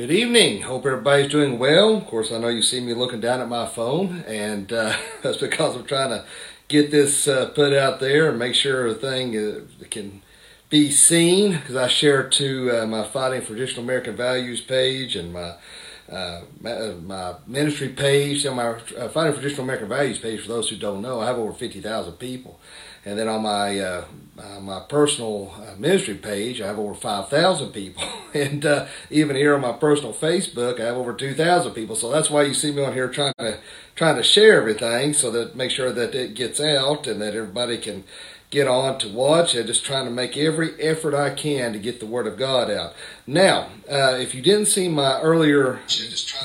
Good 0.00 0.12
evening. 0.12 0.62
Hope 0.62 0.86
everybody's 0.86 1.30
doing 1.30 1.58
well. 1.58 1.98
Of 1.98 2.06
course, 2.06 2.32
I 2.32 2.38
know 2.38 2.48
you 2.48 2.62
see 2.62 2.80
me 2.80 2.94
looking 2.94 3.20
down 3.20 3.42
at 3.42 3.50
my 3.50 3.66
phone, 3.66 4.24
and 4.26 4.72
uh, 4.72 4.96
that's 5.22 5.36
because 5.36 5.76
I'm 5.76 5.84
trying 5.84 6.08
to 6.08 6.24
get 6.68 6.90
this 6.90 7.28
uh, 7.28 7.50
put 7.50 7.74
out 7.74 8.00
there 8.00 8.30
and 8.30 8.38
make 8.38 8.54
sure 8.54 8.88
everything 8.88 9.36
uh, 9.36 9.84
can 9.90 10.22
be 10.70 10.90
seen. 10.90 11.52
Because 11.52 11.76
I 11.76 11.88
share 11.88 12.26
to 12.30 12.70
uh, 12.70 12.86
my 12.86 13.04
Fighting 13.04 13.42
for 13.42 13.48
Traditional 13.48 13.84
American 13.84 14.16
Values 14.16 14.62
page 14.62 15.16
and 15.16 15.34
my 15.34 15.56
uh, 16.10 16.44
uh, 16.64 16.94
my 17.04 17.34
ministry 17.46 17.90
page, 17.90 18.46
on 18.46 18.56
my 18.56 18.78
Fighting 18.78 19.34
for 19.34 19.40
Traditional 19.42 19.64
American 19.64 19.90
Values 19.90 20.18
page. 20.18 20.40
For 20.40 20.48
those 20.48 20.70
who 20.70 20.76
don't 20.76 21.02
know, 21.02 21.20
I 21.20 21.26
have 21.26 21.36
over 21.36 21.52
fifty 21.52 21.82
thousand 21.82 22.14
people, 22.14 22.58
and 23.04 23.18
then 23.18 23.28
on 23.28 23.42
my 23.42 23.78
uh, 23.78 24.04
uh, 24.38 24.60
my 24.60 24.80
personal 24.88 25.52
uh, 25.56 25.78
ministry 25.78 26.14
page, 26.14 26.60
I 26.60 26.66
have 26.66 26.78
over 26.78 26.94
five 26.94 27.28
thousand 27.28 27.72
people, 27.72 28.02
and 28.34 28.88
even 29.10 29.36
here 29.36 29.54
on 29.54 29.60
my 29.60 29.72
personal 29.72 30.12
Facebook, 30.12 30.80
I 30.80 30.86
have 30.86 30.96
over 30.96 31.12
two 31.12 31.34
thousand 31.34 31.72
people. 31.72 31.96
So 31.96 32.10
that's 32.10 32.30
why 32.30 32.42
you 32.42 32.54
see 32.54 32.72
me 32.72 32.84
on 32.84 32.92
here 32.92 33.08
trying 33.08 33.34
to 33.38 33.58
trying 33.94 34.16
to 34.16 34.22
share 34.22 34.60
everything, 34.60 35.12
so 35.12 35.30
that 35.30 35.56
make 35.56 35.70
sure 35.70 35.92
that 35.92 36.14
it 36.14 36.34
gets 36.34 36.60
out 36.60 37.06
and 37.06 37.20
that 37.20 37.34
everybody 37.34 37.78
can 37.78 38.04
get 38.50 38.66
on 38.66 38.98
to 38.98 39.08
watch 39.08 39.54
I'm 39.54 39.66
just 39.66 39.84
trying 39.84 40.04
to 40.06 40.10
make 40.10 40.36
every 40.36 40.80
effort 40.80 41.14
I 41.14 41.30
can 41.30 41.72
to 41.72 41.78
get 41.78 42.00
the 42.00 42.06
Word 42.06 42.26
of 42.26 42.36
God 42.36 42.70
out. 42.70 42.94
Now, 43.26 43.68
uh, 43.90 44.16
if 44.18 44.34
you 44.34 44.42
didn't 44.42 44.66
see 44.66 44.88
my 44.88 45.20
earlier 45.20 45.78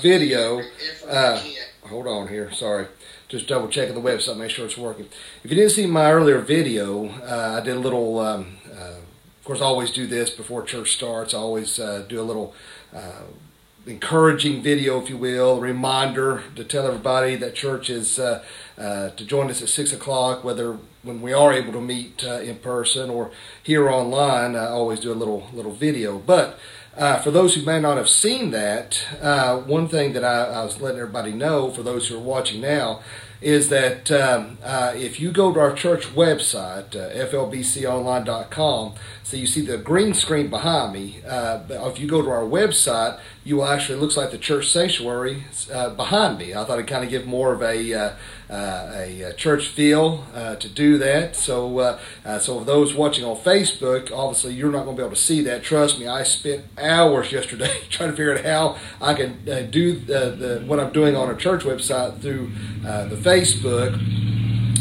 video, 0.01 0.61
uh, 1.09 1.43
hold 1.81 2.07
on 2.07 2.27
here, 2.27 2.51
sorry. 2.51 2.87
Just 3.27 3.47
double 3.47 3.67
checking 3.67 3.95
the 3.95 4.01
website, 4.01 4.37
make 4.37 4.51
sure 4.51 4.65
it's 4.65 4.77
working. 4.77 5.07
If 5.43 5.49
you 5.49 5.57
didn't 5.57 5.71
see 5.71 5.87
my 5.87 6.11
earlier 6.11 6.39
video, 6.39 7.09
uh, 7.23 7.59
I 7.59 7.65
did 7.65 7.75
a 7.75 7.79
little, 7.79 8.19
um, 8.19 8.57
uh, 8.71 8.97
of 8.99 9.43
course, 9.43 9.61
I 9.61 9.65
always 9.65 9.89
do 9.89 10.05
this 10.05 10.29
before 10.29 10.61
church 10.61 10.91
starts. 10.91 11.33
I 11.33 11.39
always 11.39 11.79
uh, 11.79 12.05
do 12.07 12.21
a 12.21 12.23
little 12.23 12.53
uh, 12.93 13.23
encouraging 13.87 14.61
video, 14.61 15.01
if 15.01 15.09
you 15.09 15.17
will, 15.17 15.59
reminder 15.59 16.43
to 16.55 16.63
tell 16.63 16.85
everybody 16.85 17.35
that 17.37 17.55
church 17.55 17.89
is 17.89 18.19
uh, 18.19 18.43
uh, 18.77 19.09
to 19.09 19.25
join 19.25 19.49
us 19.49 19.59
at 19.63 19.69
six 19.69 19.91
o'clock, 19.91 20.43
whether 20.43 20.77
when 21.01 21.19
we 21.19 21.33
are 21.33 21.51
able 21.51 21.73
to 21.73 21.81
meet 21.81 22.23
in 22.23 22.57
person 22.57 23.09
or 23.09 23.31
here 23.63 23.89
online. 23.89 24.55
I 24.55 24.67
always 24.67 24.99
do 24.99 25.11
a 25.11 25.17
little 25.17 25.49
little 25.51 25.73
video, 25.73 26.19
but. 26.19 26.59
Uh, 26.97 27.19
for 27.19 27.29
those 27.29 27.55
who 27.55 27.61
may 27.63 27.79
not 27.79 27.97
have 27.97 28.07
seen 28.07 28.51
that, 28.51 29.05
uh, 29.21 29.57
one 29.57 29.87
thing 29.87 30.13
that 30.13 30.23
I, 30.23 30.45
I, 30.45 30.63
was 30.63 30.79
letting 30.79 30.99
everybody 30.99 31.33
know 31.33 31.69
for 31.69 31.83
those 31.83 32.07
who 32.07 32.15
are 32.15 32.21
watching 32.21 32.61
now 32.61 33.01
is 33.41 33.67
that 33.67 34.09
um, 34.11 34.57
uh, 34.63 34.93
if 34.95 35.19
you 35.19 35.29
go 35.29 35.53
to 35.53 35.59
our 35.59 35.73
church 35.73 36.05
website, 36.15 36.95
uh, 36.95 37.27
flbconline.com, 37.27 38.93
so 39.23 39.35
you 39.35 39.45
see 39.45 39.59
the 39.59 39.77
green 39.77 40.13
screen 40.13 40.47
behind 40.47 40.93
me. 40.93 41.19
Uh, 41.27 41.59
if 41.69 41.99
you 41.99 42.07
go 42.07 42.21
to 42.21 42.29
our 42.29 42.43
website, 42.43 43.19
you 43.43 43.57
will 43.57 43.65
actually 43.65 43.99
looks 43.99 44.15
like 44.15 44.31
the 44.31 44.37
church 44.37 44.71
sanctuary 44.71 45.43
uh, 45.73 45.89
behind 45.89 46.37
me. 46.37 46.53
I 46.53 46.63
thought 46.63 46.79
it'd 46.79 46.87
kind 46.87 47.03
of 47.03 47.09
give 47.09 47.25
more 47.27 47.51
of 47.51 47.61
a 47.61 48.15
uh, 48.49 48.53
uh, 48.53 49.05
a 49.27 49.33
church 49.33 49.67
feel 49.67 50.25
to 50.59 50.69
do 50.69 50.97
that. 50.97 51.35
So 51.35 51.99
so 52.39 52.59
for 52.59 52.65
those 52.65 52.93
watching 52.93 53.25
on 53.25 53.37
Facebook, 53.37 54.11
obviously 54.11 54.53
you're 54.53 54.71
not 54.71 54.85
going 54.85 54.95
to 54.95 55.01
be 55.01 55.05
able 55.05 55.15
to 55.15 55.21
see 55.21 55.41
that. 55.43 55.63
Trust 55.63 55.99
me, 55.99 56.07
I 56.07 56.23
spent 56.23 56.65
hours 56.77 57.31
yesterday 57.31 57.81
trying 57.89 58.11
to 58.11 58.15
figure 58.15 58.37
out 58.37 58.45
how 58.45 58.77
I 59.01 59.13
can 59.13 59.43
do 59.71 59.95
the, 59.99 60.31
the, 60.31 60.63
what 60.65 60.79
I'm 60.79 60.91
doing 60.91 61.15
on 61.15 61.29
a 61.29 61.35
church 61.35 61.63
website 61.63 62.21
through 62.21 62.51
the 62.81 63.15
Facebook. 63.15 63.99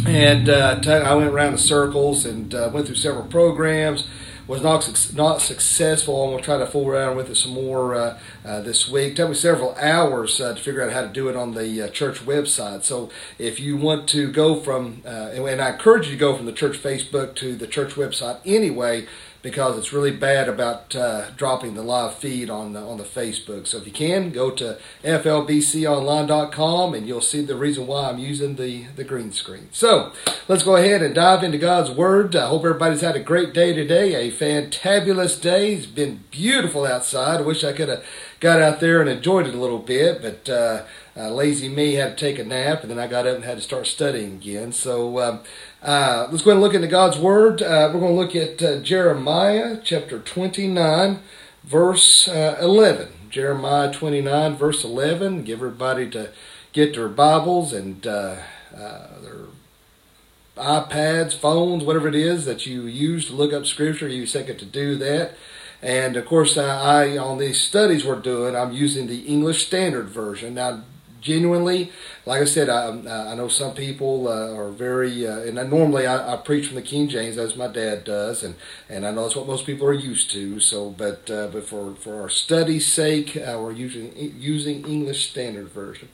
And 0.07 0.51
uh, 0.51 0.81
I 0.87 1.15
went 1.15 1.31
around 1.31 1.53
in 1.53 1.59
circles 1.59 2.27
and 2.27 2.55
uh, 2.55 2.71
went 2.73 2.87
through 2.87 2.97
several 2.97 3.25
programs. 3.25 4.07
Was 4.47 4.63
not 4.63 5.13
not 5.15 5.41
successful. 5.41 6.27
Going 6.27 6.39
to 6.39 6.45
try 6.45 6.59
to 6.59 6.67
fool 6.67 6.89
around 6.89 7.17
with 7.17 7.31
it 7.31 7.37
some 7.37 7.53
more 7.53 7.95
uh, 7.95 8.19
uh 8.45 8.61
this 8.61 8.91
week. 8.91 9.17
Took 9.17 9.31
me 9.31 9.35
several 9.35 9.75
hours 9.77 10.39
uh, 10.39 10.55
to 10.55 10.61
figure 10.61 10.83
out 10.83 10.93
how 10.93 11.01
to 11.01 11.09
do 11.09 11.29
it 11.29 11.37
on 11.37 11.55
the 11.55 11.83
uh, 11.83 11.89
church 11.89 12.19
website. 12.27 12.85
So 12.85 13.11
if 13.39 13.59
you 13.59 13.79
want 13.79 14.07
to 14.11 14.31
go 14.31 14.61
from, 14.61 15.03
and 15.07 15.63
I 15.63 15.71
encourage 15.71 16.09
you 16.09 16.13
to 16.13 16.19
go 16.19 16.37
from 16.37 16.45
the 16.45 16.53
church 16.53 16.77
Facebook 16.83 17.35
to 17.37 17.57
the 17.57 17.67
church 17.67 17.95
website 17.95 18.41
anyway, 18.45 19.07
because 19.45 19.77
it's 19.77 19.93
really 19.93 20.11
bad 20.11 20.49
about 20.49 20.97
uh, 20.97 21.29
dropping 21.37 21.75
the 21.75 21.83
live 21.83 22.15
feed 22.15 22.49
on 22.49 22.73
the, 22.73 22.81
on 22.81 22.97
the 22.97 23.05
Facebook. 23.05 23.67
So 23.67 23.77
if 23.77 23.87
you 23.87 23.93
can, 23.93 24.31
go 24.31 24.51
to 24.53 24.79
flbconline.com 25.05 26.95
and 26.95 27.07
you'll 27.07 27.21
see 27.21 27.45
the 27.45 27.55
reason 27.55 27.87
why 27.87 28.09
I'm 28.09 28.19
using 28.19 28.57
the, 28.57 28.87
the 28.97 29.05
green 29.05 29.33
screen. 29.33 29.69
So 29.71 30.13
let's 30.49 30.63
go 30.63 30.77
ahead 30.77 31.03
and 31.03 31.15
dive 31.15 31.45
into 31.45 31.59
God's 31.59 31.91
Word. 31.91 32.35
I 32.35 32.49
hope 32.49 32.65
everybody's 32.65 33.03
had 33.03 33.17
a 33.17 33.21
great 33.21 33.53
day 33.53 33.75
today, 33.75 34.15
a 34.15 34.33
fantabulous 34.33 35.39
day. 35.39 35.75
It's 35.75 35.85
been 35.85 36.25
beautiful 36.31 36.87
outside. 36.87 37.41
I 37.41 37.43
wish 37.43 37.65
I 37.65 37.75
could 37.75 37.91
have 37.91 38.03
got 38.41 38.63
out 38.63 38.81
there 38.81 39.03
and 39.03 39.11
enjoyed 39.11 39.47
it 39.47 39.55
a 39.55 39.61
little 39.61 39.79
bit, 39.79 40.23
but 40.23 40.49
uh, 40.49 40.85
uh, 41.17 41.31
lazy 41.31 41.69
me 41.69 41.95
had 41.95 42.17
to 42.17 42.25
take 42.25 42.39
a 42.39 42.45
nap, 42.45 42.81
and 42.83 42.91
then 42.91 42.99
I 42.99 43.07
got 43.07 43.27
up 43.27 43.37
and 43.37 43.45
had 43.45 43.59
to 43.59 43.63
start 43.63 43.87
studying 43.87 44.35
again. 44.35 44.73
So 44.73 45.21
um, 45.21 45.41
uh, 45.85 46.29
let's 46.31 46.43
go 46.43 46.51
ahead 46.51 46.57
and 46.57 46.61
look 46.63 46.75
into 46.75 46.89
God's 46.89 47.19
Word. 47.19 47.61
Uh, 47.61 47.91
we're 47.93 48.01
going 48.01 48.15
to 48.15 48.21
look 48.21 48.35
at 48.35 48.63
uh, 48.63 48.81
Jeremiah 48.81 49.79
chapter 49.85 50.19
29, 50.19 51.19
verse 51.63 52.27
uh, 52.27 52.57
11. 52.59 53.09
Jeremiah 53.29 53.93
29, 53.93 54.57
verse 54.57 54.83
11. 54.83 55.45
Give 55.45 55.59
everybody 55.59 56.09
to 56.11 56.31
get 56.73 56.95
their 56.95 57.11
Bibles 57.11 57.75
and 57.75 58.07
uh, 58.07 58.37
their 58.73 59.45
iPads, 60.57 61.35
phones, 61.35 61.85
whatever 61.85 62.09
it 62.09 62.15
is 62.15 62.47
that 62.47 62.65
you 62.65 62.83
use 62.87 63.27
to 63.27 63.35
look 63.35 63.53
up 63.53 63.67
Scripture. 63.67 64.09
You 64.09 64.25
second 64.25 64.59
to 64.61 64.65
do 64.65 64.97
that. 64.97 65.33
And 65.83 66.17
of 66.17 66.25
course, 66.25 66.57
I, 66.57 67.19
on 67.19 67.37
these 67.37 67.61
studies 67.61 68.07
we're 68.07 68.21
doing, 68.21 68.57
I'm 68.57 68.73
using 68.73 69.07
the 69.07 69.21
English 69.27 69.67
Standard 69.67 70.09
Version. 70.09 70.55
Now, 70.55 70.83
genuinely, 71.25 71.91
like 72.27 72.43
I 72.43 72.45
said, 72.45 72.69
I, 72.69 72.91
I 73.33 73.35
know 73.35 73.49
some 73.49 73.75
people 73.75 74.29
uh, 74.29 74.55
are 74.55 74.71
very, 74.71 75.27
uh, 75.27 75.41
and 75.41 75.59
I, 75.59 75.65
normally 75.65 76.07
I, 76.07 76.35
I, 76.35 76.37
preach 76.37 76.67
from 76.67 76.77
the 76.77 76.83
King 76.83 77.09
James 77.09 77.39
as 77.39 77.57
my 77.57 77.67
dad 77.67 78.05
does, 78.05 78.45
and, 78.45 78.55
and 78.89 79.07
I 79.07 79.11
know 79.11 79.23
that's 79.23 79.35
what 79.35 79.47
most 79.47 79.67
people 79.67 79.87
are 79.87 79.93
used 79.93 80.31
to. 80.33 80.61
So, 80.61 80.91
but 80.91 81.29
uh, 81.31 81.49
but 81.49 81.65
for, 81.65 81.95
for 81.97 82.21
our 82.21 82.29
study's 82.29 82.87
sake, 82.87 83.37
uh, 83.37 83.59
we're 83.61 83.73
using 83.73 84.13
using 84.39 84.85
English 84.87 85.31
Standard 85.31 85.69
Version. 85.69 86.09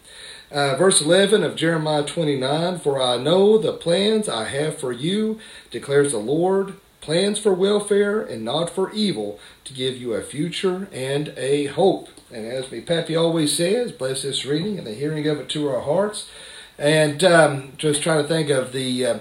Uh, 0.51 0.75
verse 0.77 1.01
11 1.01 1.45
of 1.45 1.55
Jeremiah 1.55 2.05
29 2.05 2.81
For 2.81 3.01
I 3.01 3.19
know 3.19 3.57
the 3.57 3.73
plans 3.73 4.29
I 4.29 4.45
have 4.47 4.79
for 4.79 4.93
you, 4.93 5.39
declares 5.71 6.13
the 6.13 6.19
Lord, 6.19 6.75
plans 7.01 7.39
for 7.39 7.53
welfare 7.55 8.21
and 8.21 8.45
not 8.45 8.71
for 8.71 8.93
evil, 8.93 9.39
to 9.65 9.73
give 9.73 9.97
you 9.97 10.15
a 10.15 10.23
future 10.23 10.89
and 10.93 11.33
a 11.37 11.67
hope. 11.67 12.09
And 12.33 12.47
as 12.47 12.71
me 12.71 12.81
Pappy 12.81 13.17
always 13.17 13.57
says, 13.57 13.93
bless 13.93 14.23
this 14.23 14.45
reading 14.45 14.79
and 14.79 14.87
the 14.87 14.95
hearing 14.95 15.27
of 15.27 15.39
it 15.39 15.49
to 15.51 15.69
our 15.69 15.81
hearts. 15.81 16.29
And 16.79 17.23
um, 17.25 17.73
just 17.77 18.03
trying 18.03 18.23
to 18.23 18.29
think 18.29 18.49
of 18.51 18.73
the 18.73 19.05
uh, 19.05 19.19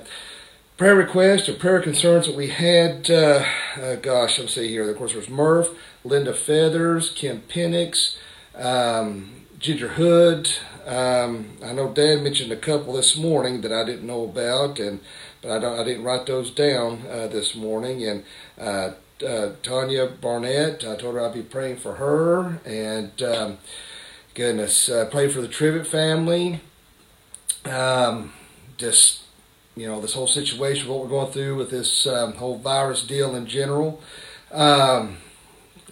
prayer 0.78 0.96
requests 0.96 1.50
or 1.50 1.56
prayer 1.56 1.82
concerns 1.82 2.26
that 2.26 2.36
we 2.36 2.48
had. 2.48 3.10
Uh, 3.12 3.44
uh, 3.82 3.96
gosh, 3.96 4.40
let's 4.40 4.54
see 4.54 4.70
here. 4.70 4.90
Of 4.90 4.98
course, 4.98 5.12
there's 5.12 5.30
Murph, 5.30 5.70
Linda 6.06 6.34
Feathers, 6.34 7.12
Kim 7.12 7.42
Penix, 7.50 8.16
um, 8.56 9.46
Ginger 9.60 9.90
Hood. 9.90 10.50
Um, 10.86 11.58
I 11.64 11.74
know 11.74 11.92
Dad 11.92 12.24
mentioned 12.24 12.54
a 12.54 12.56
couple 12.56 12.94
this 12.94 13.18
morning 13.18 13.60
that 13.62 13.74
I 13.74 13.84
didn't 13.84 14.08
know 14.08 14.24
about, 14.24 14.80
and 14.80 15.02
but 15.42 15.52
I 15.52 15.60
don't. 15.60 15.80
I 15.80 15.84
didn't 15.84 16.04
write 16.04 16.26
those 16.26 16.52
down 16.52 17.04
uh, 17.10 17.28
this 17.28 17.56
morning. 17.56 18.04
And 18.04 18.24
uh, 18.60 18.92
uh, 19.26 19.52
Tanya 19.64 20.08
Barnett. 20.08 20.84
I 20.86 20.96
told 20.96 21.16
her 21.16 21.22
I'd 21.22 21.34
be 21.34 21.42
praying 21.42 21.78
for 21.78 21.96
her, 21.96 22.60
and 22.66 23.22
um, 23.22 23.58
goodness, 24.34 24.90
uh, 24.90 25.08
pray 25.12 25.28
for 25.28 25.42
the 25.42 25.48
Trivet 25.48 25.88
family. 25.88 26.62
Um, 27.66 28.34
just 28.78 29.22
you 29.76 29.88
know, 29.88 30.02
this 30.02 30.14
whole 30.14 30.28
situation, 30.28 30.90
what 30.90 31.00
we're 31.00 31.10
going 31.10 31.32
through 31.32 31.56
with 31.56 31.70
this 31.70 32.06
um, 32.08 32.34
whole 32.34 32.58
virus 32.58 33.04
deal 33.04 33.36
in 33.36 33.46
general. 33.46 34.02
Um, 34.52 35.18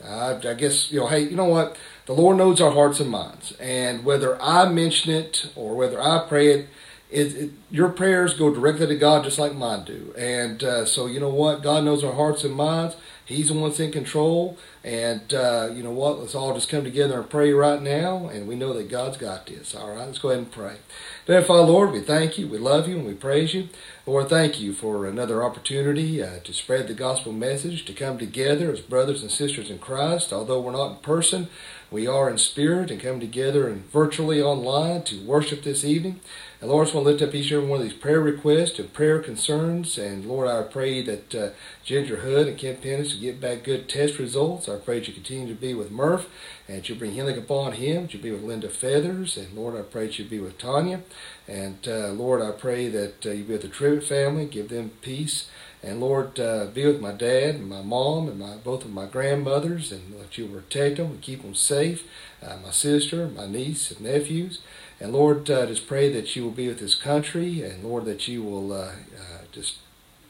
I, 0.04 0.36
I 0.44 0.54
guess 0.54 0.92
you 0.92 1.00
know, 1.00 1.08
hey, 1.08 1.22
you 1.22 1.36
know 1.36 1.46
what? 1.46 1.78
The 2.06 2.14
Lord 2.14 2.38
knows 2.38 2.62
our 2.62 2.72
hearts 2.72 3.00
and 3.00 3.10
minds, 3.10 3.52
and 3.60 4.06
whether 4.06 4.42
I 4.42 4.70
mention 4.70 5.12
it 5.12 5.50
or 5.56 5.76
whether 5.76 6.02
I 6.02 6.26
pray 6.28 6.48
it, 6.48 6.70
it, 7.10 7.36
it, 7.36 7.52
your 7.72 7.90
prayers 7.90 8.34
go 8.34 8.54
directly 8.54 8.88
to 8.88 8.96
God 8.96 9.24
just 9.24 9.40
like 9.40 9.56
mine 9.56 9.86
do. 9.86 10.14
And 10.18 10.64
uh, 10.64 10.86
so, 10.86 11.06
you 11.06 11.20
know 11.20 11.30
what? 11.30 11.64
God 11.64 11.84
knows 11.84 12.04
our 12.04 12.14
hearts 12.14 12.44
and 12.44 12.54
minds. 12.54 12.98
He's 13.26 13.50
the 13.50 13.54
one 13.56 13.70
that's 13.70 13.80
in 13.80 13.92
control. 13.92 14.58
And 14.84 15.34
uh, 15.34 15.70
you 15.74 15.84
know 15.84 15.92
what? 15.92 16.20
Let's 16.20 16.36
all 16.36 16.54
just 16.54 16.70
come 16.70 16.84
together 16.84 17.20
and 17.20 17.30
pray 17.30 17.52
right 17.52 17.82
now. 17.82 18.28
And 18.28 18.48
we 18.48 18.56
know 18.56 18.74
that 18.74 18.90
God's 18.90 19.18
got 19.18 19.46
this. 19.46 19.76
All 19.76 19.90
right, 19.90 20.06
let's 20.06 20.20
go 20.20 20.30
ahead 20.30 20.44
and 20.44 20.52
pray. 20.52 20.78
Dear 21.26 21.42
Father, 21.42 21.72
Lord, 21.72 21.92
we 21.92 22.00
thank 22.00 22.38
you, 22.38 22.48
we 22.48 22.58
love 22.58 22.88
you, 22.88 22.96
and 22.98 23.06
we 23.06 23.14
praise 23.14 23.54
you. 23.54 23.68
Lord, 24.06 24.30
thank 24.30 24.62
you 24.62 24.72
for 24.72 25.06
another 25.06 25.44
opportunity 25.44 26.24
uh, 26.24 26.40
to 26.40 26.54
spread 26.54 26.88
the 26.88 26.94
gospel 26.94 27.34
message, 27.34 27.84
to 27.86 27.94
come 27.94 28.18
together 28.18 28.72
as 28.72 28.80
brothers 28.80 29.22
and 29.22 29.32
sisters 29.32 29.70
in 29.70 29.80
Christ. 29.80 30.32
Although 30.32 30.62
we're 30.62 30.72
not 30.72 30.92
in 30.92 30.98
person, 30.98 31.50
we 31.92 32.08
are 32.08 32.30
in 32.30 32.38
spirit 32.38 32.90
and 32.92 33.02
come 33.02 33.20
together 33.20 33.68
and 33.68 33.92
virtually 33.92 34.42
online 34.42 35.04
to 35.04 35.26
worship 35.26 35.64
this 35.64 35.84
evening. 35.84 36.22
And 36.60 36.72
Lord, 36.72 36.82
I 36.82 36.86
just 36.86 36.96
want 36.96 37.06
to 37.06 37.12
lift 37.12 37.22
up 37.22 37.36
each 37.36 37.52
and 37.52 37.58
every 37.58 37.70
one 37.70 37.82
of 37.82 37.88
these 37.88 37.98
prayer 37.98 38.20
requests 38.20 38.80
and 38.80 38.92
prayer 38.92 39.20
concerns. 39.20 40.00
And 40.00 40.26
Lord, 40.26 40.48
I 40.48 40.64
pray 40.64 41.04
that 41.04 41.36
uh, 41.36 41.50
Ginger 41.84 42.18
Hood 42.18 42.48
and 42.48 42.58
Kim 42.58 42.78
Penix 42.78 43.20
get 43.20 43.40
back 43.40 43.64
good 43.64 43.88
test 43.88 44.18
results. 44.18 44.68
I 44.68 44.78
pray 44.78 44.98
that 44.98 45.08
you 45.08 45.14
continue 45.14 45.48
to 45.48 45.60
be 45.60 45.76
with 45.76 45.92
Murph 45.92 46.28
and 46.68 46.78
that 46.78 46.90
you 46.90 46.96
bring 46.96 47.12
healing 47.12 47.38
upon 47.38 47.74
him. 47.74 48.04
That 48.04 48.14
you 48.16 48.20
be 48.20 48.32
with 48.32 48.42
Linda 48.42 48.70
Feathers. 48.70 49.38
And 49.38 49.56
Lord, 49.56 49.78
I 49.78 49.84
pray 49.84 50.08
that 50.08 50.18
you 50.18 50.26
be 50.26 50.40
with 50.40 50.58
Tanya. 50.58 51.02
And 51.48 51.88
uh, 51.88 52.08
Lord, 52.10 52.42
I 52.42 52.50
pray 52.52 52.90
that 52.90 53.24
uh, 53.24 53.30
you 53.30 53.44
be 53.44 53.54
with 53.54 53.62
the 53.62 53.68
Trivet 53.68 54.04
family. 54.04 54.48
Give 54.48 54.68
them 54.68 54.92
peace. 55.02 55.48
And 55.84 56.02
Lord, 56.02 56.40
uh, 56.40 56.66
be 56.74 56.88
with 56.88 57.00
my 57.00 57.12
dad 57.12 57.56
and 57.56 57.70
my 57.70 57.84
mom 57.84 58.28
and 58.28 58.40
my 58.40 58.56
both 58.56 58.84
of 58.84 58.92
my 58.92 59.06
grandmothers, 59.06 59.92
and 59.92 60.20
that 60.20 60.36
you 60.36 60.48
protect 60.48 60.98
them 60.98 61.06
and 61.08 61.22
keep 61.22 61.44
them 61.44 61.54
safe. 61.54 62.04
Uh, 62.42 62.58
my 62.64 62.72
sister, 62.72 63.28
my 63.28 63.46
niece, 63.46 63.92
and 63.92 64.02
nephews. 64.02 64.60
And 65.00 65.14
Lord, 65.14 65.50
uh, 65.50 65.66
just 65.68 65.88
pray 65.88 66.12
that 66.12 66.36
you 66.36 66.44
will 66.44 66.52
be 66.52 66.68
with 66.68 66.80
this 66.80 66.96
country, 66.96 67.62
and 67.62 67.84
Lord, 67.84 68.06
that 68.06 68.28
you 68.28 68.44
will 68.44 68.74
uh, 68.74 68.86
uh, 68.86 69.42
just 69.52 69.76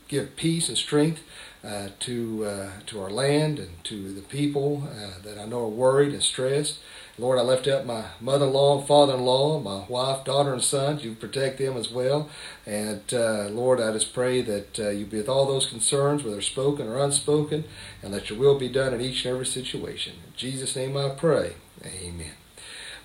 give 0.07 0.35
peace 0.35 0.69
and 0.69 0.77
strength 0.77 1.21
uh, 1.63 1.89
to 1.99 2.45
uh, 2.45 2.69
to 2.85 3.01
our 3.01 3.09
land 3.09 3.59
and 3.59 3.83
to 3.85 4.13
the 4.13 4.21
people 4.21 4.87
that 5.23 5.37
I 5.37 5.45
know 5.45 5.65
are 5.65 5.69
worried 5.69 6.13
and 6.13 6.23
stressed. 6.23 6.79
Lord, 7.19 7.39
I 7.39 7.41
left 7.41 7.67
out 7.67 7.85
my 7.85 8.05
mother-in-law 8.21 8.83
father-in-law, 8.83 9.61
my 9.61 9.85
wife, 9.87 10.23
daughter, 10.23 10.53
and 10.53 10.63
son. 10.63 10.99
You 10.99 11.15
protect 11.15 11.57
them 11.57 11.75
as 11.75 11.89
well. 11.89 12.29
And 12.63 13.01
uh, 13.11 13.47
Lord, 13.49 13.81
I 13.81 13.91
just 13.91 14.13
pray 14.13 14.41
that 14.43 14.79
uh, 14.79 14.89
you 14.89 15.05
be 15.05 15.17
with 15.17 15.29
all 15.29 15.47
those 15.47 15.65
concerns, 15.65 16.23
whether 16.23 16.41
spoken 16.41 16.87
or 16.87 16.99
unspoken, 16.99 17.63
and 18.03 18.13
let 18.13 18.29
your 18.29 18.37
will 18.37 18.59
be 18.59 18.69
done 18.69 18.93
in 18.93 19.01
each 19.01 19.25
and 19.25 19.33
every 19.33 19.47
situation. 19.47 20.13
In 20.27 20.33
Jesus' 20.35 20.75
name 20.75 20.95
I 20.95 21.09
pray. 21.09 21.53
Amen. 21.83 22.33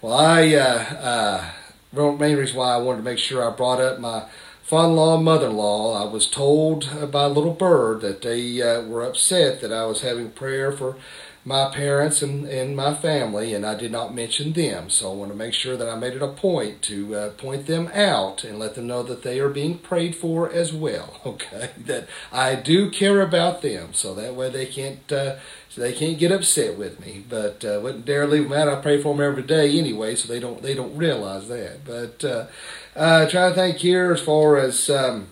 Well, 0.02 0.14
I 0.14 0.52
uh, 0.56 1.52
uh, 1.94 2.12
main 2.18 2.36
reason 2.36 2.56
why 2.56 2.74
I 2.74 2.78
wanted 2.78 2.98
to 2.98 3.04
make 3.04 3.20
sure 3.20 3.48
I 3.48 3.54
brought 3.54 3.80
up 3.80 4.00
my 4.00 4.24
father-in-law 4.64 5.14
and 5.14 5.24
mother-in-law. 5.24 6.02
I 6.02 6.10
was 6.12 6.28
told 6.28 7.12
by 7.12 7.22
a 7.22 7.28
little 7.28 7.54
bird 7.54 8.00
that 8.00 8.20
they 8.20 8.60
uh, 8.60 8.82
were 8.82 9.04
upset 9.04 9.60
that 9.60 9.72
I 9.72 9.86
was 9.86 10.02
having 10.02 10.32
prayer 10.32 10.72
for 10.72 10.96
my 11.44 11.70
parents 11.70 12.20
and, 12.20 12.46
and 12.46 12.76
my 12.76 12.94
family, 12.94 13.54
and 13.54 13.64
I 13.64 13.76
did 13.76 13.92
not 13.92 14.12
mention 14.12 14.52
them. 14.52 14.90
So 14.90 15.12
I 15.12 15.14
want 15.14 15.30
to 15.30 15.36
make 15.36 15.54
sure 15.54 15.76
that 15.76 15.88
I 15.88 15.94
made 15.94 16.14
it 16.14 16.22
a 16.22 16.28
point 16.28 16.82
to 16.82 17.14
uh, 17.14 17.30
point 17.30 17.66
them 17.66 17.88
out 17.94 18.42
and 18.42 18.58
let 18.58 18.74
them 18.74 18.88
know 18.88 19.04
that 19.04 19.22
they 19.22 19.38
are 19.38 19.48
being 19.48 19.78
prayed 19.78 20.16
for 20.16 20.50
as 20.50 20.72
well. 20.72 21.20
Okay, 21.32 21.70
that 21.86 22.08
I 22.30 22.56
do 22.56 22.90
care 22.90 23.20
about 23.20 23.62
them, 23.62 23.94
so 23.94 24.14
that 24.14 24.34
way 24.34 24.50
they 24.50 24.66
can't 24.66 25.10
uh, 25.10 25.36
they 25.80 25.92
can't 25.92 26.18
get 26.18 26.30
upset 26.30 26.76
with 26.76 27.00
me. 27.00 27.24
But 27.28 27.64
uh, 27.64 27.80
wouldn't 27.82 28.04
dare 28.04 28.26
leave 28.26 28.44
them 28.44 28.52
out. 28.52 28.68
I 28.68 28.80
pray 28.80 29.00
for 29.00 29.14
them 29.14 29.24
every 29.24 29.42
day 29.42 29.78
anyway, 29.78 30.14
so 30.14 30.28
they 30.28 30.40
don't 30.40 30.62
they 30.62 30.74
don't 30.74 30.96
realize 30.96 31.48
that. 31.48 31.84
But 31.84 32.24
uh, 32.24 32.46
uh, 32.94 33.28
trying 33.28 33.52
to 33.52 33.54
think 33.54 33.78
here 33.78 34.12
as 34.12 34.20
far 34.20 34.58
as. 34.58 34.90
Um, 34.90 35.28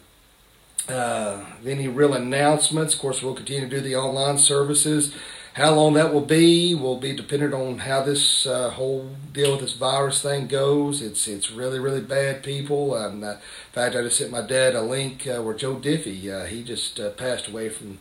uh, 0.89 1.45
any 1.65 1.87
real 1.87 2.15
announcements? 2.15 2.95
Of 2.95 3.01
course, 3.01 3.23
we'll 3.23 3.35
continue 3.35 3.69
to 3.69 3.69
do 3.69 3.81
the 3.81 3.95
online 3.95 4.39
services. 4.39 5.15
How 5.55 5.75
long 5.75 5.95
that 5.95 6.13
will 6.13 6.25
be 6.25 6.75
will 6.75 6.99
be 6.99 7.13
dependent 7.15 7.55
on 7.55 7.81
how 7.81 8.03
this 8.03 8.47
uh, 8.47 8.71
whole 8.71 9.11
deal 9.33 9.53
with 9.53 9.61
this 9.61 9.73
virus 9.73 10.23
thing 10.23 10.47
goes. 10.47 11.03
It's 11.03 11.27
it's 11.27 11.51
really 11.51 11.81
really 11.81 12.01
bad, 12.01 12.43
people. 12.43 12.95
Um, 12.95 13.25
in 13.25 13.37
fact, 13.73 13.97
I 13.97 14.03
just 14.03 14.19
sent 14.19 14.31
my 14.31 14.43
dad 14.43 14.77
a 14.77 14.83
link 14.83 15.27
uh, 15.27 15.43
where 15.43 15.55
Joe 15.55 15.77
Diffie 15.77 16.31
uh, 16.33 16.47
he 16.47 16.63
just 16.63 17.01
uh, 17.01 17.11
passed 17.11 17.49
away 17.49 17.69
from 17.69 17.99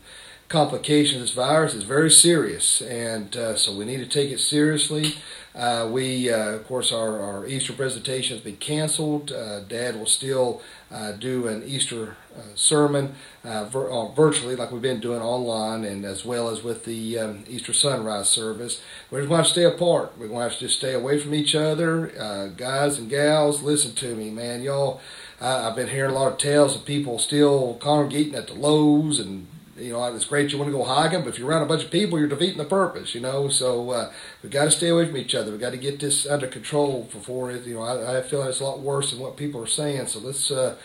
complications. 0.49 1.21
This 1.21 1.31
virus 1.31 1.75
is 1.75 1.83
very 1.83 2.09
serious, 2.09 2.81
and 2.81 3.35
uh, 3.37 3.55
so 3.55 3.71
we 3.71 3.85
need 3.85 3.97
to 3.97 4.07
take 4.07 4.31
it 4.31 4.39
seriously. 4.39 5.13
Uh, 5.55 5.87
we, 5.91 6.31
uh, 6.31 6.51
of 6.51 6.67
course, 6.67 6.91
our, 6.91 7.19
our 7.19 7.45
Easter 7.45 7.73
presentation 7.73 8.35
has 8.35 8.43
been 8.43 8.55
canceled. 8.57 9.31
Uh, 9.31 9.59
Dad 9.61 9.95
will 9.95 10.05
still 10.05 10.61
uh, 10.91 11.11
do 11.11 11.47
an 11.47 11.63
Easter 11.65 12.15
uh, 12.35 12.41
sermon 12.55 13.15
vir- 13.43 14.09
virtually, 14.15 14.55
like 14.55 14.71
we've 14.71 14.81
been 14.81 14.99
doing 14.99 15.21
online, 15.21 15.83
and 15.83 16.05
as 16.05 16.23
well 16.23 16.49
as 16.49 16.63
with 16.63 16.85
the 16.85 17.19
um, 17.19 17.43
Easter 17.47 17.73
sunrise 17.73 18.29
service. 18.29 18.81
We 19.11 19.19
just 19.19 19.29
want 19.29 19.45
to 19.45 19.51
stay 19.51 19.65
apart. 19.65 20.17
We 20.17 20.27
want 20.27 20.53
to 20.53 20.59
just 20.59 20.77
stay 20.77 20.93
away 20.93 21.19
from 21.19 21.33
each 21.33 21.53
other. 21.55 22.51
guys 22.55 22.97
and 22.97 23.09
gals, 23.09 23.61
listen 23.61 23.93
to 23.95 24.15
me, 24.15 24.29
man. 24.29 24.63
Y'all, 24.63 25.01
I've 25.41 25.75
been 25.75 25.89
hearing 25.89 26.11
a 26.11 26.15
lot 26.15 26.31
of 26.31 26.37
tales 26.37 26.75
of 26.75 26.85
people 26.85 27.19
still 27.19 27.75
congregating 27.81 28.35
at 28.35 28.47
the 28.47 28.53
Lowe's 28.53 29.19
and 29.19 29.47
you 29.79 29.93
know, 29.93 30.03
it's 30.13 30.25
great 30.25 30.51
you 30.51 30.57
want 30.57 30.71
to 30.71 30.77
go 30.77 30.83
hiking, 30.83 31.21
but 31.21 31.29
if 31.29 31.39
you're 31.39 31.47
around 31.47 31.63
a 31.63 31.67
bunch 31.67 31.83
of 31.83 31.91
people, 31.91 32.19
you're 32.19 32.27
defeating 32.27 32.57
the 32.57 32.65
purpose, 32.65 33.15
you 33.15 33.21
know. 33.21 33.49
So 33.49 33.91
uh, 33.91 34.11
we've 34.41 34.51
got 34.51 34.65
to 34.65 34.71
stay 34.71 34.89
away 34.89 35.05
from 35.05 35.17
each 35.17 35.35
other. 35.35 35.51
We've 35.51 35.59
got 35.59 35.71
to 35.71 35.77
get 35.77 35.99
this 35.99 36.27
under 36.27 36.47
control 36.47 37.09
before 37.11 37.51
it, 37.51 37.65
you 37.65 37.75
know, 37.75 37.81
I, 37.81 38.19
I 38.19 38.21
feel 38.21 38.39
like 38.39 38.49
it's 38.49 38.59
a 38.59 38.65
lot 38.65 38.79
worse 38.79 39.11
than 39.11 39.19
what 39.19 39.37
people 39.37 39.61
are 39.61 39.67
saying. 39.67 40.07
So 40.07 40.19
let's, 40.19 40.51
uh, 40.51 40.75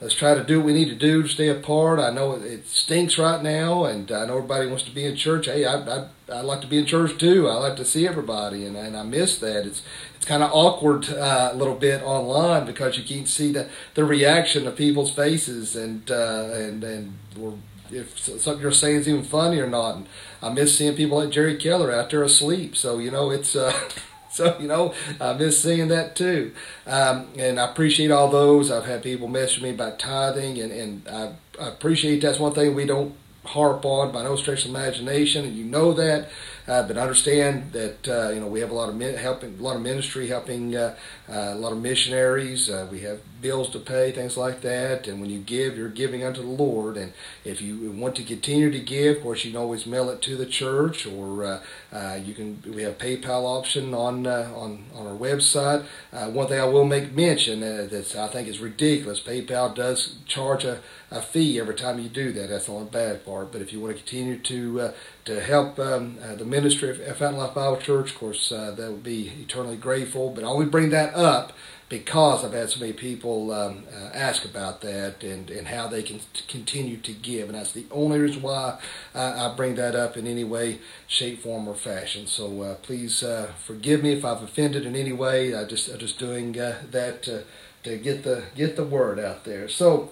let's 0.00 0.14
try 0.14 0.34
to 0.34 0.44
do 0.44 0.58
what 0.58 0.66
we 0.66 0.72
need 0.72 0.88
to 0.88 0.94
do 0.94 1.22
to 1.22 1.28
stay 1.28 1.48
apart. 1.48 1.98
I 1.98 2.10
know 2.10 2.32
it, 2.34 2.42
it 2.42 2.66
stinks 2.66 3.18
right 3.18 3.42
now, 3.42 3.84
and 3.84 4.10
I 4.12 4.26
know 4.26 4.36
everybody 4.36 4.66
wants 4.66 4.84
to 4.84 4.90
be 4.90 5.04
in 5.04 5.16
church. 5.16 5.46
Hey, 5.46 5.64
I, 5.64 5.76
I, 5.76 6.08
I 6.32 6.40
like 6.42 6.60
to 6.60 6.66
be 6.66 6.78
in 6.78 6.86
church 6.86 7.18
too. 7.18 7.48
I 7.48 7.54
like 7.54 7.76
to 7.76 7.84
see 7.84 8.06
everybody, 8.06 8.66
and, 8.66 8.76
and 8.76 8.96
I 8.96 9.02
miss 9.02 9.38
that. 9.38 9.66
It's 9.66 9.82
it's 10.16 10.24
kind 10.24 10.42
of 10.42 10.50
awkward 10.52 11.08
uh, 11.08 11.50
a 11.52 11.56
little 11.56 11.74
bit 11.74 12.02
online 12.02 12.66
because 12.66 12.98
you 12.98 13.04
can't 13.04 13.28
see 13.28 13.52
the, 13.52 13.68
the 13.94 14.04
reaction 14.04 14.66
of 14.66 14.76
people's 14.76 15.12
faces, 15.12 15.76
and 15.76 16.10
uh, 16.10 16.50
and 16.52 16.84
and 16.84 17.18
we're 17.36 17.54
if 17.90 18.18
something 18.18 18.60
you're 18.60 18.72
saying 18.72 18.96
is 18.96 19.08
even 19.08 19.22
funny 19.24 19.58
or 19.58 19.68
not. 19.68 19.96
And 19.96 20.06
I 20.42 20.50
miss 20.50 20.76
seeing 20.76 20.96
people 20.96 21.18
like 21.18 21.30
Jerry 21.30 21.56
Keller 21.56 21.92
out 21.92 22.10
there 22.10 22.22
asleep. 22.22 22.76
So 22.76 22.98
you 22.98 23.10
know, 23.10 23.30
it's 23.30 23.56
uh, 23.56 23.72
so 24.30 24.56
you 24.58 24.68
know, 24.68 24.94
I 25.20 25.32
miss 25.34 25.62
seeing 25.62 25.88
that 25.88 26.16
too. 26.16 26.52
Um, 26.86 27.28
and 27.38 27.58
I 27.58 27.70
appreciate 27.70 28.10
all 28.10 28.28
those. 28.30 28.70
I've 28.70 28.86
had 28.86 29.02
people 29.02 29.28
message 29.28 29.62
me 29.62 29.70
about 29.70 29.98
tithing, 29.98 30.58
and 30.58 30.72
and 30.72 31.08
I, 31.08 31.32
I 31.60 31.68
appreciate 31.68 32.20
that's 32.20 32.38
one 32.38 32.52
thing 32.52 32.74
we 32.74 32.86
don't 32.86 33.14
harp 33.44 33.84
on 33.84 34.12
by 34.12 34.22
no 34.22 34.36
stretch 34.36 34.64
of 34.64 34.70
imagination, 34.70 35.44
and 35.44 35.56
you 35.56 35.64
know 35.64 35.92
that. 35.94 36.28
Uh, 36.68 36.82
but 36.82 36.98
understand 36.98 37.72
that 37.72 38.08
uh, 38.08 38.30
you 38.30 38.40
know 38.40 38.48
we 38.48 38.60
have 38.60 38.70
a 38.70 38.74
lot 38.74 38.88
of 38.88 39.00
helping, 39.18 39.56
a 39.58 39.62
lot 39.62 39.76
of 39.76 39.82
ministry 39.82 40.26
helping, 40.26 40.74
uh, 40.74 40.96
uh 41.28 41.52
a 41.52 41.54
lot 41.54 41.72
of 41.72 41.80
missionaries. 41.80 42.68
Uh, 42.68 42.88
we 42.90 43.00
have 43.00 43.20
bills 43.40 43.68
to 43.70 43.78
pay, 43.78 44.10
things 44.10 44.36
like 44.36 44.62
that. 44.62 45.06
And 45.06 45.20
when 45.20 45.30
you 45.30 45.38
give, 45.38 45.76
you're 45.76 45.88
giving 45.88 46.24
unto 46.24 46.40
the 46.40 46.48
Lord. 46.48 46.96
And 46.96 47.12
if 47.44 47.60
you 47.62 47.92
want 47.92 48.16
to 48.16 48.24
continue 48.24 48.70
to 48.72 48.80
give, 48.80 49.18
of 49.18 49.22
course, 49.22 49.44
you 49.44 49.52
can 49.52 49.60
always 49.60 49.86
mail 49.86 50.10
it 50.10 50.20
to 50.22 50.36
the 50.36 50.46
church, 50.46 51.06
or 51.06 51.60
uh, 51.92 52.18
you 52.24 52.34
can. 52.34 52.62
We 52.66 52.82
have 52.82 52.98
PayPal 52.98 53.44
option 53.44 53.94
on 53.94 54.26
on 54.26 54.86
on 54.92 55.06
our 55.06 55.16
website. 55.16 55.84
one 56.10 56.48
thing 56.48 56.60
I 56.60 56.64
will 56.64 56.84
make 56.84 57.14
mention 57.14 57.60
that 57.60 58.16
I 58.18 58.26
think 58.26 58.48
is 58.48 58.58
ridiculous. 58.58 59.20
PayPal 59.20 59.72
does 59.72 60.16
charge 60.26 60.64
a, 60.64 60.80
a 61.16 61.22
fee 61.22 61.58
every 61.58 61.74
time 61.74 61.98
you 61.98 62.08
do 62.08 62.32
that. 62.32 62.48
That's 62.48 62.66
the 62.66 62.72
only 62.72 62.90
bad 62.90 63.24
part. 63.24 63.52
But 63.52 63.62
if 63.62 63.72
you 63.72 63.80
want 63.80 63.96
to 63.96 64.02
continue 64.02 64.38
to 64.38 64.92
to 65.24 65.40
help 65.40 65.78
um, 65.78 66.18
the 66.36 66.44
ministry 66.44 66.90
of 66.90 67.16
Fountain 67.16 67.38
Life 67.38 67.54
Bible 67.54 67.78
Church. 67.78 68.12
Of 68.12 68.18
course, 68.18 68.52
uh, 68.52 68.70
that 68.76 68.90
would 68.90 69.02
be 69.02 69.28
eternally 69.42 69.76
grateful. 69.76 70.30
But 70.30 70.44
I 70.44 70.46
only 70.46 70.66
bring 70.66 70.90
that 70.90 71.14
up 71.14 71.52
because 71.88 72.44
I've 72.44 72.52
had 72.52 72.70
so 72.70 72.80
many 72.80 72.92
people 72.92 73.52
um, 73.52 73.84
uh, 73.94 74.08
ask 74.12 74.44
about 74.44 74.80
that 74.80 75.22
and, 75.22 75.50
and 75.50 75.68
how 75.68 75.86
they 75.86 76.02
can 76.02 76.20
continue 76.48 76.96
to 76.98 77.12
give. 77.12 77.48
And 77.48 77.56
that's 77.56 77.72
the 77.72 77.86
only 77.90 78.18
reason 78.18 78.42
why 78.42 78.78
I, 79.14 79.46
I 79.46 79.54
bring 79.54 79.76
that 79.76 79.94
up 79.94 80.16
in 80.16 80.26
any 80.26 80.42
way, 80.42 80.78
shape, 81.06 81.42
form, 81.42 81.68
or 81.68 81.74
fashion. 81.74 82.26
So 82.26 82.62
uh, 82.62 82.74
please 82.76 83.22
uh, 83.22 83.52
forgive 83.64 84.02
me 84.02 84.12
if 84.12 84.24
I've 84.24 84.42
offended 84.42 84.84
in 84.84 84.96
any 84.96 85.12
way. 85.12 85.54
I 85.54 85.64
just 85.64 85.88
I'm 85.88 85.98
just 85.98 86.18
doing 86.18 86.58
uh, 86.58 86.82
that 86.90 87.22
to, 87.24 87.44
to 87.84 87.96
get 87.98 88.24
the 88.24 88.44
get 88.56 88.76
the 88.76 88.84
word 88.84 89.18
out 89.18 89.44
there. 89.44 89.68
So. 89.68 90.10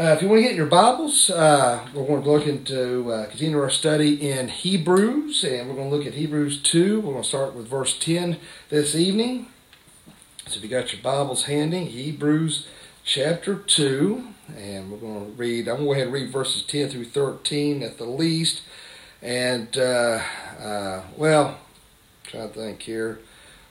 Uh, 0.00 0.14
if 0.14 0.22
you 0.22 0.28
want 0.30 0.38
to 0.38 0.42
get 0.42 0.52
in 0.52 0.56
your 0.56 0.64
Bibles, 0.64 1.28
uh, 1.28 1.86
we're 1.92 2.06
going 2.06 2.22
to 2.22 2.30
look 2.30 2.46
into 2.46 3.12
uh, 3.12 3.26
continue 3.26 3.60
our 3.60 3.68
study 3.68 4.30
in 4.30 4.48
Hebrews, 4.48 5.44
and 5.44 5.68
we're 5.68 5.74
going 5.74 5.90
to 5.90 5.94
look 5.94 6.06
at 6.06 6.14
Hebrews 6.14 6.62
2. 6.62 7.00
We're 7.02 7.12
going 7.12 7.22
to 7.22 7.28
start 7.28 7.54
with 7.54 7.68
verse 7.68 7.98
10 7.98 8.38
this 8.70 8.94
evening. 8.94 9.48
So 10.46 10.56
if 10.56 10.62
you 10.62 10.70
got 10.70 10.94
your 10.94 11.02
Bibles 11.02 11.44
handy, 11.44 11.84
Hebrews 11.84 12.66
chapter 13.04 13.56
2, 13.56 14.24
and 14.56 14.90
we're 14.90 14.96
going 14.96 15.26
to 15.26 15.32
read, 15.32 15.68
I'm 15.68 15.76
going 15.76 15.80
to 15.80 15.84
go 15.84 15.92
ahead 15.92 16.04
and 16.04 16.14
read 16.14 16.32
verses 16.32 16.62
10 16.62 16.88
through 16.88 17.04
13 17.04 17.82
at 17.82 17.98
the 17.98 18.06
least. 18.06 18.62
And, 19.20 19.76
uh, 19.76 20.22
uh, 20.58 21.02
well, 21.14 21.46
I'm 21.48 21.56
trying 22.22 22.48
to 22.48 22.54
think 22.54 22.80
here 22.80 23.20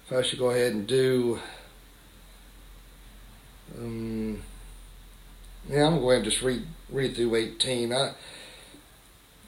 if 0.06 0.16
I 0.16 0.22
should 0.22 0.38
go 0.38 0.52
ahead 0.52 0.74
and 0.74 0.86
do. 0.86 1.40
Um, 3.76 4.44
yeah, 5.70 5.86
I'm 5.86 5.92
going 5.92 5.96
to 5.96 6.02
go 6.02 6.10
ahead 6.10 6.24
and 6.24 6.32
just 6.32 6.42
read 6.42 6.66
read 6.90 7.16
through 7.16 7.36
18. 7.36 7.94
I 7.94 8.14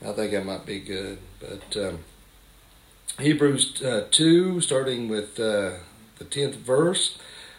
I 0.05 0.11
think 0.13 0.31
that 0.31 0.45
might 0.45 0.65
be 0.65 0.79
good. 0.79 1.17
But 1.39 1.77
um, 1.77 1.99
Hebrews 3.19 3.81
uh, 3.83 4.07
2, 4.09 4.61
starting 4.61 5.09
with 5.09 5.39
uh, 5.39 5.77
the 6.17 6.25
10th 6.25 6.55
verse. 6.55 7.17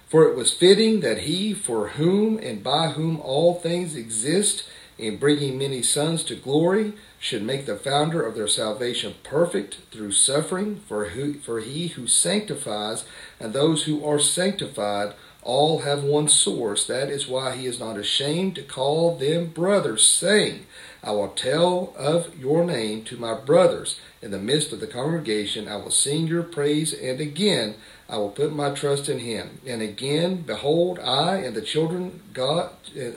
For 0.08 0.28
it 0.28 0.36
was 0.36 0.52
fitting 0.52 1.00
that 1.00 1.20
he, 1.20 1.54
for 1.54 1.88
whom 1.88 2.38
and 2.38 2.62
by 2.62 2.88
whom 2.88 3.18
all 3.20 3.54
things 3.54 3.94
exist, 3.94 4.64
in 4.98 5.16
bringing 5.16 5.56
many 5.56 5.82
sons 5.82 6.22
to 6.24 6.36
glory, 6.36 6.92
should 7.18 7.42
make 7.42 7.66
the 7.66 7.76
founder 7.76 8.22
of 8.22 8.34
their 8.34 8.48
salvation 8.48 9.14
perfect 9.22 9.78
through 9.90 10.12
suffering. 10.12 10.80
For, 10.86 11.06
who, 11.06 11.34
for 11.34 11.60
he 11.60 11.88
who 11.88 12.06
sanctifies 12.06 13.04
and 13.40 13.52
those 13.52 13.84
who 13.84 14.04
are 14.04 14.18
sanctified 14.18 15.14
all 15.42 15.80
have 15.80 16.04
one 16.04 16.28
source. 16.28 16.86
That 16.86 17.10
is 17.10 17.28
why 17.28 17.56
he 17.56 17.66
is 17.66 17.80
not 17.80 17.98
ashamed 17.98 18.54
to 18.56 18.62
call 18.62 19.16
them 19.16 19.46
brothers, 19.46 20.06
saying, 20.06 20.66
I 21.02 21.10
will 21.12 21.30
tell 21.30 21.94
of 21.96 22.38
your 22.38 22.64
name 22.64 23.04
to 23.04 23.16
my 23.16 23.34
brothers. 23.34 23.98
In 24.20 24.30
the 24.30 24.38
midst 24.38 24.72
of 24.72 24.80
the 24.80 24.86
congregation, 24.86 25.66
I 25.66 25.76
will 25.76 25.90
sing 25.90 26.28
your 26.28 26.44
praise, 26.44 26.92
and 26.92 27.20
again 27.20 27.74
I 28.08 28.18
will 28.18 28.30
put 28.30 28.54
my 28.54 28.70
trust 28.70 29.08
in 29.08 29.18
him. 29.18 29.60
And 29.66 29.82
again, 29.82 30.42
behold, 30.42 30.98
I 31.00 31.36
and 31.38 31.56
the 31.56 31.62
children 31.62 32.20
God 32.32 32.70
eh, 32.96 33.12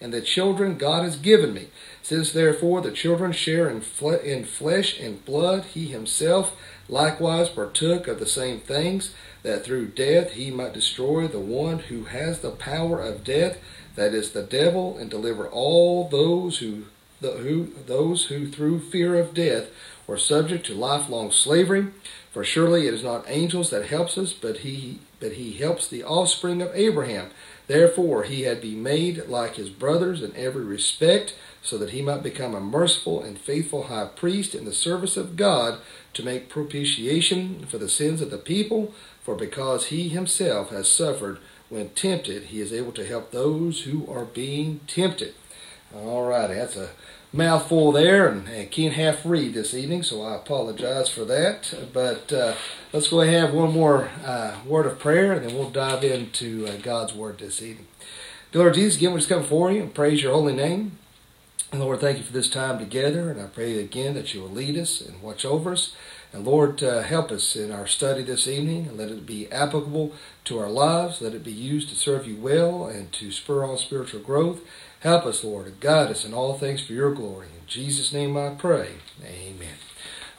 and 0.00 0.14
the 0.14 0.22
children 0.22 0.78
God 0.78 1.04
has 1.04 1.16
given 1.16 1.52
me. 1.52 1.68
Since 2.02 2.32
therefore 2.32 2.80
the 2.80 2.90
children 2.90 3.32
share 3.32 3.68
in, 3.68 3.82
fle- 3.82 4.14
in 4.14 4.44
flesh 4.44 4.98
and 4.98 5.24
blood, 5.26 5.64
he 5.64 5.86
himself 5.86 6.56
likewise 6.88 7.50
partook 7.50 8.08
of 8.08 8.18
the 8.18 8.26
same 8.26 8.60
things, 8.60 9.14
that 9.42 9.64
through 9.64 9.88
death 9.88 10.32
he 10.32 10.50
might 10.50 10.72
destroy 10.72 11.26
the 11.26 11.40
one 11.40 11.80
who 11.80 12.04
has 12.04 12.40
the 12.40 12.50
power 12.50 13.00
of 13.00 13.24
death, 13.24 13.58
that 13.96 14.14
is 14.14 14.32
the 14.32 14.42
devil, 14.42 14.96
and 14.98 15.10
deliver 15.10 15.48
all 15.48 16.08
those 16.08 16.58
who 16.58 16.84
the, 17.20 17.32
who, 17.32 17.72
those 17.86 18.26
who 18.26 18.48
through 18.48 18.80
fear 18.80 19.14
of 19.16 19.34
death 19.34 19.68
were 20.06 20.16
subject 20.16 20.66
to 20.66 20.74
lifelong 20.74 21.30
slavery. 21.30 21.88
For 22.32 22.44
surely 22.44 22.86
it 22.86 22.94
is 22.94 23.02
not 23.02 23.24
angels 23.28 23.70
that 23.70 23.86
helps 23.86 24.16
us, 24.16 24.32
but 24.32 24.58
he, 24.58 25.00
but 25.18 25.32
he 25.32 25.52
helps 25.52 25.86
the 25.86 26.04
offspring 26.04 26.62
of 26.62 26.74
Abraham. 26.74 27.30
Therefore 27.66 28.24
he 28.24 28.42
had 28.42 28.60
been 28.60 28.82
made 28.82 29.26
like 29.26 29.56
his 29.56 29.68
brothers 29.68 30.22
in 30.22 30.34
every 30.34 30.64
respect, 30.64 31.34
so 31.62 31.76
that 31.76 31.90
he 31.90 32.02
might 32.02 32.22
become 32.22 32.54
a 32.54 32.60
merciful 32.60 33.22
and 33.22 33.38
faithful 33.38 33.84
high 33.84 34.06
priest 34.06 34.54
in 34.54 34.64
the 34.64 34.72
service 34.72 35.16
of 35.16 35.36
God 35.36 35.78
to 36.14 36.24
make 36.24 36.48
propitiation 36.48 37.66
for 37.66 37.78
the 37.78 37.88
sins 37.88 38.20
of 38.20 38.30
the 38.30 38.38
people. 38.38 38.94
For 39.22 39.34
because 39.34 39.86
he 39.86 40.08
himself 40.08 40.70
has 40.70 40.90
suffered 40.90 41.38
when 41.68 41.90
tempted, 41.90 42.44
he 42.44 42.60
is 42.60 42.72
able 42.72 42.92
to 42.92 43.06
help 43.06 43.30
those 43.30 43.82
who 43.82 44.10
are 44.10 44.24
being 44.24 44.80
tempted. 44.86 45.34
All 45.94 46.26
righty, 46.26 46.54
that's 46.54 46.76
a 46.76 46.90
mouthful 47.32 47.92
there, 47.92 48.28
and, 48.28 48.48
and 48.48 48.70
can't 48.70 48.94
half 48.94 49.24
read 49.24 49.54
this 49.54 49.74
evening, 49.74 50.02
so 50.02 50.22
I 50.22 50.36
apologize 50.36 51.08
for 51.08 51.24
that. 51.26 51.72
But 51.92 52.32
uh, 52.32 52.54
let's 52.92 53.08
go 53.08 53.20
ahead 53.20 53.34
and 53.34 53.46
have 53.46 53.54
one 53.54 53.72
more 53.72 54.10
uh, 54.24 54.56
word 54.66 54.86
of 54.86 54.98
prayer, 54.98 55.32
and 55.32 55.46
then 55.46 55.54
we'll 55.54 55.70
dive 55.70 56.02
into 56.02 56.66
uh, 56.66 56.76
God's 56.78 57.14
word 57.14 57.38
this 57.38 57.62
evening. 57.62 57.86
Dear 58.52 58.62
Lord 58.62 58.74
Jesus, 58.74 58.96
again, 58.96 59.12
we 59.12 59.18
just 59.18 59.28
come 59.28 59.44
for 59.44 59.70
you 59.70 59.82
and 59.82 59.94
praise 59.94 60.22
your 60.22 60.32
holy 60.32 60.54
name. 60.54 60.98
And 61.72 61.80
Lord, 61.80 62.00
thank 62.00 62.18
you 62.18 62.24
for 62.24 62.32
this 62.32 62.50
time 62.50 62.80
together, 62.80 63.30
and 63.30 63.40
I 63.40 63.46
pray 63.46 63.78
again 63.78 64.14
that 64.14 64.34
you 64.34 64.40
will 64.40 64.48
lead 64.50 64.76
us 64.76 65.00
and 65.00 65.22
watch 65.22 65.44
over 65.44 65.72
us. 65.72 65.94
And 66.32 66.44
Lord, 66.44 66.82
uh, 66.82 67.02
help 67.02 67.30
us 67.30 67.54
in 67.54 67.70
our 67.70 67.86
study 67.86 68.24
this 68.24 68.48
evening, 68.48 68.88
and 68.88 68.98
let 68.98 69.08
it 69.08 69.24
be 69.24 69.50
applicable 69.52 70.12
to 70.46 70.58
our 70.58 70.68
lives. 70.68 71.20
Let 71.20 71.32
it 71.32 71.44
be 71.44 71.52
used 71.52 71.88
to 71.90 71.94
serve 71.94 72.26
you 72.26 72.36
well 72.36 72.86
and 72.86 73.12
to 73.12 73.30
spur 73.30 73.64
on 73.64 73.78
spiritual 73.78 74.20
growth. 74.20 74.62
Help 74.98 75.24
us, 75.24 75.44
Lord, 75.44 75.66
and 75.66 75.78
guide 75.78 76.10
us 76.10 76.24
in 76.24 76.34
all 76.34 76.58
things 76.58 76.84
for 76.84 76.92
your 76.92 77.14
glory. 77.14 77.46
In 77.46 77.66
Jesus' 77.68 78.12
name 78.12 78.36
I 78.36 78.50
pray. 78.50 78.94
Amen. 79.24 79.74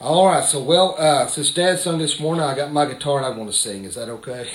All 0.02 0.28
right, 0.28 0.44
so, 0.44 0.62
well, 0.62 0.96
uh, 0.98 1.28
since 1.28 1.52
Dad 1.52 1.80
sung 1.80 2.00
this 2.00 2.20
morning, 2.20 2.44
I 2.44 2.56
got 2.56 2.74
my 2.74 2.86
guitar 2.86 3.18
and 3.18 3.26
I 3.26 3.38
want 3.38 3.50
to 3.50 3.58
sing. 3.58 3.86
Is 3.86 3.96
that 3.96 4.10
okay? 4.10 4.50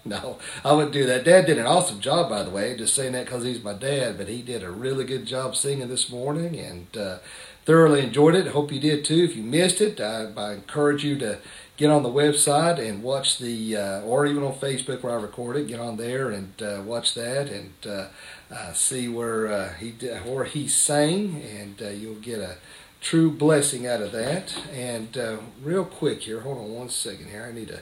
no, 0.04 0.38
I 0.64 0.72
wouldn't 0.72 0.92
do 0.92 1.04
that. 1.06 1.24
Dad 1.24 1.46
did 1.46 1.58
an 1.58 1.66
awesome 1.66 2.00
job, 2.00 2.30
by 2.30 2.42
the 2.42 2.50
way. 2.50 2.76
Just 2.76 2.94
saying 2.94 3.12
that 3.12 3.26
because 3.26 3.44
he's 3.44 3.62
my 3.62 3.74
dad, 3.74 4.16
but 4.16 4.28
he 4.28 4.40
did 4.40 4.62
a 4.62 4.70
really 4.70 5.04
good 5.04 5.26
job 5.26 5.54
singing 5.56 5.88
this 5.88 6.10
morning 6.10 6.58
and 6.58 6.96
uh, 6.96 7.18
thoroughly 7.66 8.02
enjoyed 8.02 8.34
it. 8.34 8.48
Hope 8.48 8.72
you 8.72 8.80
did 8.80 9.04
too. 9.04 9.24
If 9.24 9.36
you 9.36 9.42
missed 9.42 9.80
it, 9.80 10.00
I, 10.00 10.32
I 10.36 10.54
encourage 10.54 11.04
you 11.04 11.18
to 11.18 11.38
get 11.76 11.90
on 11.90 12.02
the 12.02 12.08
website 12.08 12.78
and 12.78 13.02
watch 13.02 13.38
the, 13.38 13.76
uh, 13.76 14.00
or 14.00 14.26
even 14.26 14.42
on 14.42 14.54
Facebook 14.54 15.02
where 15.02 15.18
I 15.18 15.20
record 15.20 15.56
it, 15.56 15.66
get 15.66 15.80
on 15.80 15.96
there 15.96 16.30
and 16.30 16.62
uh, 16.62 16.82
watch 16.84 17.14
that 17.14 17.50
and 17.50 17.72
uh, 17.86 18.06
uh, 18.50 18.72
see 18.72 19.08
where 19.08 19.46
uh, 19.48 19.74
he 19.74 19.90
where 20.24 20.44
he 20.44 20.66
sang, 20.66 21.42
and 21.42 21.80
you'll 22.00 22.16
get 22.16 22.40
a 22.40 22.56
true 23.00 23.30
blessing 23.30 23.86
out 23.86 24.02
of 24.02 24.12
that. 24.12 24.54
And 24.72 25.16
real 25.62 25.84
quick 25.84 26.22
here, 26.22 26.40
hold 26.40 26.58
on 26.58 26.72
one 26.72 26.88
second 26.88 27.28
here. 27.28 27.46
I 27.48 27.52
need 27.54 27.68
to 27.68 27.80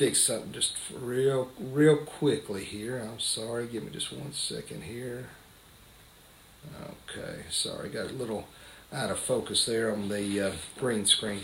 fix 0.00 0.22
something 0.22 0.50
just 0.50 0.72
real 0.98 1.50
real 1.60 1.94
quickly 1.94 2.64
here. 2.64 3.06
I'm 3.06 3.20
sorry. 3.20 3.66
Give 3.66 3.84
me 3.84 3.90
just 3.90 4.10
one 4.10 4.32
second 4.32 4.84
here. 4.84 5.28
Okay, 6.82 7.42
sorry, 7.50 7.90
got 7.90 8.06
a 8.06 8.14
little 8.14 8.46
out 8.94 9.10
of 9.10 9.18
focus 9.18 9.66
there 9.66 9.92
on 9.92 10.08
the 10.08 10.40
uh, 10.40 10.52
green 10.78 11.04
screen. 11.04 11.40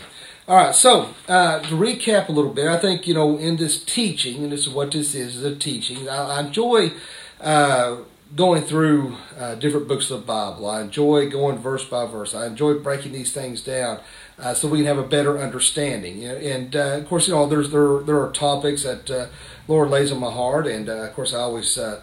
All 0.47 0.55
right, 0.55 0.73
so 0.73 1.13
uh, 1.27 1.59
to 1.59 1.75
recap 1.75 2.29
a 2.29 2.31
little 2.31 2.51
bit, 2.51 2.65
I 2.65 2.79
think 2.79 3.05
you 3.05 3.13
know 3.13 3.37
in 3.37 3.57
this 3.57 3.83
teaching, 3.83 4.41
and 4.41 4.51
this 4.51 4.61
is 4.61 4.69
what 4.69 4.91
this 4.91 5.13
is, 5.13 5.35
is 5.35 5.43
a 5.43 5.55
teaching. 5.55 6.09
I, 6.09 6.37
I 6.37 6.39
enjoy 6.39 6.93
uh, 7.39 7.97
going 8.35 8.63
through 8.63 9.17
uh, 9.37 9.53
different 9.53 9.87
books 9.87 10.09
of 10.09 10.21
the 10.21 10.25
Bible. 10.25 10.67
I 10.67 10.81
enjoy 10.81 11.29
going 11.29 11.59
verse 11.59 11.85
by 11.85 12.07
verse. 12.07 12.33
I 12.33 12.47
enjoy 12.47 12.79
breaking 12.79 13.11
these 13.11 13.31
things 13.31 13.61
down 13.61 13.99
uh, 14.39 14.53
so 14.53 14.67
we 14.67 14.79
can 14.79 14.87
have 14.87 14.97
a 14.97 15.07
better 15.07 15.39
understanding. 15.39 16.23
And 16.23 16.75
uh, 16.75 16.97
of 16.97 17.07
course, 17.07 17.27
you 17.27 17.33
know, 17.33 17.47
there's 17.47 17.71
there 17.71 17.99
there 17.99 18.21
are 18.21 18.31
topics 18.31 18.83
that 18.83 19.09
uh, 19.09 19.27
Lord 19.67 19.89
lays 19.89 20.11
on 20.11 20.19
my 20.19 20.31
heart, 20.31 20.67
and 20.67 20.89
uh, 20.89 20.93
of 20.93 21.13
course, 21.13 21.33
I 21.33 21.39
always. 21.39 21.77
Uh, 21.77 22.01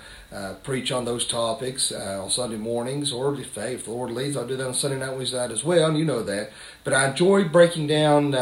preach 0.64 0.90
on 0.90 1.04
those 1.04 1.24
topics 1.28 1.92
on 1.92 2.28
Sunday 2.28 2.56
mornings, 2.56 3.12
or 3.12 3.38
if, 3.38 3.56
if 3.56 3.84
the 3.84 3.90
Lord 3.92 4.10
leads, 4.10 4.36
I'll 4.36 4.44
do 4.44 4.56
that 4.56 4.66
on 4.66 4.74
Sunday 4.74 4.98
night, 4.98 5.14
Wednesday 5.14 5.36
night 5.36 5.52
as 5.52 5.62
well, 5.62 5.88
and 5.88 5.96
you 5.96 6.04
know 6.04 6.24
that. 6.24 6.50
But 6.84 6.92
I 6.92 7.08
enjoy 7.08 7.44
breaking 7.44 7.86
down 7.86 8.32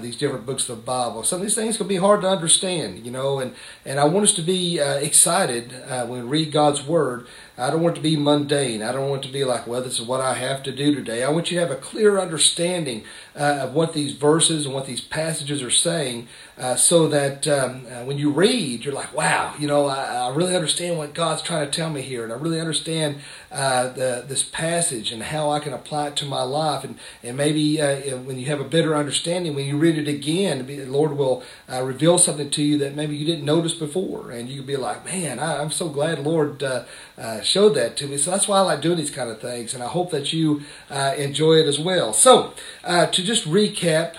these 0.00 0.16
different 0.16 0.46
books 0.46 0.68
of 0.68 0.76
the 0.76 0.82
Bible. 0.82 1.24
Some 1.24 1.40
of 1.40 1.42
these 1.42 1.56
things 1.56 1.76
can 1.76 1.88
be 1.88 1.96
hard 1.96 2.20
to 2.20 2.28
understand, 2.28 3.04
you 3.04 3.10
know, 3.10 3.40
and, 3.40 3.52
and 3.84 3.98
I 3.98 4.04
want 4.04 4.24
us 4.24 4.34
to 4.34 4.42
be 4.42 4.78
excited 4.78 5.72
when 6.06 6.10
we 6.10 6.20
read 6.20 6.52
God's 6.52 6.86
Word 6.86 7.26
I 7.60 7.68
don't 7.68 7.82
want 7.82 7.96
it 7.96 8.00
to 8.00 8.02
be 8.02 8.16
mundane. 8.16 8.82
I 8.82 8.90
don't 8.90 9.10
want 9.10 9.22
it 9.22 9.28
to 9.28 9.32
be 9.34 9.44
like, 9.44 9.66
well, 9.66 9.82
this 9.82 10.00
is 10.00 10.06
what 10.06 10.22
I 10.22 10.32
have 10.32 10.62
to 10.62 10.72
do 10.72 10.94
today. 10.94 11.22
I 11.22 11.28
want 11.28 11.50
you 11.50 11.60
to 11.60 11.66
have 11.66 11.70
a 11.70 11.80
clear 11.80 12.18
understanding 12.18 13.04
uh, 13.36 13.58
of 13.60 13.74
what 13.74 13.92
these 13.92 14.14
verses 14.14 14.64
and 14.64 14.74
what 14.74 14.86
these 14.86 15.02
passages 15.02 15.62
are 15.62 15.70
saying 15.70 16.26
uh, 16.56 16.74
so 16.76 17.06
that 17.08 17.46
um, 17.46 17.84
uh, 17.86 18.04
when 18.04 18.16
you 18.16 18.30
read, 18.30 18.82
you're 18.82 18.94
like, 18.94 19.14
wow, 19.14 19.54
you 19.58 19.68
know, 19.68 19.86
I, 19.86 20.04
I, 20.04 20.34
really 20.34 20.56
understand 20.56 20.96
what 20.96 21.12
God's 21.12 21.42
trying 21.42 21.66
to 21.66 21.70
tell 21.70 21.90
me 21.90 22.00
here, 22.00 22.24
and 22.24 22.32
I 22.32 22.36
really 22.36 22.60
understand 22.60 23.16
uh, 23.52 23.88
the, 23.88 24.24
this 24.28 24.44
passage 24.44 25.10
and 25.10 25.24
how 25.24 25.50
I 25.50 25.58
can 25.58 25.72
apply 25.72 26.08
it 26.08 26.16
to 26.16 26.24
my 26.24 26.42
life. 26.42 26.84
And, 26.84 26.96
and 27.22 27.36
maybe 27.36 27.80
uh, 27.80 28.16
when 28.18 28.38
you 28.38 28.46
have 28.46 28.60
a 28.60 28.64
better 28.64 28.94
understanding, 28.94 29.56
when 29.56 29.66
you 29.66 29.76
read 29.76 29.98
it 29.98 30.06
again, 30.06 30.66
the 30.66 30.84
Lord 30.86 31.16
will 31.16 31.42
uh, 31.68 31.82
reveal 31.82 32.16
something 32.16 32.48
to 32.50 32.62
you 32.62 32.78
that 32.78 32.94
maybe 32.94 33.16
you 33.16 33.26
didn't 33.26 33.44
notice 33.44 33.74
before, 33.74 34.30
and 34.30 34.48
you 34.48 34.58
can 34.58 34.66
be 34.66 34.76
like, 34.76 35.04
man, 35.04 35.40
I, 35.40 35.60
am 35.60 35.72
so 35.72 35.88
glad 35.88 36.20
Lord 36.20 36.62
uh, 36.62 36.84
showed 37.42 37.70
that 37.70 37.96
to 37.96 38.06
me. 38.06 38.18
So 38.18 38.30
that's 38.30 38.46
why 38.46 38.58
I 38.58 38.60
like 38.60 38.82
doing 38.82 38.98
these 38.98 39.10
kind 39.10 39.28
of 39.28 39.40
things, 39.40 39.74
and 39.74 39.82
I 39.82 39.88
hope 39.88 40.10
that 40.12 40.32
you 40.32 40.62
enjoy 40.90 41.54
it 41.54 41.66
as 41.66 41.78
well. 41.78 42.12
So 42.12 42.54
to 42.84 43.10
just 43.10 43.46
recap 43.48 44.14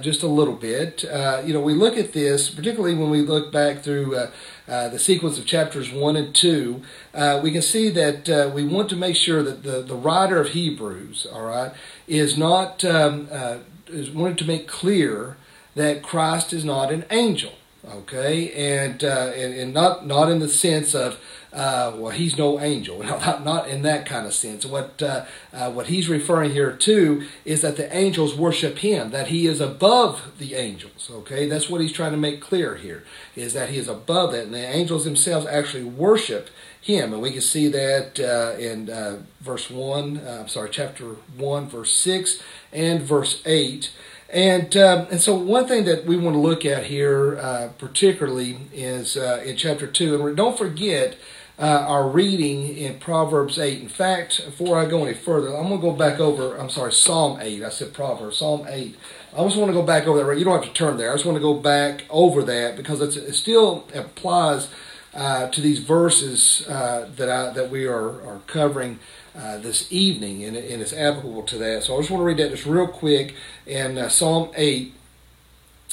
just 0.00 0.22
a 0.22 0.26
little 0.26 0.56
bit, 0.56 1.04
you 1.04 1.52
know, 1.52 1.60
we 1.60 1.74
look 1.74 1.96
at 1.96 2.12
this, 2.12 2.50
particularly 2.50 2.94
when 2.94 3.10
we 3.10 3.22
look 3.22 3.52
back 3.52 3.82
through 3.82 4.28
uh, 4.68 4.88
the 4.88 4.98
sequence 4.98 5.38
of 5.38 5.46
chapters 5.46 5.90
1 5.90 6.16
and 6.16 6.34
2, 6.34 6.82
uh, 7.14 7.40
we 7.42 7.50
can 7.50 7.62
see 7.62 7.88
that 7.90 8.28
uh, 8.28 8.50
we 8.54 8.64
want 8.64 8.88
to 8.90 8.96
make 8.96 9.16
sure 9.16 9.42
that 9.42 9.62
the, 9.62 9.82
the 9.82 9.94
writer 9.94 10.40
of 10.40 10.50
Hebrews, 10.50 11.26
all 11.32 11.42
right, 11.42 11.72
is 12.06 12.38
not, 12.38 12.84
um, 12.84 13.28
uh, 13.30 13.58
is 13.88 14.10
wanted 14.10 14.38
to 14.38 14.44
make 14.44 14.68
clear 14.68 15.36
that 15.74 16.02
Christ 16.02 16.52
is 16.52 16.64
not 16.64 16.92
an 16.92 17.04
angel, 17.10 17.52
okay, 17.86 18.52
and, 18.52 19.02
uh, 19.02 19.32
and, 19.34 19.54
and 19.54 19.74
not, 19.74 20.06
not 20.06 20.30
in 20.30 20.38
the 20.38 20.48
sense 20.48 20.94
of 20.94 21.18
uh, 21.52 21.92
well, 21.96 22.10
he's 22.10 22.38
no 22.38 22.58
angel. 22.60 23.02
Not, 23.02 23.44
not 23.44 23.68
in 23.68 23.82
that 23.82 24.06
kind 24.06 24.26
of 24.26 24.32
sense. 24.32 24.64
What 24.64 25.02
uh, 25.02 25.26
uh, 25.52 25.70
what 25.70 25.88
he's 25.88 26.08
referring 26.08 26.52
here 26.52 26.72
to 26.72 27.26
is 27.44 27.60
that 27.60 27.76
the 27.76 27.94
angels 27.94 28.34
worship 28.34 28.78
him, 28.78 29.10
that 29.10 29.28
he 29.28 29.46
is 29.46 29.60
above 29.60 30.32
the 30.38 30.54
angels. 30.54 31.10
Okay, 31.12 31.46
that's 31.46 31.68
what 31.68 31.82
he's 31.82 31.92
trying 31.92 32.12
to 32.12 32.16
make 32.16 32.40
clear 32.40 32.76
here, 32.76 33.04
is 33.36 33.52
that 33.52 33.68
he 33.68 33.76
is 33.76 33.88
above 33.88 34.32
that, 34.32 34.44
and 34.44 34.54
the 34.54 34.66
angels 34.66 35.04
themselves 35.04 35.46
actually 35.46 35.84
worship 35.84 36.48
him, 36.80 37.12
and 37.12 37.20
we 37.20 37.30
can 37.30 37.42
see 37.42 37.68
that 37.68 38.18
uh, 38.18 38.58
in 38.58 38.88
uh, 38.88 39.22
verse 39.40 39.68
one. 39.68 40.18
Uh, 40.18 40.38
I'm 40.40 40.48
sorry, 40.48 40.70
chapter 40.70 41.16
one, 41.36 41.68
verse 41.68 41.94
six, 41.94 42.42
and 42.72 43.02
verse 43.02 43.42
eight. 43.44 43.90
And 44.32 44.74
um, 44.78 45.08
and 45.10 45.20
so 45.20 45.36
one 45.36 45.68
thing 45.68 45.84
that 45.84 46.06
we 46.06 46.16
want 46.16 46.34
to 46.34 46.40
look 46.40 46.64
at 46.64 46.84
here, 46.84 47.36
uh, 47.36 47.68
particularly, 47.76 48.58
is 48.72 49.16
uh, 49.16 49.42
in 49.44 49.56
chapter 49.58 49.86
two. 49.86 50.26
And 50.26 50.36
don't 50.36 50.56
forget 50.56 51.18
uh, 51.58 51.84
our 51.86 52.08
reading 52.08 52.76
in 52.76 52.98
Proverbs 52.98 53.58
8. 53.58 53.82
In 53.82 53.88
fact, 53.88 54.42
before 54.44 54.80
I 54.80 54.86
go 54.86 55.04
any 55.04 55.14
further, 55.14 55.54
I'm 55.54 55.68
going 55.68 55.80
to 55.80 55.86
go 55.86 55.92
back 55.92 56.18
over, 56.18 56.56
I'm 56.56 56.70
sorry, 56.70 56.92
Psalm 56.92 57.38
8. 57.40 57.62
I 57.62 57.68
said 57.68 57.92
Proverbs, 57.92 58.38
Psalm 58.38 58.66
8. 58.68 58.96
I 59.36 59.44
just 59.44 59.56
want 59.56 59.68
to 59.68 59.74
go 59.74 59.82
back 59.82 60.06
over 60.06 60.24
that. 60.24 60.38
You 60.38 60.44
don't 60.44 60.62
have 60.62 60.72
to 60.72 60.76
turn 60.76 60.96
there. 60.96 61.10
I 61.10 61.14
just 61.14 61.24
want 61.24 61.36
to 61.36 61.42
go 61.42 61.54
back 61.54 62.04
over 62.10 62.42
that 62.42 62.76
because 62.76 63.00
it 63.00 63.34
still 63.34 63.86
applies 63.94 64.68
uh, 65.14 65.48
to 65.48 65.60
these 65.60 65.78
verses 65.80 66.66
uh, 66.68 67.08
that 67.16 67.28
I, 67.30 67.52
that 67.52 67.70
we 67.70 67.86
are, 67.86 68.22
are 68.26 68.40
covering 68.46 68.98
uh, 69.36 69.58
this 69.58 69.90
evening, 69.90 70.44
and, 70.44 70.56
and, 70.56 70.82
it's 70.82 70.92
applicable 70.92 71.42
to 71.44 71.58
that. 71.58 71.82
So 71.82 71.96
I 71.96 72.00
just 72.00 72.10
want 72.10 72.20
to 72.20 72.24
read 72.24 72.36
that 72.36 72.50
just 72.50 72.66
real 72.66 72.86
quick 72.86 73.34
in 73.66 73.96
uh, 73.96 74.08
Psalm 74.08 74.50
8, 74.54 74.92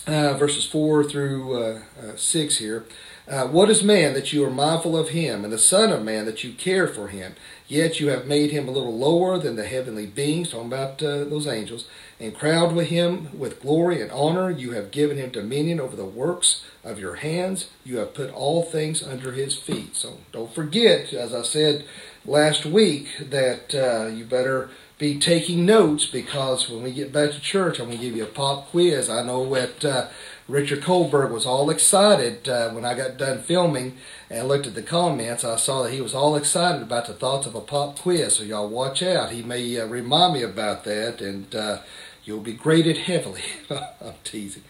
uh, 0.08 0.34
verses 0.34 0.66
4 0.66 1.04
through 1.06 1.64
uh, 1.64 1.82
6 2.16 2.58
here. 2.58 2.86
Uh, 3.30 3.46
what 3.46 3.70
is 3.70 3.84
man 3.84 4.14
that 4.14 4.34
you 4.34 4.44
are 4.44 4.50
mindful 4.50 4.98
of 4.98 5.10
him, 5.10 5.44
and 5.44 5.54
the 5.54 5.60
Son 5.60 5.92
of 5.92 6.04
Man 6.04 6.26
that 6.26 6.44
you 6.44 6.52
care 6.52 6.88
for 6.88 7.10
him? 7.10 7.36
Yet 7.68 8.00
you 8.00 8.08
have 8.08 8.26
made 8.26 8.50
him 8.50 8.68
a 8.68 8.72
little 8.72 8.98
lower 8.98 9.38
than 9.38 9.56
the 9.56 9.68
heavenly 9.68 10.08
beings, 10.08 10.50
talking 10.50 10.66
about 10.66 11.04
uh, 11.04 11.26
those 11.26 11.46
angels, 11.46 11.86
and 12.20 12.36
crowned 12.36 12.76
with 12.76 12.88
him 12.88 13.38
with 13.38 13.62
glory 13.62 14.02
and 14.02 14.12
honor. 14.12 14.50
You 14.50 14.72
have 14.72 14.90
given 14.90 15.18
him 15.18 15.30
dominion 15.30 15.80
over 15.80 15.96
the 15.96 16.06
works 16.06 16.66
of 16.84 16.98
your 16.98 17.16
hands. 17.16 17.70
You 17.86 18.00
have 18.00 18.16
put 18.16 18.32
all 18.32 18.64
things 18.64 19.04
under 19.04 19.32
his 19.34 19.56
feet. 19.56 19.96
So 19.96 20.18
don't 20.32 20.52
forget, 20.52 21.14
as 21.14 21.32
I 21.32 21.44
said 21.44 21.86
last 22.26 22.66
week, 22.66 23.08
that 23.30 23.74
uh, 23.76 24.08
you 24.08 24.26
better 24.26 24.70
be 25.00 25.18
taking 25.18 25.66
notes 25.66 26.06
because 26.06 26.70
when 26.70 26.84
we 26.84 26.92
get 26.92 27.14
back 27.14 27.32
to 27.32 27.40
church, 27.40 27.80
I'm 27.80 27.86
going 27.86 27.98
to 27.98 28.04
give 28.04 28.18
you 28.18 28.24
a 28.24 28.28
pop 28.28 28.70
quiz. 28.70 29.10
I 29.10 29.24
know 29.24 29.50
that 29.54 29.86
uh, 29.86 30.08
Richard 30.50 30.82
Kohlberg 30.82 31.32
was 31.32 31.46
all 31.46 31.70
excited 31.70 32.50
uh, 32.50 32.72
when 32.72 32.84
I 32.84 32.96
got 32.96 33.18
done 33.18 33.42
filming 33.42 33.98
and 34.30 34.48
looked 34.48 34.68
at 34.68 34.76
the 34.76 34.84
comments. 34.84 35.46
I 35.46 35.56
saw 35.56 35.84
that 35.84 35.94
he 35.94 36.02
was 36.02 36.14
all 36.14 36.36
excited 36.36 36.82
about 36.82 37.08
the 37.08 37.14
thoughts 37.14 37.48
of 37.48 37.56
a 37.56 37.62
pop 37.62 37.98
quiz. 38.00 38.36
So 38.36 38.44
y'all 38.44 38.68
watch 38.68 39.02
out. 39.02 39.32
He 39.32 39.42
may 39.42 39.80
uh, 39.80 39.86
remind 39.86 40.34
me 40.34 40.44
about 40.44 40.84
that, 40.84 41.22
and 41.22 41.56
uh, 41.56 41.80
you'll 42.26 42.42
be 42.42 42.54
graded 42.54 42.98
heavily. 42.98 43.44
I'm 43.70 44.16
teasing, 44.26 44.64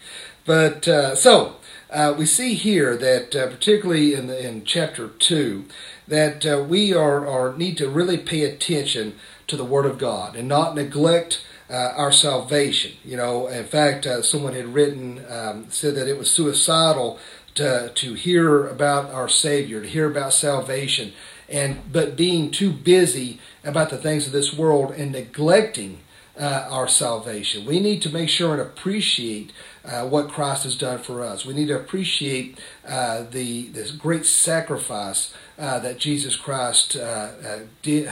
but 0.44 0.86
uh, 0.86 1.16
so 1.16 1.56
uh, 1.92 2.14
we 2.16 2.26
see 2.26 2.54
here 2.54 2.96
that 2.96 3.34
uh, 3.34 3.48
particularly 3.48 4.14
in 4.14 4.26
the, 4.26 4.46
in 4.46 4.64
chapter 4.64 5.08
two 5.08 5.64
that 6.08 6.66
we 6.68 6.92
are, 6.92 7.26
are 7.26 7.56
need 7.56 7.76
to 7.78 7.88
really 7.88 8.18
pay 8.18 8.42
attention 8.42 9.14
to 9.46 9.56
the 9.56 9.64
Word 9.64 9.86
of 9.86 9.98
God 9.98 10.34
and 10.34 10.48
not 10.48 10.74
neglect 10.74 11.44
uh, 11.70 11.92
our 11.96 12.10
salvation. 12.10 12.92
You 13.04 13.16
know, 13.16 13.46
in 13.46 13.64
fact, 13.64 14.06
uh, 14.06 14.22
someone 14.22 14.54
had 14.54 14.74
written 14.74 15.24
um, 15.28 15.66
said 15.70 15.94
that 15.94 16.08
it 16.08 16.18
was 16.18 16.30
suicidal 16.30 17.18
to 17.54 17.90
to 17.94 18.14
hear 18.14 18.66
about 18.66 19.10
our 19.10 19.28
Savior, 19.28 19.80
to 19.80 19.88
hear 19.88 20.10
about 20.10 20.32
salvation, 20.32 21.12
and 21.48 21.92
but 21.92 22.16
being 22.16 22.50
too 22.50 22.72
busy 22.72 23.40
about 23.64 23.90
the 23.90 23.98
things 23.98 24.26
of 24.26 24.32
this 24.32 24.52
world 24.52 24.92
and 24.92 25.12
neglecting 25.12 26.00
uh, 26.38 26.66
our 26.70 26.88
salvation. 26.88 27.66
We 27.66 27.80
need 27.80 28.02
to 28.02 28.10
make 28.10 28.28
sure 28.28 28.52
and 28.52 28.62
appreciate 28.62 29.52
uh, 29.84 30.06
what 30.06 30.28
Christ 30.28 30.64
has 30.64 30.76
done 30.76 30.98
for 30.98 31.22
us. 31.22 31.44
We 31.44 31.54
need 31.54 31.68
to 31.68 31.76
appreciate 31.76 32.58
uh, 32.86 33.24
the 33.30 33.68
this 33.68 33.90
great 33.90 34.26
sacrifice 34.26 35.32
uh, 35.58 35.78
that 35.80 35.98
Jesus 35.98 36.36
Christ 36.36 36.96
uh, 36.96 37.00
uh, 37.00 37.58
did 37.82 38.08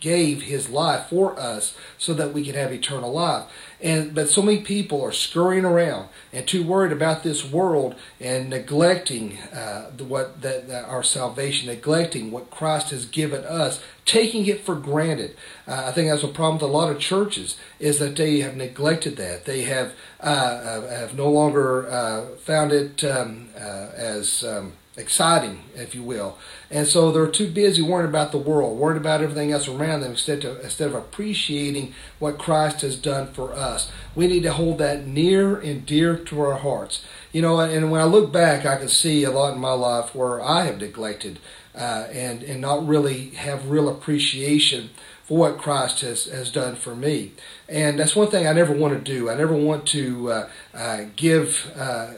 gave 0.00 0.42
his 0.42 0.68
life 0.68 1.06
for 1.08 1.38
us 1.40 1.74
so 1.96 2.12
that 2.12 2.34
we 2.34 2.44
can 2.44 2.54
have 2.54 2.70
eternal 2.70 3.10
life. 3.10 3.44
And 3.80 4.14
but 4.14 4.28
so 4.28 4.42
many 4.42 4.60
people 4.60 5.02
are 5.02 5.12
scurrying 5.12 5.64
around 5.64 6.08
and 6.32 6.46
too 6.46 6.64
worried 6.64 6.92
about 6.92 7.22
this 7.22 7.44
world 7.44 7.94
and 8.20 8.48
neglecting 8.48 9.38
uh, 9.52 9.90
what 9.90 10.36
our 10.72 11.02
salvation, 11.02 11.68
neglecting 11.68 12.30
what 12.30 12.50
Christ 12.50 12.90
has 12.90 13.04
given 13.04 13.44
us, 13.44 13.82
taking 14.04 14.46
it 14.46 14.60
for 14.60 14.74
granted. 14.74 15.36
Uh, 15.66 15.84
I 15.86 15.92
think 15.92 16.10
that's 16.10 16.22
a 16.22 16.28
problem 16.28 16.54
with 16.56 16.62
a 16.62 16.66
lot 16.66 16.90
of 16.90 16.98
churches 16.98 17.56
is 17.78 17.98
that 17.98 18.16
they 18.16 18.40
have 18.40 18.56
neglected 18.56 19.16
that. 19.16 19.44
They 19.44 19.62
have 19.62 19.92
uh, 20.20 20.24
uh 20.24 20.98
have 20.98 21.14
no 21.14 21.30
longer 21.30 21.88
uh, 21.90 22.36
found 22.36 22.72
it 22.72 23.04
um, 23.04 23.48
uh, 23.56 23.90
as 23.94 24.44
um, 24.44 24.72
exciting, 24.96 25.62
if 25.74 25.94
you 25.94 26.02
will. 26.02 26.38
And 26.70 26.86
so 26.86 27.10
they're 27.10 27.26
too 27.26 27.50
busy 27.50 27.82
worrying 27.82 28.08
about 28.08 28.32
the 28.32 28.38
world, 28.38 28.78
worrying 28.78 29.00
about 29.00 29.22
everything 29.22 29.50
else 29.50 29.66
around 29.66 30.00
them 30.00 30.12
instead 30.12 30.44
of, 30.44 30.60
instead 30.60 30.88
of 30.88 30.94
appreciating 30.94 31.94
what 32.18 32.38
Christ 32.38 32.82
has 32.82 32.96
done 32.96 33.28
for 33.32 33.52
us. 33.52 33.90
We 34.14 34.26
need 34.28 34.44
to 34.44 34.52
hold 34.52 34.78
that 34.78 35.06
near 35.06 35.56
and 35.56 35.84
dear 35.84 36.16
to 36.16 36.40
our 36.40 36.58
hearts. 36.58 37.04
You 37.32 37.42
know, 37.42 37.58
and 37.58 37.90
when 37.90 38.00
I 38.00 38.04
look 38.04 38.32
back, 38.32 38.64
I 38.64 38.76
can 38.76 38.88
see 38.88 39.24
a 39.24 39.30
lot 39.30 39.54
in 39.54 39.60
my 39.60 39.72
life 39.72 40.14
where 40.14 40.40
I 40.40 40.66
have 40.66 40.80
neglected 40.80 41.40
uh, 41.74 42.06
and, 42.12 42.42
and 42.44 42.60
not 42.60 42.86
really 42.86 43.30
have 43.30 43.70
real 43.70 43.88
appreciation 43.88 44.90
for 45.24 45.38
what 45.38 45.58
Christ 45.58 46.02
has, 46.02 46.26
has 46.26 46.52
done 46.52 46.76
for 46.76 46.94
me. 46.94 47.32
And 47.68 47.98
that's 47.98 48.14
one 48.14 48.28
thing 48.28 48.46
I 48.46 48.52
never 48.52 48.74
want 48.74 48.94
to 48.94 49.00
do. 49.00 49.30
I 49.30 49.34
never 49.34 49.54
want 49.54 49.86
to 49.88 50.30
uh, 50.30 50.50
uh, 50.74 51.04
give 51.16 51.72
uh, 51.76 52.12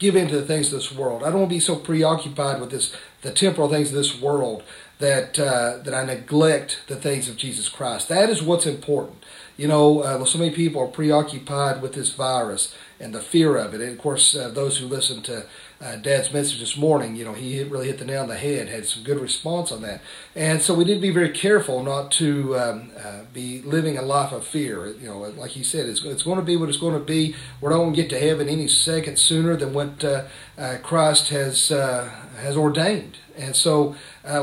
give 0.00 0.16
in 0.16 0.26
to 0.28 0.40
the 0.40 0.46
things 0.46 0.72
of 0.72 0.80
this 0.80 0.90
world. 0.92 1.22
I 1.22 1.26
don't 1.26 1.40
want 1.40 1.50
to 1.50 1.56
be 1.56 1.60
so 1.60 1.76
preoccupied 1.76 2.60
with 2.60 2.72
this, 2.72 2.96
the 3.22 3.30
temporal 3.30 3.68
things 3.68 3.90
of 3.90 3.94
this 3.94 4.20
world 4.20 4.64
that 4.98 5.38
uh, 5.38 5.78
that 5.84 5.94
I 5.94 6.04
neglect 6.04 6.80
the 6.88 6.96
things 6.96 7.28
of 7.28 7.36
Jesus 7.36 7.68
Christ. 7.68 8.08
That 8.08 8.28
is 8.28 8.42
what's 8.42 8.66
important. 8.66 9.22
You 9.56 9.68
know, 9.68 10.00
uh, 10.00 10.24
so 10.24 10.38
many 10.38 10.50
people 10.50 10.82
are 10.82 10.88
preoccupied 10.88 11.80
with 11.80 11.94
this 11.94 12.10
virus 12.12 12.74
and 13.00 13.14
the 13.14 13.20
fear 13.20 13.56
of 13.56 13.72
it. 13.72 13.80
And 13.80 13.92
of 13.92 13.98
course, 13.98 14.36
uh, 14.36 14.50
those 14.50 14.78
who 14.78 14.86
listened 14.86 15.24
to 15.24 15.46
uh, 15.80 15.96
Dad's 15.96 16.32
message 16.32 16.60
this 16.60 16.76
morning, 16.76 17.16
you 17.16 17.24
know, 17.24 17.32
he 17.32 17.62
really 17.64 17.86
hit 17.86 17.98
the 17.98 18.04
nail 18.04 18.22
on 18.22 18.28
the 18.28 18.36
head, 18.36 18.68
had 18.68 18.84
some 18.84 19.02
good 19.02 19.18
response 19.18 19.72
on 19.72 19.80
that. 19.80 20.02
And 20.36 20.60
so 20.60 20.74
we 20.74 20.84
need 20.84 20.96
to 20.96 21.00
be 21.00 21.10
very 21.10 21.30
careful 21.30 21.82
not 21.82 22.12
to 22.12 22.58
um, 22.58 22.90
uh, 23.02 23.20
be 23.32 23.62
living 23.62 23.96
a 23.96 24.02
life 24.02 24.32
of 24.32 24.46
fear. 24.46 24.88
You 24.88 25.08
know, 25.08 25.18
like 25.18 25.52
he 25.52 25.62
said, 25.62 25.88
it's, 25.88 26.04
it's 26.04 26.22
going 26.22 26.38
to 26.38 26.44
be 26.44 26.56
what 26.56 26.68
it's 26.68 26.78
going 26.78 26.98
to 26.98 27.04
be. 27.04 27.34
We're 27.62 27.70
not 27.70 27.78
going 27.78 27.94
to 27.94 27.96
get 27.96 28.10
to 28.10 28.20
heaven 28.20 28.50
any 28.50 28.68
second 28.68 29.18
sooner 29.18 29.56
than 29.56 29.72
what 29.72 30.04
uh, 30.04 30.24
uh 30.58 30.76
Christ 30.82 31.30
has 31.30 31.72
uh, 31.72 32.10
has 32.38 32.56
ordained. 32.56 33.16
And 33.36 33.56
so 33.56 33.96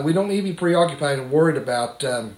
we 0.04 0.14
don't 0.14 0.28
need 0.28 0.38
to 0.38 0.44
be 0.44 0.54
preoccupied 0.54 1.20
and 1.20 1.32
worried 1.32 1.58
about. 1.58 2.04
Um, 2.04 2.38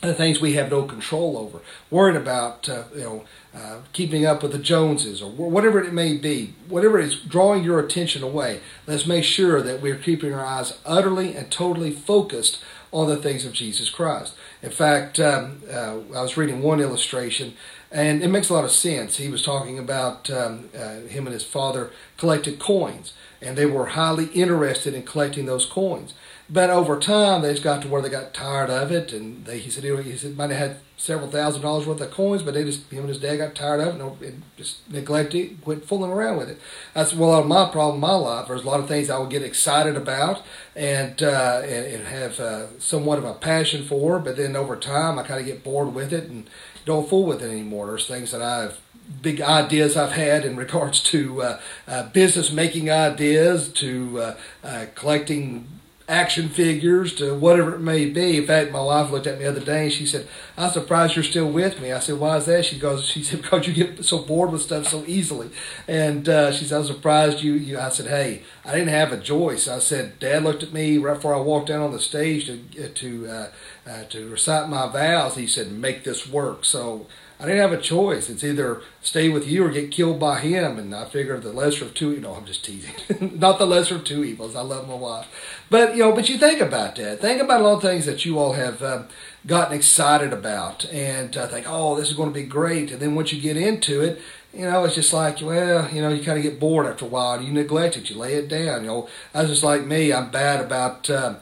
the 0.00 0.14
things 0.14 0.40
we 0.40 0.52
have 0.52 0.70
no 0.70 0.84
control 0.84 1.36
over, 1.36 1.60
worried 1.90 2.16
about 2.16 2.68
uh, 2.68 2.84
you 2.94 3.02
know 3.02 3.24
uh, 3.54 3.78
keeping 3.92 4.26
up 4.26 4.42
with 4.42 4.52
the 4.52 4.58
Joneses 4.58 5.22
or 5.22 5.30
whatever 5.30 5.82
it 5.82 5.92
may 5.92 6.16
be, 6.16 6.54
whatever 6.68 6.98
is 6.98 7.16
drawing 7.16 7.64
your 7.64 7.80
attention 7.80 8.22
away. 8.22 8.60
Let's 8.86 9.06
make 9.06 9.24
sure 9.24 9.62
that 9.62 9.80
we're 9.80 9.96
keeping 9.96 10.34
our 10.34 10.44
eyes 10.44 10.78
utterly 10.84 11.34
and 11.34 11.50
totally 11.50 11.90
focused 11.90 12.62
on 12.92 13.08
the 13.08 13.16
things 13.16 13.44
of 13.44 13.52
Jesus 13.52 13.90
Christ. 13.90 14.34
In 14.62 14.70
fact, 14.70 15.20
um, 15.20 15.62
uh, 15.70 15.98
I 16.14 16.22
was 16.22 16.36
reading 16.36 16.62
one 16.62 16.80
illustration, 16.80 17.54
and 17.90 18.22
it 18.22 18.28
makes 18.28 18.48
a 18.48 18.54
lot 18.54 18.64
of 18.64 18.70
sense. 18.70 19.16
He 19.16 19.28
was 19.28 19.42
talking 19.42 19.78
about 19.78 20.30
um, 20.30 20.70
uh, 20.76 21.00
him 21.00 21.26
and 21.26 21.34
his 21.34 21.44
father 21.44 21.90
collected 22.16 22.58
coins, 22.58 23.12
and 23.40 23.56
they 23.56 23.66
were 23.66 23.86
highly 23.86 24.26
interested 24.26 24.94
in 24.94 25.02
collecting 25.02 25.46
those 25.46 25.66
coins. 25.66 26.14
But 26.50 26.70
over 26.70 26.98
time, 26.98 27.42
they 27.42 27.52
just 27.52 27.62
got 27.62 27.82
to 27.82 27.88
where 27.88 28.00
they 28.00 28.08
got 28.08 28.32
tired 28.32 28.70
of 28.70 28.90
it, 28.90 29.12
and 29.12 29.44
they, 29.44 29.58
he 29.58 29.70
said 29.70 29.84
he, 29.84 29.94
he 30.02 30.16
said 30.16 30.36
might 30.36 30.50
have 30.50 30.58
had 30.58 30.76
several 30.98 31.30
thousand 31.30 31.62
dollars 31.62 31.86
worth 31.86 32.00
of 32.00 32.10
coins, 32.10 32.42
but 32.42 32.54
they 32.54 32.64
just 32.64 32.90
him 32.90 33.00
and 33.00 33.08
his 33.08 33.18
dad 33.18 33.36
got 33.36 33.54
tired 33.54 33.80
of 33.80 34.20
it 34.20 34.28
and 34.28 34.42
just 34.56 34.78
neglected 34.90 35.38
it, 35.38 35.62
quit 35.62 35.84
fooling 35.84 36.10
around 36.10 36.36
with 36.36 36.50
it. 36.50 36.58
That's 36.92 37.14
well, 37.14 37.42
my 37.44 37.70
problem 37.70 37.94
in 37.94 38.00
my 38.00 38.14
life. 38.14 38.48
There's 38.48 38.64
a 38.64 38.66
lot 38.66 38.80
of 38.80 38.88
things 38.88 39.08
I 39.08 39.18
would 39.18 39.30
get 39.30 39.42
excited 39.42 39.96
about 39.96 40.42
and 40.74 41.22
uh, 41.22 41.62
and, 41.64 41.86
and, 41.86 42.06
have 42.08 42.40
uh, 42.40 42.78
somewhat 42.80 43.18
of 43.18 43.24
a 43.24 43.34
passion 43.34 43.84
for, 43.84 44.18
but 44.18 44.36
then 44.36 44.56
over 44.56 44.76
time, 44.76 45.18
I 45.18 45.22
kind 45.22 45.40
of 45.40 45.46
get 45.46 45.62
bored 45.62 45.94
with 45.94 46.12
it 46.12 46.24
and 46.24 46.50
don't 46.84 47.08
fool 47.08 47.24
with 47.24 47.42
it 47.42 47.50
anymore. 47.50 47.86
There's 47.86 48.06
things 48.06 48.32
that 48.32 48.42
I've 48.42 48.80
big 49.22 49.40
ideas 49.40 49.96
I've 49.96 50.12
had 50.12 50.44
in 50.44 50.56
regards 50.56 51.02
to 51.04 51.42
uh, 51.42 51.60
uh, 51.86 52.08
business 52.10 52.52
making 52.52 52.90
ideas, 52.90 53.68
to 53.74 54.20
uh, 54.20 54.36
uh 54.64 54.86
collecting 54.94 55.66
action 56.08 56.48
figures 56.48 57.14
to 57.14 57.34
whatever 57.34 57.74
it 57.74 57.80
may 57.80 58.06
be. 58.06 58.38
In 58.38 58.46
fact, 58.46 58.72
my 58.72 58.80
wife 58.80 59.10
looked 59.10 59.26
at 59.26 59.38
me 59.38 59.44
the 59.44 59.50
other 59.50 59.60
day 59.64 59.84
and 59.84 59.92
she 59.92 60.06
said, 60.06 60.26
"I'm 60.56 60.70
surprised 60.70 61.14
you're 61.14 61.22
still 61.22 61.50
with 61.50 61.80
me." 61.80 61.92
I 61.92 62.00
said, 62.00 62.18
"Why 62.18 62.38
is 62.38 62.46
that?" 62.46 62.64
She 62.64 62.78
goes, 62.78 63.04
"She 63.04 63.22
said 63.22 63.42
because 63.42 63.66
you 63.66 63.74
get 63.74 64.04
so 64.04 64.18
bored 64.18 64.50
with 64.50 64.62
stuff 64.62 64.88
so 64.88 65.04
easily." 65.06 65.50
And 65.86 66.28
uh, 66.28 66.52
she 66.52 66.64
said, 66.64 66.78
"I'm 66.78 66.86
surprised 66.86 67.42
you, 67.42 67.52
you." 67.52 67.78
I 67.78 67.90
said, 67.90 68.06
"Hey, 68.06 68.42
I 68.64 68.72
didn't 68.72 68.88
have 68.88 69.12
a 69.12 69.20
choice." 69.20 69.68
I 69.68 69.78
said, 69.80 70.18
"Dad 70.18 70.44
looked 70.44 70.62
at 70.62 70.72
me 70.72 70.96
right 70.96 71.14
before 71.14 71.34
I 71.34 71.40
walked 71.40 71.68
down 71.68 71.82
on 71.82 71.92
the 71.92 72.00
stage 72.00 72.46
to 72.46 72.88
to 72.88 73.28
uh, 73.28 73.48
uh, 73.86 74.04
to 74.04 74.28
recite 74.28 74.68
my 74.70 74.88
vows." 74.88 75.36
He 75.36 75.46
said, 75.46 75.70
"Make 75.70 76.04
this 76.04 76.26
work." 76.28 76.64
So. 76.64 77.06
I 77.40 77.46
didn't 77.46 77.60
have 77.60 77.72
a 77.72 77.80
choice. 77.80 78.28
It's 78.28 78.42
either 78.42 78.82
stay 79.00 79.28
with 79.28 79.46
you 79.46 79.64
or 79.64 79.70
get 79.70 79.92
killed 79.92 80.18
by 80.18 80.40
him. 80.40 80.76
And 80.76 80.92
I 80.92 81.04
figured 81.04 81.42
the 81.42 81.52
lesser 81.52 81.84
of 81.84 81.94
two, 81.94 82.10
you 82.10 82.20
know, 82.20 82.34
I'm 82.34 82.44
just 82.44 82.64
teasing. 82.64 82.94
Not 83.38 83.58
the 83.58 83.66
lesser 83.66 83.96
of 83.96 84.04
two 84.04 84.24
evils. 84.24 84.56
I 84.56 84.62
love 84.62 84.88
my 84.88 84.94
wife. 84.94 85.26
But, 85.70 85.94
you 85.94 86.02
know, 86.02 86.12
but 86.12 86.28
you 86.28 86.36
think 86.36 86.60
about 86.60 86.96
that. 86.96 87.20
Think 87.20 87.40
about 87.40 87.60
a 87.60 87.64
lot 87.64 87.76
of 87.76 87.82
things 87.82 88.06
that 88.06 88.24
you 88.24 88.38
all 88.40 88.54
have 88.54 88.82
um, 88.82 89.06
gotten 89.46 89.76
excited 89.76 90.32
about 90.32 90.84
and 90.86 91.36
uh, 91.36 91.46
think, 91.46 91.66
oh, 91.68 91.94
this 91.94 92.08
is 92.08 92.16
going 92.16 92.30
to 92.30 92.34
be 92.34 92.46
great. 92.46 92.90
And 92.90 93.00
then 93.00 93.14
once 93.14 93.32
you 93.32 93.40
get 93.40 93.56
into 93.56 94.00
it, 94.00 94.20
you 94.52 94.64
know, 94.64 94.84
it's 94.84 94.96
just 94.96 95.12
like, 95.12 95.40
well, 95.40 95.88
you 95.94 96.02
know, 96.02 96.08
you 96.08 96.24
kind 96.24 96.38
of 96.38 96.42
get 96.42 96.58
bored 96.58 96.86
after 96.86 97.04
a 97.04 97.08
while. 97.08 97.40
You 97.40 97.52
neglect 97.52 97.96
it. 97.96 98.10
You 98.10 98.16
lay 98.16 98.34
it 98.34 98.48
down. 98.48 98.82
You 98.82 98.88
know, 98.88 99.08
I 99.32 99.42
was 99.42 99.50
just 99.50 99.62
like 99.62 99.84
me. 99.84 100.12
I'm 100.12 100.30
bad 100.30 100.64
about. 100.64 101.08
Uh, 101.08 101.36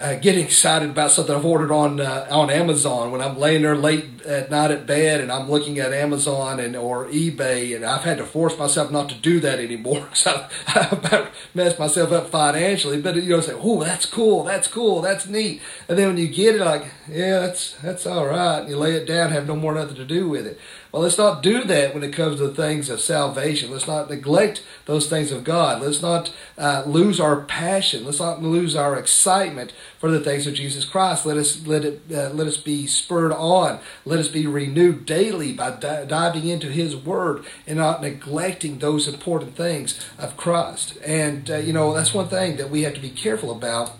getting 0.00 0.42
excited 0.42 0.88
about 0.88 1.10
something 1.10 1.34
I've 1.34 1.44
ordered 1.44 1.70
on 1.70 2.00
uh, 2.00 2.26
on 2.30 2.48
Amazon 2.48 3.12
when 3.12 3.20
I'm 3.20 3.38
laying 3.38 3.60
there 3.60 3.76
late 3.76 4.22
at 4.24 4.50
night 4.50 4.70
at 4.70 4.86
bed 4.86 5.20
and 5.20 5.30
I'm 5.30 5.50
looking 5.50 5.78
at 5.78 5.92
Amazon 5.92 6.58
and 6.58 6.74
or 6.74 7.06
eBay 7.08 7.76
and 7.76 7.84
I've 7.84 8.04
had 8.04 8.16
to 8.16 8.24
force 8.24 8.56
myself 8.56 8.90
not 8.90 9.10
to 9.10 9.14
do 9.14 9.40
that 9.40 9.58
anymore 9.58 10.00
because 10.10 10.26
I've, 10.26 11.12
I've 11.12 11.28
messed 11.54 11.78
myself 11.78 12.12
up 12.12 12.30
financially. 12.30 13.00
But 13.00 13.16
you 13.16 13.28
know, 13.28 13.40
say, 13.42 13.52
oh, 13.54 13.84
that's 13.84 14.06
cool, 14.06 14.42
that's 14.44 14.68
cool, 14.68 15.02
that's 15.02 15.26
neat. 15.26 15.60
And 15.86 15.98
then 15.98 16.08
when 16.08 16.16
you 16.16 16.28
get 16.28 16.54
it, 16.54 16.64
like, 16.64 16.86
yeah, 17.06 17.40
that's 17.40 17.74
that's 17.82 18.06
all 18.06 18.26
right. 18.26 18.60
And 18.60 18.70
you 18.70 18.78
lay 18.78 18.92
it 18.92 19.06
down, 19.06 19.32
have 19.32 19.46
no 19.46 19.56
more 19.56 19.74
nothing 19.74 19.96
to 19.96 20.06
do 20.06 20.30
with 20.30 20.46
it. 20.46 20.58
Well, 20.92 21.02
let's 21.02 21.18
not 21.18 21.42
do 21.42 21.62
that 21.64 21.94
when 21.94 22.02
it 22.02 22.12
comes 22.12 22.38
to 22.38 22.48
the 22.48 22.54
things 22.54 22.90
of 22.90 23.00
salvation. 23.00 23.70
Let's 23.70 23.86
not 23.86 24.10
neglect 24.10 24.64
those 24.86 25.08
things 25.08 25.30
of 25.30 25.44
God. 25.44 25.80
Let's 25.80 26.02
not 26.02 26.32
uh, 26.58 26.82
lose 26.84 27.20
our 27.20 27.42
passion. 27.42 28.04
Let's 28.04 28.18
not 28.18 28.42
lose 28.42 28.74
our 28.74 28.98
excitement 28.98 29.72
for 30.00 30.10
the 30.10 30.18
things 30.18 30.48
of 30.48 30.54
Jesus 30.54 30.84
Christ. 30.84 31.24
Let 31.24 31.36
us 31.36 31.64
let 31.64 31.84
it 31.84 32.02
uh, 32.12 32.30
let 32.30 32.48
us 32.48 32.56
be 32.56 32.88
spurred 32.88 33.32
on. 33.32 33.78
Let 34.04 34.18
us 34.18 34.26
be 34.26 34.48
renewed 34.48 35.06
daily 35.06 35.52
by 35.52 35.70
di- 35.70 36.06
diving 36.06 36.48
into 36.48 36.66
His 36.66 36.96
Word 36.96 37.44
and 37.68 37.78
not 37.78 38.02
neglecting 38.02 38.78
those 38.80 39.06
important 39.06 39.54
things 39.54 40.00
of 40.18 40.36
Christ. 40.36 40.98
And 41.06 41.48
uh, 41.48 41.58
you 41.58 41.72
know 41.72 41.94
that's 41.94 42.14
one 42.14 42.28
thing 42.28 42.56
that 42.56 42.68
we 42.68 42.82
have 42.82 42.94
to 42.94 43.00
be 43.00 43.10
careful 43.10 43.52
about. 43.52 43.92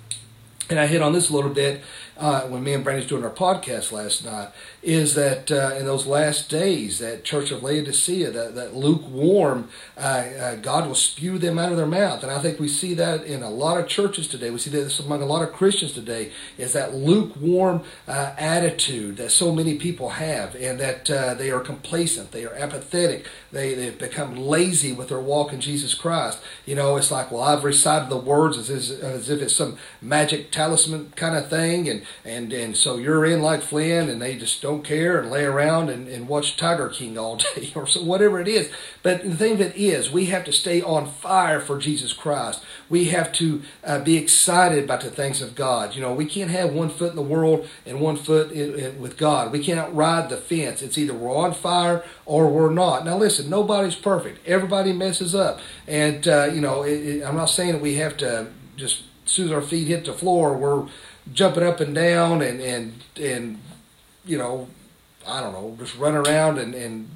And 0.69 0.79
I 0.79 0.87
hit 0.87 1.03
on 1.03 1.13
this 1.13 1.31
a 1.31 1.35
little 1.35 1.51
bit 1.51 1.83
uh, 2.17 2.43
when 2.43 2.63
me 2.63 2.75
and 2.75 2.85
Brandon 2.85 3.03
was 3.03 3.09
doing 3.09 3.25
our 3.25 3.31
podcast 3.31 3.91
last 3.91 4.25
night, 4.25 4.51
is 4.83 5.15
that 5.15 5.53
uh, 5.53 5.75
in 5.79 5.85
those 5.85 6.07
last 6.07 6.49
days, 6.49 6.99
that 7.01 7.23
Church 7.23 7.51
of 7.51 7.63
Laodicea, 7.63 8.31
that, 8.31 8.55
that 8.55 8.75
lukewarm, 8.75 9.69
uh, 9.99 10.01
uh, 10.01 10.55
God 10.57 10.87
will 10.87 10.95
spew 10.95 11.39
them 11.39 11.59
out 11.59 11.71
of 11.71 11.77
their 11.77 11.87
mouth. 11.87 12.23
And 12.23 12.33
I 12.33 12.41
think 12.41 12.59
we 12.59 12.69
see 12.69 12.95
that 12.95 13.25
in 13.25 13.43
a 13.43 13.51
lot 13.51 13.79
of 13.79 13.89
churches 13.89 14.27
today. 14.27 14.51
We 14.51 14.59
see 14.59 14.71
this 14.71 14.99
among 14.99 15.21
a 15.21 15.27
lot 15.27 15.43
of 15.43 15.53
Christians 15.53 15.93
today, 15.93 16.33
is 16.57 16.73
that 16.73 16.95
lukewarm 16.95 17.83
uh, 18.09 18.33
attitude 18.39 19.19
that 19.19 19.33
so 19.33 19.53
many 19.53 19.79
people 19.79 20.11
have, 20.11 20.55
and 20.55 20.81
that 20.81 21.11
uh, 21.11 21.35
they 21.35 21.51
are 21.51 21.61
complacent, 21.61 22.33
they 22.33 22.47
are 22.47 22.55
apathetic, 22.55 23.27
they, 23.53 23.75
they've 23.75 23.99
become 23.99 24.37
lazy 24.37 24.93
with 24.93 25.09
their 25.09 25.21
walk 25.21 25.53
in 25.53 25.61
Jesus 25.61 25.93
Christ. 25.93 26.39
You 26.65 26.75
know, 26.75 26.97
it's 26.97 27.11
like, 27.11 27.31
well, 27.31 27.43
I've 27.43 27.65
recited 27.65 28.09
the 28.09 28.17
words 28.17 28.57
as, 28.57 28.91
as 28.91 29.29
if 29.29 29.43
it's 29.43 29.57
some 29.57 29.77
magic 30.01 30.51
talisman 30.51 31.13
kind 31.17 31.37
of 31.37 31.51
thing, 31.51 31.89
and 31.89 32.03
and 32.25 32.53
and 32.53 32.77
so 32.77 32.97
you're 32.97 33.27
in 33.27 33.43
like 33.43 33.63
Flynn, 33.63 34.09
and 34.09 34.23
they 34.23 34.37
just 34.37 34.55
care 34.79 35.19
and 35.19 35.31
lay 35.31 35.45
around 35.45 35.91
and, 35.91 36.09
and 36.09 36.29
watch 36.29 36.57
Tiger 36.57 36.89
King 36.89 37.19
all 37.19 37.37
day 37.57 37.73
or 37.75 37.87
so, 37.87 38.03
whatever 38.03 38.41
it 38.41 38.49
is. 38.49 38.71
But 39.03 39.23
the 39.23 39.37
thing 39.37 39.59
that 39.59 39.77
is, 39.77 40.11
we 40.11 40.27
have 40.27 40.45
to 40.45 40.53
stay 40.53 40.81
on 40.81 41.11
fire 41.11 41.61
for 41.61 41.79
Jesus 41.79 42.13
Christ. 42.13 42.63
We 42.89 43.07
have 43.07 43.33
to 43.35 43.63
uh, 43.85 44.01
be 44.01 44.17
excited 44.17 44.85
about 44.85 45.01
the 45.01 45.11
things 45.11 45.43
of 45.43 45.55
God. 45.55 45.95
You 45.95 46.01
know, 46.01 46.13
we 46.13 46.27
can't 46.27 46.51
have 46.51 46.73
one 46.73 46.91
foot 46.91 47.11
in 47.11 47.17
the 47.17 47.23
world 47.23 47.69
and 47.85 48.01
one 48.01 48.17
foot 48.17 48.53
in, 48.53 48.79
in, 48.79 49.01
with 49.01 49.17
God. 49.17 49.53
We 49.53 49.65
cannot 49.65 49.95
ride 49.95 50.31
the 50.31 50.37
fence. 50.37 50.83
It's 50.83 50.99
either 50.99 51.15
we're 51.15 51.37
on 51.37 51.55
fire 51.55 52.05
or 52.27 52.49
we're 52.49 52.73
not. 52.73 53.05
Now, 53.05 53.17
listen, 53.17 53.51
nobody's 53.51 53.97
perfect. 53.97 54.47
Everybody 54.47 54.93
messes 54.93 55.35
up, 55.35 55.61
and 55.87 56.27
uh, 56.27 56.51
you 56.53 56.61
know, 56.61 56.83
it, 56.83 57.07
it, 57.07 57.25
I'm 57.25 57.37
not 57.37 57.47
saying 57.47 57.73
that 57.73 57.83
we 57.83 57.97
have 57.97 58.17
to 58.19 58.49
just 58.77 59.03
as 59.25 59.31
soon 59.31 59.47
as 59.47 59.53
our 59.53 59.63
feet 59.63 59.87
hit 59.87 60.05
the 60.05 60.13
floor, 60.13 60.57
we're 60.57 60.89
jumping 61.33 61.63
up 61.63 61.81
and 61.81 61.95
down 61.95 62.43
and 62.43 62.61
and 62.61 63.05
and 63.21 63.61
you 64.25 64.39
know, 64.39 64.69
I 65.27 65.41
don't 65.41 65.53
know, 65.53 65.77
just 65.79 65.97
run 65.97 66.15
around 66.15 66.59
and 66.59 66.75
and 66.75 67.09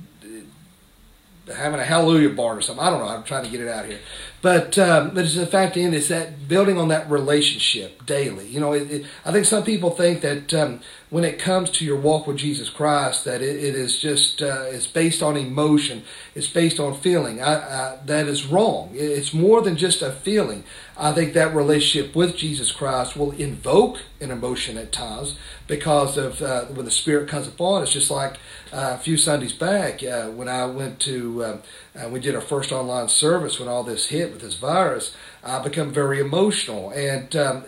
uh, 1.48 1.54
having 1.54 1.80
a 1.80 1.84
hallelujah 1.84 2.30
barn 2.30 2.58
or 2.58 2.60
something. 2.60 2.84
I 2.84 2.90
don't 2.90 3.00
know. 3.00 3.08
I'm 3.08 3.24
trying 3.24 3.44
to 3.44 3.50
get 3.50 3.60
it 3.60 3.68
out 3.68 3.86
here, 3.86 4.00
but 4.44 4.76
um, 4.76 5.14
but 5.14 5.24
it's 5.24 5.36
the 5.36 5.46
fact 5.46 5.74
in 5.74 5.94
it's 5.94 6.08
that 6.08 6.48
building 6.48 6.76
on 6.76 6.88
that 6.88 7.10
relationship 7.10 8.04
daily. 8.04 8.46
You 8.46 8.60
know, 8.60 8.74
it, 8.74 8.90
it, 8.90 9.06
I 9.24 9.32
think 9.32 9.46
some 9.46 9.64
people 9.64 9.88
think 9.88 10.20
that 10.20 10.52
um, 10.52 10.80
when 11.08 11.24
it 11.24 11.38
comes 11.38 11.70
to 11.70 11.84
your 11.86 11.96
walk 11.96 12.26
with 12.26 12.36
Jesus 12.36 12.68
Christ, 12.68 13.24
that 13.24 13.40
it, 13.40 13.56
it 13.56 13.74
is 13.74 13.98
just 13.98 14.42
uh, 14.42 14.64
it's 14.66 14.86
based 14.86 15.22
on 15.22 15.38
emotion, 15.38 16.02
it's 16.34 16.46
based 16.46 16.78
on 16.78 16.94
feeling. 16.94 17.40
I, 17.40 17.54
I, 17.54 17.98
that 18.04 18.26
is 18.26 18.44
wrong. 18.44 18.90
It's 18.92 19.32
more 19.32 19.62
than 19.62 19.78
just 19.78 20.02
a 20.02 20.12
feeling. 20.12 20.64
I 20.94 21.12
think 21.12 21.32
that 21.32 21.54
relationship 21.54 22.14
with 22.14 22.36
Jesus 22.36 22.70
Christ 22.70 23.16
will 23.16 23.32
invoke 23.32 24.02
an 24.20 24.30
emotion 24.30 24.76
at 24.76 24.92
times 24.92 25.36
because 25.66 26.18
of 26.18 26.42
uh, 26.42 26.66
when 26.66 26.84
the 26.84 26.90
Spirit 26.90 27.30
comes 27.30 27.48
upon. 27.48 27.82
It's 27.82 27.92
just 27.92 28.10
like 28.10 28.34
uh, 28.74 28.96
a 28.96 28.98
few 28.98 29.16
Sundays 29.16 29.54
back 29.54 30.02
uh, 30.02 30.26
when 30.26 30.48
I 30.48 30.66
went 30.66 31.00
to 31.00 31.44
um, 31.44 31.62
uh, 32.00 32.08
we 32.08 32.20
did 32.20 32.34
our 32.34 32.40
first 32.40 32.72
online 32.72 33.08
service 33.08 33.58
when 33.58 33.68
all 33.68 33.84
this 33.84 34.06
hit 34.06 34.32
with 34.32 34.40
this 34.40 34.54
virus. 34.54 35.14
I 35.42 35.62
become 35.62 35.92
very 35.92 36.20
emotional 36.20 36.90
and. 36.90 37.34
Um, 37.36 37.64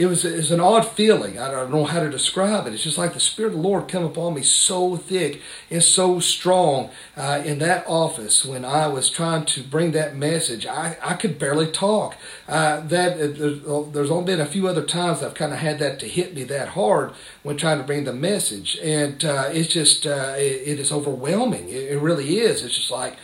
it 0.00 0.06
was, 0.06 0.24
it 0.24 0.34
was 0.34 0.50
an 0.50 0.60
odd 0.60 0.88
feeling. 0.88 1.38
I 1.38 1.50
don't 1.50 1.70
know 1.70 1.84
how 1.84 2.00
to 2.00 2.08
describe 2.08 2.66
it. 2.66 2.72
It's 2.72 2.84
just 2.84 2.96
like 2.96 3.12
the 3.12 3.20
Spirit 3.20 3.50
of 3.50 3.56
the 3.56 3.68
Lord 3.68 3.86
come 3.86 4.02
upon 4.02 4.32
me 4.32 4.40
so 4.40 4.96
thick 4.96 5.42
and 5.70 5.82
so 5.82 6.20
strong 6.20 6.88
uh, 7.18 7.42
in 7.44 7.58
that 7.58 7.84
office 7.86 8.42
when 8.42 8.64
I 8.64 8.86
was 8.86 9.10
trying 9.10 9.44
to 9.44 9.62
bring 9.62 9.90
that 9.90 10.16
message. 10.16 10.64
I, 10.64 10.96
I 11.02 11.14
could 11.16 11.38
barely 11.38 11.70
talk. 11.70 12.16
Uh, 12.48 12.80
that 12.80 13.12
uh, 13.12 13.90
there's, 13.92 14.10
uh, 14.10 14.14
only 14.14 14.24
been 14.24 14.40
a 14.40 14.46
few 14.46 14.66
other 14.66 14.86
times 14.86 15.22
I've 15.22 15.34
kind 15.34 15.52
of 15.52 15.58
had 15.58 15.78
that 15.80 16.00
to 16.00 16.08
hit 16.08 16.34
me 16.34 16.44
that 16.44 16.68
hard 16.68 17.12
when 17.42 17.58
trying 17.58 17.76
to 17.76 17.84
bring 17.84 18.04
the 18.04 18.14
message, 18.14 18.78
and 18.82 19.22
uh, 19.22 19.50
it's 19.52 19.68
just 19.68 20.06
uh, 20.06 20.32
it, 20.38 20.62
it 20.66 20.80
is 20.80 20.90
overwhelming. 20.90 21.68
It, 21.68 21.92
it 21.92 22.00
really 22.00 22.38
is. 22.38 22.64
It's 22.64 22.76
just 22.76 22.90
like 22.90 23.18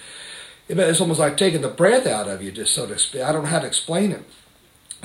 it's 0.69 1.01
almost 1.01 1.21
like 1.21 1.39
taking 1.39 1.63
the 1.63 1.69
breath 1.69 2.07
out 2.07 2.29
of 2.29 2.43
you, 2.43 2.53
just 2.53 2.75
so 2.75 2.87
to 2.87 2.99
speak. 2.99 3.23
I 3.23 3.33
don't 3.33 3.45
know 3.45 3.51
how 3.51 3.61
to 3.61 3.67
explain 3.67 4.13
it 4.13 4.25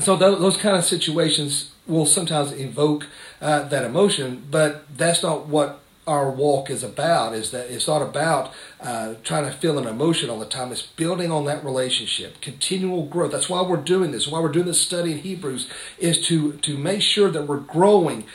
so 0.03 0.17
th- 0.17 0.39
those 0.39 0.57
kind 0.57 0.75
of 0.75 0.83
situations 0.83 1.71
will 1.87 2.05
sometimes 2.05 2.51
invoke 2.51 3.07
uh, 3.41 3.63
that 3.67 3.83
emotion, 3.83 4.43
but 4.49 4.85
that's 4.97 5.23
not 5.23 5.47
what 5.47 5.79
our 6.07 6.31
walk 6.31 6.71
is 6.71 6.83
about 6.83 7.33
is 7.35 7.51
that 7.51 7.69
it's 7.69 7.87
not 7.87 8.01
about 8.01 8.51
uh, 8.81 9.13
trying 9.23 9.45
to 9.45 9.51
feel 9.51 9.77
an 9.77 9.87
emotion 9.87 10.31
all 10.31 10.39
the 10.39 10.47
time 10.47 10.71
it's 10.71 10.81
building 10.81 11.31
on 11.31 11.45
that 11.45 11.63
relationship 11.63 12.41
continual 12.41 13.05
growth 13.05 13.31
that's 13.31 13.47
why 13.47 13.61
we're 13.61 13.77
doing 13.77 14.09
this 14.09 14.27
why 14.27 14.39
we're 14.39 14.51
doing 14.51 14.65
this 14.65 14.81
study 14.81 15.11
in 15.11 15.19
hebrews 15.19 15.69
is 15.99 16.19
to 16.19 16.53
to 16.53 16.75
make 16.75 17.03
sure 17.03 17.29
that 17.29 17.47
we're 17.47 17.57
growing 17.57 18.25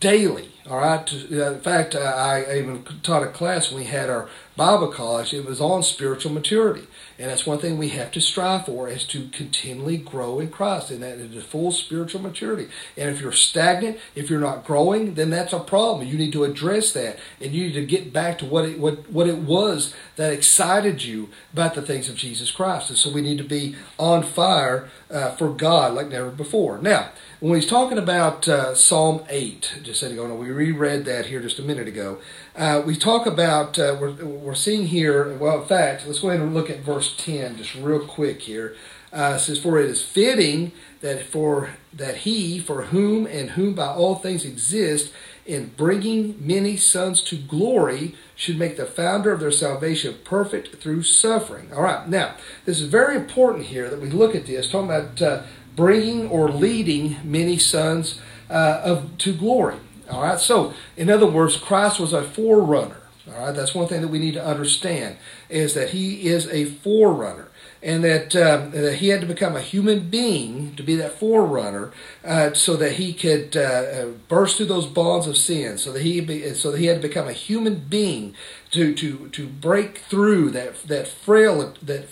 daily. 0.00 0.50
All 0.68 0.78
right. 0.78 1.12
Uh, 1.12 1.52
in 1.52 1.60
fact, 1.60 1.94
uh, 1.94 1.98
I 1.98 2.58
even 2.58 2.84
taught 3.02 3.22
a 3.22 3.28
class 3.28 3.70
when 3.70 3.80
we 3.82 3.86
had 3.86 4.10
our 4.10 4.28
Bible 4.56 4.88
college. 4.88 5.32
It 5.32 5.44
was 5.44 5.60
on 5.60 5.82
spiritual 5.82 6.32
maturity, 6.32 6.86
and 7.18 7.30
that's 7.30 7.46
one 7.46 7.58
thing 7.58 7.78
we 7.78 7.90
have 7.90 8.10
to 8.12 8.20
strive 8.20 8.66
for 8.66 8.88
is 8.88 9.04
to 9.06 9.28
continually 9.28 9.96
grow 9.96 10.40
in 10.40 10.50
Christ, 10.50 10.90
and 10.90 11.02
that 11.02 11.18
is 11.18 11.44
full 11.44 11.70
spiritual 11.70 12.20
maturity. 12.20 12.68
And 12.96 13.10
if 13.10 13.20
you're 13.20 13.32
stagnant, 13.32 13.98
if 14.14 14.28
you're 14.28 14.40
not 14.40 14.64
growing, 14.64 15.14
then 15.14 15.30
that's 15.30 15.52
a 15.52 15.60
problem. 15.60 16.08
You 16.08 16.18
need 16.18 16.32
to 16.32 16.44
address 16.44 16.92
that, 16.92 17.18
and 17.40 17.52
you 17.52 17.66
need 17.66 17.74
to 17.74 17.86
get 17.86 18.12
back 18.12 18.38
to 18.38 18.46
what 18.46 18.64
it 18.64 18.78
what 18.78 19.10
what 19.10 19.28
it 19.28 19.38
was 19.38 19.94
that 20.16 20.32
excited 20.32 21.04
you 21.04 21.28
about 21.52 21.74
the 21.74 21.82
things 21.82 22.08
of 22.08 22.16
Jesus 22.16 22.50
Christ. 22.50 22.90
And 22.90 22.98
so 22.98 23.10
we 23.12 23.20
need 23.20 23.38
to 23.38 23.44
be 23.44 23.76
on 23.98 24.22
fire 24.22 24.88
uh, 25.10 25.32
for 25.36 25.50
God 25.50 25.94
like 25.94 26.08
never 26.08 26.30
before. 26.30 26.78
Now 26.78 27.10
when 27.50 27.60
he's 27.60 27.68
talking 27.68 27.98
about 27.98 28.48
uh, 28.48 28.74
Psalm 28.74 29.22
8, 29.28 29.80
just 29.82 30.00
setting 30.00 30.18
on, 30.18 30.38
we 30.38 30.50
reread 30.50 31.04
that 31.04 31.26
here 31.26 31.40
just 31.40 31.58
a 31.58 31.62
minute 31.62 31.86
ago. 31.86 32.16
Uh, 32.56 32.82
we 32.86 32.96
talk 32.96 33.26
about, 33.26 33.78
uh, 33.78 33.98
we're, 34.00 34.14
we're 34.24 34.54
seeing 34.54 34.86
here, 34.86 35.36
well, 35.36 35.60
in 35.60 35.68
fact, 35.68 36.06
let's 36.06 36.20
go 36.20 36.30
ahead 36.30 36.40
and 36.40 36.54
look 36.54 36.70
at 36.70 36.78
verse 36.78 37.14
10 37.18 37.58
just 37.58 37.74
real 37.74 38.00
quick 38.00 38.40
here. 38.40 38.74
Uh, 39.12 39.36
says, 39.36 39.60
For 39.60 39.78
it 39.78 39.90
is 39.90 40.02
fitting 40.02 40.72
that 41.02 41.26
for 41.26 41.72
that 41.92 42.18
he, 42.18 42.58
for 42.58 42.84
whom 42.84 43.26
and 43.26 43.50
whom 43.50 43.74
by 43.74 43.88
all 43.88 44.14
things 44.14 44.46
exist, 44.46 45.12
in 45.44 45.66
bringing 45.76 46.34
many 46.44 46.78
sons 46.78 47.22
to 47.24 47.36
glory, 47.36 48.14
should 48.34 48.58
make 48.58 48.78
the 48.78 48.86
founder 48.86 49.32
of 49.32 49.40
their 49.40 49.52
salvation 49.52 50.14
perfect 50.24 50.76
through 50.76 51.02
suffering. 51.02 51.70
All 51.74 51.82
right, 51.82 52.08
now, 52.08 52.36
this 52.64 52.80
is 52.80 52.88
very 52.88 53.16
important 53.16 53.66
here 53.66 53.90
that 53.90 54.00
we 54.00 54.08
look 54.08 54.34
at 54.34 54.46
this, 54.46 54.70
talking 54.70 54.88
about 54.88 55.20
uh, 55.20 55.42
bringing 55.74 56.28
or 56.28 56.50
leading 56.50 57.16
many 57.24 57.58
sons 57.58 58.20
uh, 58.50 58.80
of 58.84 59.16
to 59.18 59.32
glory. 59.34 59.76
All 60.10 60.22
right. 60.22 60.38
So, 60.38 60.74
in 60.96 61.10
other 61.10 61.26
words, 61.26 61.56
Christ 61.56 61.98
was 61.98 62.12
a 62.12 62.22
forerunner. 62.22 63.00
All 63.28 63.46
right. 63.46 63.54
That's 63.54 63.74
one 63.74 63.88
thing 63.88 64.02
that 64.02 64.08
we 64.08 64.18
need 64.18 64.34
to 64.34 64.44
understand 64.44 65.16
is 65.48 65.74
that 65.74 65.90
he 65.90 66.26
is 66.26 66.46
a 66.48 66.66
forerunner. 66.66 67.48
And 67.82 68.02
that, 68.02 68.34
um, 68.34 68.70
that 68.70 68.94
he 68.94 69.08
had 69.08 69.20
to 69.20 69.26
become 69.26 69.54
a 69.56 69.60
human 69.60 70.08
being 70.08 70.74
to 70.76 70.82
be 70.82 70.96
that 70.96 71.18
forerunner, 71.18 71.92
uh, 72.24 72.54
so 72.54 72.76
that 72.76 72.92
he 72.92 73.12
could 73.12 73.54
uh, 73.58 73.60
uh 73.60 74.06
burst 74.26 74.56
through 74.56 74.66
those 74.66 74.86
bonds 74.86 75.26
of 75.26 75.36
sin. 75.36 75.76
So 75.76 75.92
that 75.92 76.00
he 76.00 76.22
be, 76.22 76.54
so 76.54 76.70
that 76.70 76.80
he 76.80 76.86
had 76.86 77.02
to 77.02 77.08
become 77.08 77.28
a 77.28 77.34
human 77.34 77.80
being 77.80 78.34
to 78.70 78.94
to 78.94 79.28
to 79.28 79.46
break 79.46 79.98
through 79.98 80.52
that 80.52 80.82
that 80.84 81.06
frail 81.06 81.74
that 81.82 82.08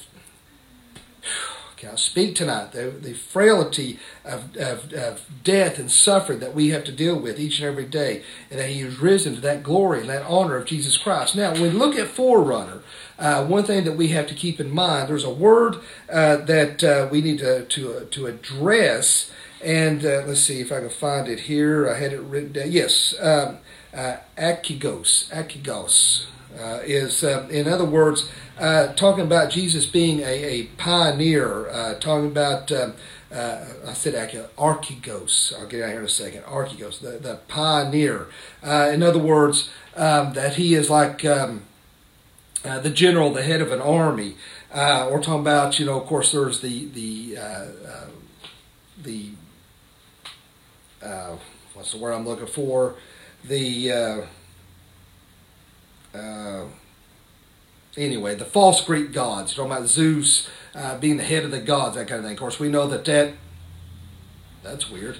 speak 1.96 2.34
tonight? 2.34 2.72
The, 2.72 2.90
the 2.90 3.14
frailty 3.14 3.98
of, 4.24 4.56
of, 4.56 4.92
of, 4.92 5.20
death 5.44 5.78
and 5.78 5.90
suffering 5.90 6.40
that 6.40 6.54
we 6.54 6.70
have 6.70 6.84
to 6.84 6.92
deal 6.92 7.18
with 7.18 7.38
each 7.38 7.58
and 7.58 7.68
every 7.68 7.84
day, 7.84 8.22
and 8.50 8.60
that 8.60 8.70
He 8.70 8.80
has 8.80 8.98
risen 8.98 9.34
to 9.34 9.40
that 9.40 9.62
glory 9.62 10.00
and 10.00 10.08
that 10.08 10.22
honor 10.22 10.56
of 10.56 10.66
Jesus 10.66 10.96
Christ. 10.96 11.36
Now, 11.36 11.52
when 11.52 11.62
we 11.62 11.70
look 11.70 11.96
at 11.96 12.08
forerunner, 12.08 12.82
uh, 13.18 13.44
one 13.44 13.64
thing 13.64 13.84
that 13.84 13.96
we 13.96 14.08
have 14.08 14.26
to 14.28 14.34
keep 14.34 14.60
in 14.60 14.70
mind, 14.70 15.08
there's 15.08 15.24
a 15.24 15.30
word 15.30 15.76
uh, 16.10 16.36
that 16.36 16.82
uh, 16.82 17.08
we 17.10 17.20
need 17.20 17.38
to, 17.38 17.64
to, 17.64 18.06
to 18.10 18.26
address, 18.26 19.30
and 19.62 20.04
uh, 20.04 20.24
let's 20.26 20.40
see 20.40 20.60
if 20.60 20.72
I 20.72 20.80
can 20.80 20.90
find 20.90 21.28
it 21.28 21.40
here. 21.40 21.88
I 21.88 21.98
had 21.98 22.12
it 22.12 22.20
written 22.20 22.52
down. 22.52 22.70
Yes, 22.72 23.14
um, 23.20 23.58
uh, 23.94 24.16
akigos. 24.36 25.30
Akigos 26.58 26.82
is, 26.84 27.22
in 27.22 27.68
other 27.68 27.84
words, 27.84 28.30
uh, 28.58 28.92
talking 28.94 29.24
about 29.24 29.50
Jesus 29.50 29.86
being 29.86 30.20
a, 30.20 30.24
a 30.24 30.62
pioneer, 30.76 31.68
uh, 31.70 31.94
talking 31.94 32.26
about 32.26 32.70
um, 32.70 32.94
uh, 33.32 33.64
I 33.86 33.92
said 33.94 34.14
archegos. 34.58 35.58
I'll 35.58 35.66
get 35.66 35.82
out 35.82 35.88
here 35.88 36.00
in 36.00 36.04
a 36.04 36.08
second. 36.08 36.42
Archegos, 36.42 37.00
the, 37.00 37.12
the 37.12 37.36
pioneer. 37.48 38.26
Uh, 38.62 38.90
in 38.92 39.02
other 39.02 39.18
words, 39.18 39.70
um, 39.96 40.34
that 40.34 40.56
he 40.56 40.74
is 40.74 40.90
like 40.90 41.24
um, 41.24 41.62
uh, 42.64 42.78
the 42.80 42.90
general, 42.90 43.32
the 43.32 43.42
head 43.42 43.62
of 43.62 43.72
an 43.72 43.80
army. 43.80 44.36
Uh, 44.70 45.08
we're 45.10 45.22
talking 45.22 45.40
about, 45.40 45.78
you 45.78 45.86
know, 45.86 45.98
of 45.98 46.06
course, 46.06 46.32
there's 46.32 46.60
the 46.60 46.86
the 46.88 47.38
uh, 47.38 47.66
uh, 47.86 48.06
the 49.02 49.30
uh, 51.02 51.36
what's 51.72 51.92
the 51.92 51.98
word 51.98 52.12
I'm 52.12 52.26
looking 52.26 52.46
for? 52.46 52.96
The 53.44 54.26
anyway, 57.96 58.34
the 58.34 58.44
false 58.44 58.84
Greek 58.84 59.12
gods. 59.12 59.54
Talking 59.54 59.72
about 59.72 59.86
Zeus 59.86 60.48
being 61.00 61.16
the 61.16 61.24
head 61.24 61.44
of 61.44 61.50
the 61.50 61.60
gods, 61.60 61.96
that 61.96 62.08
kind 62.08 62.20
of 62.20 62.24
thing. 62.24 62.34
Of 62.34 62.38
course, 62.38 62.58
we 62.58 62.68
know 62.68 62.86
that 62.88 63.04
that 63.04 63.34
that's 64.62 64.90
weird. 64.90 65.18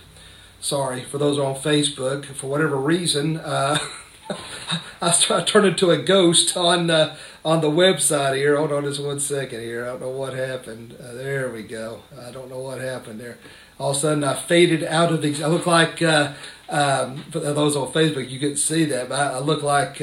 Sorry 0.60 1.02
for 1.02 1.18
those 1.18 1.38
on 1.38 1.56
Facebook. 1.56 2.24
For 2.26 2.46
whatever 2.46 2.76
reason, 2.76 3.40
I 5.02 5.44
turned 5.44 5.66
into 5.66 5.90
a 5.90 5.98
ghost 5.98 6.56
on 6.56 6.90
uh, 6.90 7.16
on 7.44 7.60
the 7.60 7.70
website 7.70 8.36
here. 8.36 8.56
Hold 8.56 8.72
on 8.72 8.84
just 8.84 9.02
one 9.02 9.18
second 9.18 9.60
here. 9.60 9.84
I 9.84 9.88
don't 9.88 10.02
know 10.02 10.10
what 10.10 10.34
happened. 10.34 10.96
Uh, 11.02 11.14
there 11.14 11.50
we 11.50 11.64
go. 11.64 12.02
I 12.20 12.30
don't 12.30 12.48
know 12.48 12.60
what 12.60 12.80
happened 12.80 13.20
there. 13.20 13.38
All 13.80 13.90
of 13.90 13.96
a 13.96 14.00
sudden, 14.00 14.22
I 14.22 14.34
faded 14.34 14.84
out 14.84 15.12
of 15.12 15.22
the. 15.22 15.42
I 15.42 15.48
look 15.48 15.66
like 15.66 16.00
uh, 16.00 16.34
um, 16.68 17.24
for 17.30 17.40
those 17.40 17.74
on 17.74 17.92
Facebook, 17.92 18.30
you 18.30 18.38
couldn't 18.38 18.58
see 18.58 18.84
that, 18.84 19.08
but 19.08 19.18
I, 19.18 19.38
I 19.38 19.38
look 19.40 19.62
like. 19.62 20.00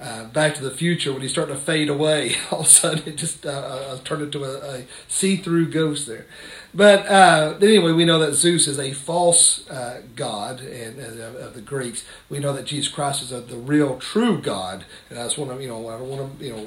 Uh, 0.00 0.10
uh, 0.10 0.24
Back 0.24 0.54
to 0.56 0.62
the 0.62 0.70
Future 0.70 1.12
when 1.12 1.22
he's 1.22 1.30
starting 1.30 1.54
to 1.54 1.60
fade 1.60 1.88
away. 1.88 2.34
All 2.50 2.60
of 2.60 2.66
a 2.66 2.68
sudden, 2.68 3.02
it 3.06 3.16
just 3.16 3.44
uh, 3.46 3.98
turned 4.04 4.22
into 4.22 4.44
a, 4.44 4.78
a 4.78 4.84
see-through 5.08 5.70
ghost 5.70 6.06
there. 6.06 6.26
But 6.74 7.06
uh, 7.06 7.58
anyway, 7.60 7.92
we 7.92 8.04
know 8.04 8.18
that 8.20 8.34
Zeus 8.34 8.66
is 8.66 8.78
a 8.78 8.92
false 8.92 9.68
uh, 9.68 10.02
god 10.16 10.60
and 10.60 11.00
uh, 11.00 11.46
of 11.46 11.54
the 11.54 11.60
Greeks. 11.60 12.04
We 12.28 12.38
know 12.38 12.52
that 12.52 12.66
Jesus 12.66 12.92
Christ 12.92 13.22
is 13.22 13.32
a, 13.32 13.40
the 13.40 13.56
real, 13.56 13.98
true 13.98 14.40
God. 14.40 14.84
And 15.08 15.18
I 15.18 15.24
just 15.24 15.38
want 15.38 15.50
to, 15.52 15.62
you 15.62 15.68
know, 15.68 15.88
I 15.88 16.00
want 16.00 16.38
to, 16.38 16.44
you 16.44 16.52
know, 16.52 16.66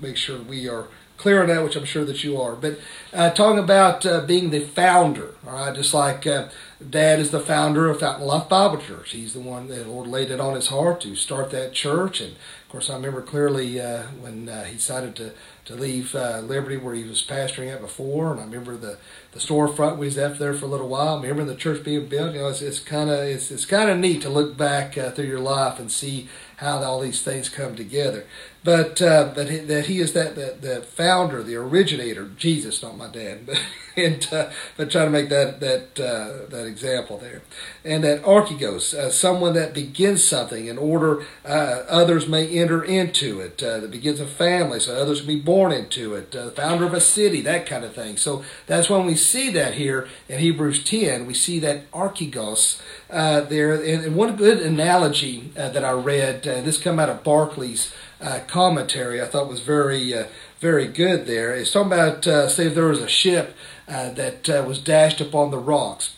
make 0.00 0.16
sure 0.16 0.40
we 0.40 0.68
are 0.68 0.88
clear 1.16 1.42
on 1.42 1.48
that, 1.48 1.62
which 1.62 1.76
I'm 1.76 1.84
sure 1.84 2.04
that 2.04 2.24
you 2.24 2.40
are. 2.40 2.54
But 2.54 2.78
uh, 3.12 3.30
talking 3.30 3.58
about 3.58 4.04
uh, 4.04 4.20
being 4.20 4.50
the 4.50 4.60
founder, 4.60 5.34
all 5.46 5.52
right, 5.54 5.74
just 5.74 5.94
like 5.94 6.26
uh, 6.26 6.48
Dad 6.90 7.20
is 7.20 7.30
the 7.30 7.40
founder 7.40 7.88
of 7.88 8.00
Fountain 8.00 8.26
Life 8.26 8.48
Bible 8.48 8.78
Church. 8.78 9.12
He's 9.12 9.32
the 9.32 9.40
one 9.40 9.68
that 9.68 9.88
Lord 9.88 10.06
laid 10.06 10.30
it 10.30 10.40
on 10.40 10.54
his 10.54 10.68
heart 10.68 11.00
to 11.02 11.16
start 11.16 11.50
that 11.50 11.72
church. 11.72 12.20
And 12.20 12.32
of 12.32 12.68
course, 12.68 12.90
I 12.90 12.94
remember 12.94 13.22
clearly 13.22 13.80
uh, 13.80 14.04
when 14.20 14.48
uh, 14.48 14.64
he 14.64 14.74
decided 14.74 15.16
to 15.16 15.32
to 15.64 15.74
leave 15.74 16.14
uh, 16.14 16.40
Liberty 16.40 16.76
where 16.76 16.94
he 16.94 17.04
was 17.04 17.24
pastoring 17.24 17.72
at 17.72 17.80
before, 17.80 18.32
and 18.32 18.40
I 18.40 18.44
remember 18.44 18.76
the 18.76 18.98
the 19.32 19.40
storefront 19.40 19.96
we 19.96 20.06
was 20.06 20.18
at 20.18 20.38
there 20.38 20.52
for 20.52 20.66
a 20.66 20.68
little 20.68 20.88
while. 20.88 21.16
I 21.18 21.22
remember 21.22 21.44
the 21.44 21.56
church 21.56 21.82
being 21.82 22.06
built. 22.06 22.34
You 22.34 22.40
know, 22.40 22.48
it's, 22.48 22.80
kind 22.80 23.08
of 23.08 23.20
it's, 23.20 23.50
it's 23.50 23.64
kind 23.64 23.88
of 23.88 23.98
neat 23.98 24.20
to 24.22 24.28
look 24.28 24.56
back 24.56 24.98
uh, 24.98 25.10
through 25.12 25.26
your 25.26 25.40
life 25.40 25.78
and 25.78 25.90
see 25.90 26.28
how 26.56 26.82
all 26.82 27.00
these 27.00 27.22
things 27.22 27.48
come 27.48 27.74
together. 27.76 28.24
But 28.64 29.02
uh, 29.02 29.24
that 29.34 29.50
he, 29.50 29.58
that 29.58 29.86
he 29.86 30.00
is 30.00 30.14
that, 30.14 30.36
that 30.36 30.62
the 30.62 30.80
founder, 30.80 31.42
the 31.42 31.56
originator, 31.56 32.30
Jesus, 32.38 32.82
not 32.82 32.96
my 32.96 33.08
dad, 33.08 33.44
but 33.44 33.60
and 33.96 34.26
uh, 34.32 34.50
but 34.76 34.90
trying 34.90 35.06
to 35.06 35.10
make 35.10 35.28
that 35.28 35.60
that 35.60 36.00
uh, 36.00 36.48
that 36.48 36.66
example 36.66 37.18
there, 37.18 37.42
and 37.84 38.02
that 38.02 38.22
archegos, 38.22 38.94
uh, 38.94 39.10
someone 39.10 39.52
that 39.52 39.74
begins 39.74 40.24
something 40.24 40.66
in 40.66 40.78
order 40.78 41.24
uh, 41.44 41.84
others 41.88 42.26
may 42.26 42.48
enter 42.48 42.82
into 42.82 43.40
it, 43.40 43.62
uh, 43.62 43.80
that 43.80 43.90
begins 43.90 44.18
a 44.18 44.26
family, 44.26 44.80
so 44.80 44.96
others 44.96 45.20
can 45.20 45.28
be 45.28 45.40
born 45.40 45.70
into 45.70 46.14
it, 46.14 46.32
the 46.32 46.50
founder 46.52 46.86
of 46.86 46.94
a 46.94 47.00
city, 47.00 47.40
that 47.42 47.66
kind 47.66 47.84
of 47.84 47.94
thing. 47.94 48.16
So 48.16 48.44
that's 48.66 48.88
when 48.88 49.04
we 49.04 49.14
see 49.14 49.50
that 49.50 49.74
here 49.74 50.08
in 50.28 50.38
Hebrews 50.38 50.82
ten, 50.82 51.26
we 51.26 51.34
see 51.34 51.58
that 51.60 51.90
archegos 51.92 52.80
there, 53.14 53.74
and, 53.74 54.16
one 54.16 54.36
good 54.36 54.60
analogy 54.60 55.50
that 55.54 55.84
I 55.84 55.92
read, 55.92 56.42
this 56.42 56.78
come 56.78 56.98
out 56.98 57.08
of 57.08 57.22
Barclay's 57.22 57.92
uh, 58.24 58.40
commentary 58.46 59.20
I 59.20 59.26
thought 59.26 59.48
was 59.48 59.60
very 59.60 60.14
uh, 60.14 60.26
very 60.58 60.86
good 60.86 61.26
there. 61.26 61.54
It's 61.54 61.72
talking 61.72 61.92
about 61.92 62.26
uh, 62.26 62.48
say 62.48 62.68
there 62.68 62.86
was 62.86 63.00
a 63.00 63.08
ship 63.08 63.54
uh, 63.86 64.10
that 64.10 64.48
uh, 64.48 64.64
was 64.66 64.78
dashed 64.78 65.20
upon 65.20 65.50
the 65.50 65.58
rocks, 65.58 66.14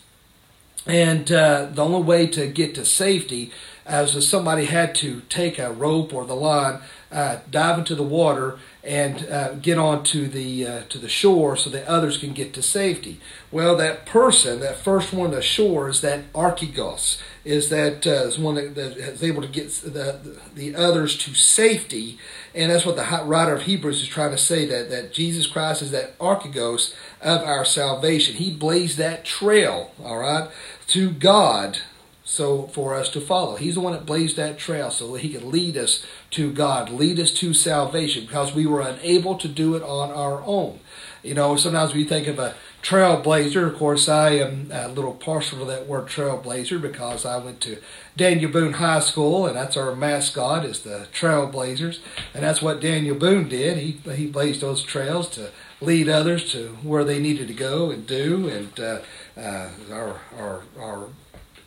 and 0.85 1.29
uh, 1.31 1.65
the 1.65 1.83
only 1.83 2.01
way 2.01 2.27
to 2.27 2.47
get 2.47 2.75
to 2.75 2.85
safety 2.85 3.51
was 3.85 4.15
if 4.15 4.23
somebody 4.23 4.65
had 4.65 4.95
to 4.95 5.21
take 5.29 5.57
a 5.59 5.71
rope 5.71 6.13
or 6.13 6.25
the 6.25 6.35
line, 6.35 6.79
dive 7.09 7.79
into 7.79 7.95
the 7.95 8.03
water, 8.03 8.59
and 8.87 9.27
uh, 9.29 9.53
get 9.55 9.77
onto 9.77 10.27
the 10.27 10.65
uh, 10.65 10.81
to 10.87 10.97
the 10.97 11.09
shore 11.09 11.57
so 11.57 11.69
that 11.69 11.85
others 11.87 12.17
can 12.17 12.31
get 12.31 12.53
to 12.53 12.63
safety. 12.63 13.19
Well, 13.51 13.75
that 13.75 14.05
person, 14.05 14.61
that 14.61 14.77
first 14.77 15.11
one 15.11 15.31
to 15.31 15.41
shore, 15.41 15.89
is 15.89 15.99
that 16.01 16.31
archegos, 16.31 17.21
is 17.43 17.67
that 17.69 18.07
uh, 18.07 18.27
is 18.27 18.39
one 18.39 18.55
that, 18.55 18.75
that, 18.75 18.95
is 18.95 19.21
able 19.21 19.41
to 19.41 19.47
get 19.49 19.69
the 19.71 20.39
the 20.55 20.73
others 20.73 21.17
to 21.17 21.33
safety, 21.33 22.17
and 22.55 22.71
that's 22.71 22.85
what 22.85 22.95
the 22.95 23.25
writer 23.25 23.53
of 23.53 23.63
Hebrews 23.63 24.01
is 24.01 24.07
trying 24.07 24.31
to 24.31 24.37
say 24.37 24.65
that 24.65 24.89
that 24.89 25.11
Jesus 25.11 25.47
Christ 25.47 25.81
is 25.81 25.91
that 25.91 26.17
archegos 26.17 26.93
of 27.21 27.41
our 27.41 27.65
salvation. 27.65 28.35
He 28.35 28.51
blazed 28.51 28.97
that 28.97 29.25
trail, 29.25 29.91
all 30.01 30.19
right, 30.19 30.49
to 30.87 31.11
God 31.11 31.79
so 32.27 32.67
for 32.67 32.93
us 32.93 33.07
to 33.07 33.21
follow. 33.21 33.55
He's 33.55 33.75
the 33.75 33.81
one 33.81 33.93
that 33.93 34.05
blazed 34.05 34.35
that 34.35 34.57
trail 34.57 34.91
so 34.91 35.13
that 35.13 35.21
he 35.21 35.29
could 35.29 35.45
lead 35.45 35.77
us 35.77 36.05
to 36.31 36.51
God, 36.51 36.89
lead 36.89 37.21
us 37.21 37.31
to 37.35 37.53
salvation 37.53 38.25
because 38.25 38.53
we 38.53 38.65
were 38.65 38.81
unable 38.81 39.37
to 39.37 39.47
do 39.47 39.75
it 39.75 39.81
on 39.81 40.11
our 40.11 40.43
own. 40.43 40.81
You 41.23 41.35
know, 41.35 41.55
sometimes 41.55 41.93
we 41.93 42.03
think 42.03 42.27
of 42.27 42.37
a 42.37 42.55
trailblazer. 42.83 43.65
Of 43.71 43.77
course, 43.77 44.09
I 44.09 44.31
am 44.31 44.69
a 44.73 44.89
little 44.89 45.13
partial 45.13 45.59
to 45.59 45.65
that 45.65 45.87
word 45.87 46.07
trailblazer 46.07 46.81
because 46.81 47.25
I 47.25 47.37
went 47.37 47.61
to 47.61 47.77
Daniel 48.17 48.51
Boone 48.51 48.73
High 48.73 48.99
School, 48.99 49.47
and 49.47 49.55
that's 49.55 49.77
our 49.77 49.95
mascot 49.95 50.65
is 50.65 50.81
the 50.81 51.07
Trailblazers, 51.13 51.99
and 52.33 52.43
that's 52.43 52.61
what 52.61 52.81
Daniel 52.81 53.15
Boone 53.15 53.47
did. 53.47 53.77
He 53.77 53.91
he 54.15 54.27
blazed 54.27 54.59
those 54.59 54.83
trails 54.83 55.29
to 55.29 55.51
lead 55.79 56.09
others 56.09 56.51
to 56.51 56.77
where 56.83 57.05
they 57.05 57.19
needed 57.19 57.47
to 57.47 57.53
go 57.53 57.89
and 57.89 58.05
do, 58.05 58.49
and 58.49 58.79
uh, 58.79 58.99
uh, 59.37 59.69
our 59.91 60.21
our 60.37 60.61
our 60.77 61.07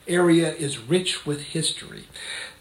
area 0.06 0.52
is 0.52 0.78
rich 0.78 1.26
with 1.26 1.42
history. 1.42 2.04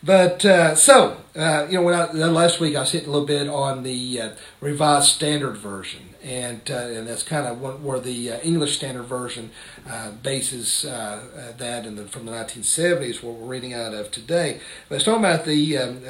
But 0.02 0.46
uh, 0.46 0.76
so, 0.76 1.18
uh, 1.36 1.68
you 1.70 1.76
know, 1.76 1.82
when 1.84 1.94
I, 1.94 2.12
last 2.12 2.62
week 2.62 2.76
I 2.76 2.82
was 2.82 2.92
hitting 2.92 3.10
a 3.10 3.12
little 3.12 3.28
bit 3.28 3.50
on 3.50 3.84
the 3.84 4.22
uh, 4.22 4.30
Revised 4.62 5.08
Standard 5.08 5.58
Version, 5.58 6.16
and 6.24 6.62
uh, 6.72 6.76
and 6.76 7.06
that's 7.06 7.24
kind 7.24 7.46
of 7.46 7.84
where 7.84 8.00
the 8.00 8.32
uh, 8.32 8.40
English 8.40 8.78
Standard 8.78 9.04
Version 9.04 9.52
uh, 9.90 10.12
bases 10.12 10.84
that, 10.84 11.86
and 11.86 12.10
from 12.10 12.26
the 12.26 12.32
1970s, 12.32 13.22
what 13.22 13.36
we're 13.36 13.48
reading 13.48 13.74
out 13.74 13.94
of 13.94 14.10
today. 14.10 14.62
But 14.88 14.96
it's 14.96 15.04
talking 15.04 15.20
about 15.26 15.44
the 15.44 15.78
um, 15.78 16.02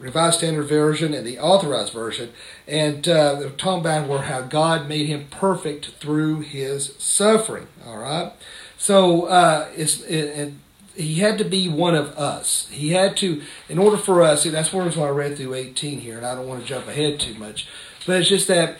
Revised 0.00 0.38
Standard 0.38 0.64
Version 0.64 1.14
and 1.14 1.24
the 1.24 1.38
Authorized 1.38 1.92
Version, 1.92 2.30
and 2.66 3.04
they're 3.04 3.50
talking 3.50 3.82
about 3.82 4.08
where 4.08 4.22
how 4.22 4.40
God 4.40 4.88
made 4.88 5.06
him 5.06 5.28
perfect 5.30 5.90
through 6.00 6.40
his 6.40 6.96
suffering. 6.98 7.68
All 7.86 7.98
right, 7.98 8.32
so 8.78 9.28
it's 9.76 10.00
it, 10.02 10.24
it 10.24 10.52
he 10.98 11.16
had 11.16 11.38
to 11.38 11.44
be 11.44 11.68
one 11.68 11.94
of 11.94 12.08
us. 12.18 12.68
He 12.70 12.90
had 12.90 13.16
to, 13.18 13.40
in 13.68 13.78
order 13.78 13.96
for 13.96 14.22
us, 14.22 14.44
and 14.44 14.54
that's 14.54 14.72
why 14.72 14.84
I 14.84 15.10
read 15.10 15.36
through 15.36 15.54
18 15.54 16.00
here, 16.00 16.16
and 16.16 16.26
I 16.26 16.34
don't 16.34 16.48
want 16.48 16.62
to 16.62 16.66
jump 16.66 16.88
ahead 16.88 17.20
too 17.20 17.34
much, 17.34 17.68
but 18.04 18.20
it's 18.20 18.28
just 18.28 18.48
that 18.48 18.78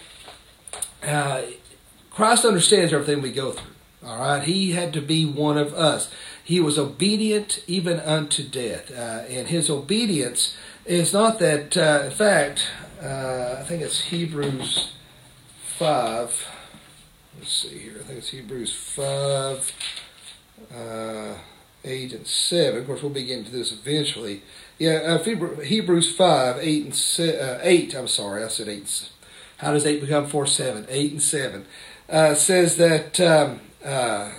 uh, 1.02 1.42
Christ 2.10 2.44
understands 2.44 2.92
everything 2.92 3.22
we 3.22 3.30
go 3.30 3.52
through. 3.52 3.72
All 4.04 4.18
right, 4.18 4.42
he 4.42 4.72
had 4.72 4.92
to 4.94 5.00
be 5.00 5.24
one 5.26 5.56
of 5.56 5.72
us. 5.74 6.10
He 6.42 6.60
was 6.60 6.78
obedient 6.78 7.62
even 7.66 8.00
unto 8.00 8.42
death, 8.42 8.90
uh, 8.90 9.24
and 9.28 9.48
his 9.48 9.70
obedience 9.70 10.56
is 10.86 11.12
not 11.12 11.38
that. 11.38 11.76
Uh, 11.76 12.02
in 12.06 12.10
fact, 12.10 12.68
uh, 13.02 13.56
I 13.60 13.62
think 13.64 13.82
it's 13.82 14.02
Hebrews 14.02 14.92
five. 15.76 16.48
Let's 17.38 17.52
see 17.52 17.78
here. 17.78 17.96
I 18.00 18.02
think 18.04 18.18
it's 18.18 18.30
Hebrews 18.30 18.72
five. 18.72 19.72
Uh, 21.88 21.92
8 21.92 22.12
and 22.12 22.26
7. 22.26 22.80
Of 22.80 22.86
course, 22.86 23.02
we'll 23.02 23.10
be 23.10 23.24
getting 23.24 23.44
to 23.44 23.50
this 23.50 23.72
eventually. 23.72 24.42
Yeah, 24.78 25.18
uh, 25.18 25.62
Hebrews 25.62 26.14
5, 26.14 26.58
8 26.60 26.84
and 26.84 26.94
se- 26.94 27.40
uh, 27.40 27.58
8, 27.62 27.94
I'm 27.94 28.08
sorry, 28.08 28.44
I 28.44 28.48
said 28.48 28.68
8. 28.68 29.08
How 29.58 29.72
does 29.72 29.86
8 29.86 30.00
become 30.00 30.26
4, 30.26 30.46
7? 30.46 30.86
8 30.88 31.12
and 31.12 31.22
7. 31.22 31.66
Uh, 32.08 32.34
says 32.34 32.76
that, 32.76 33.20
um, 33.20 33.60
uh, 33.84 34.30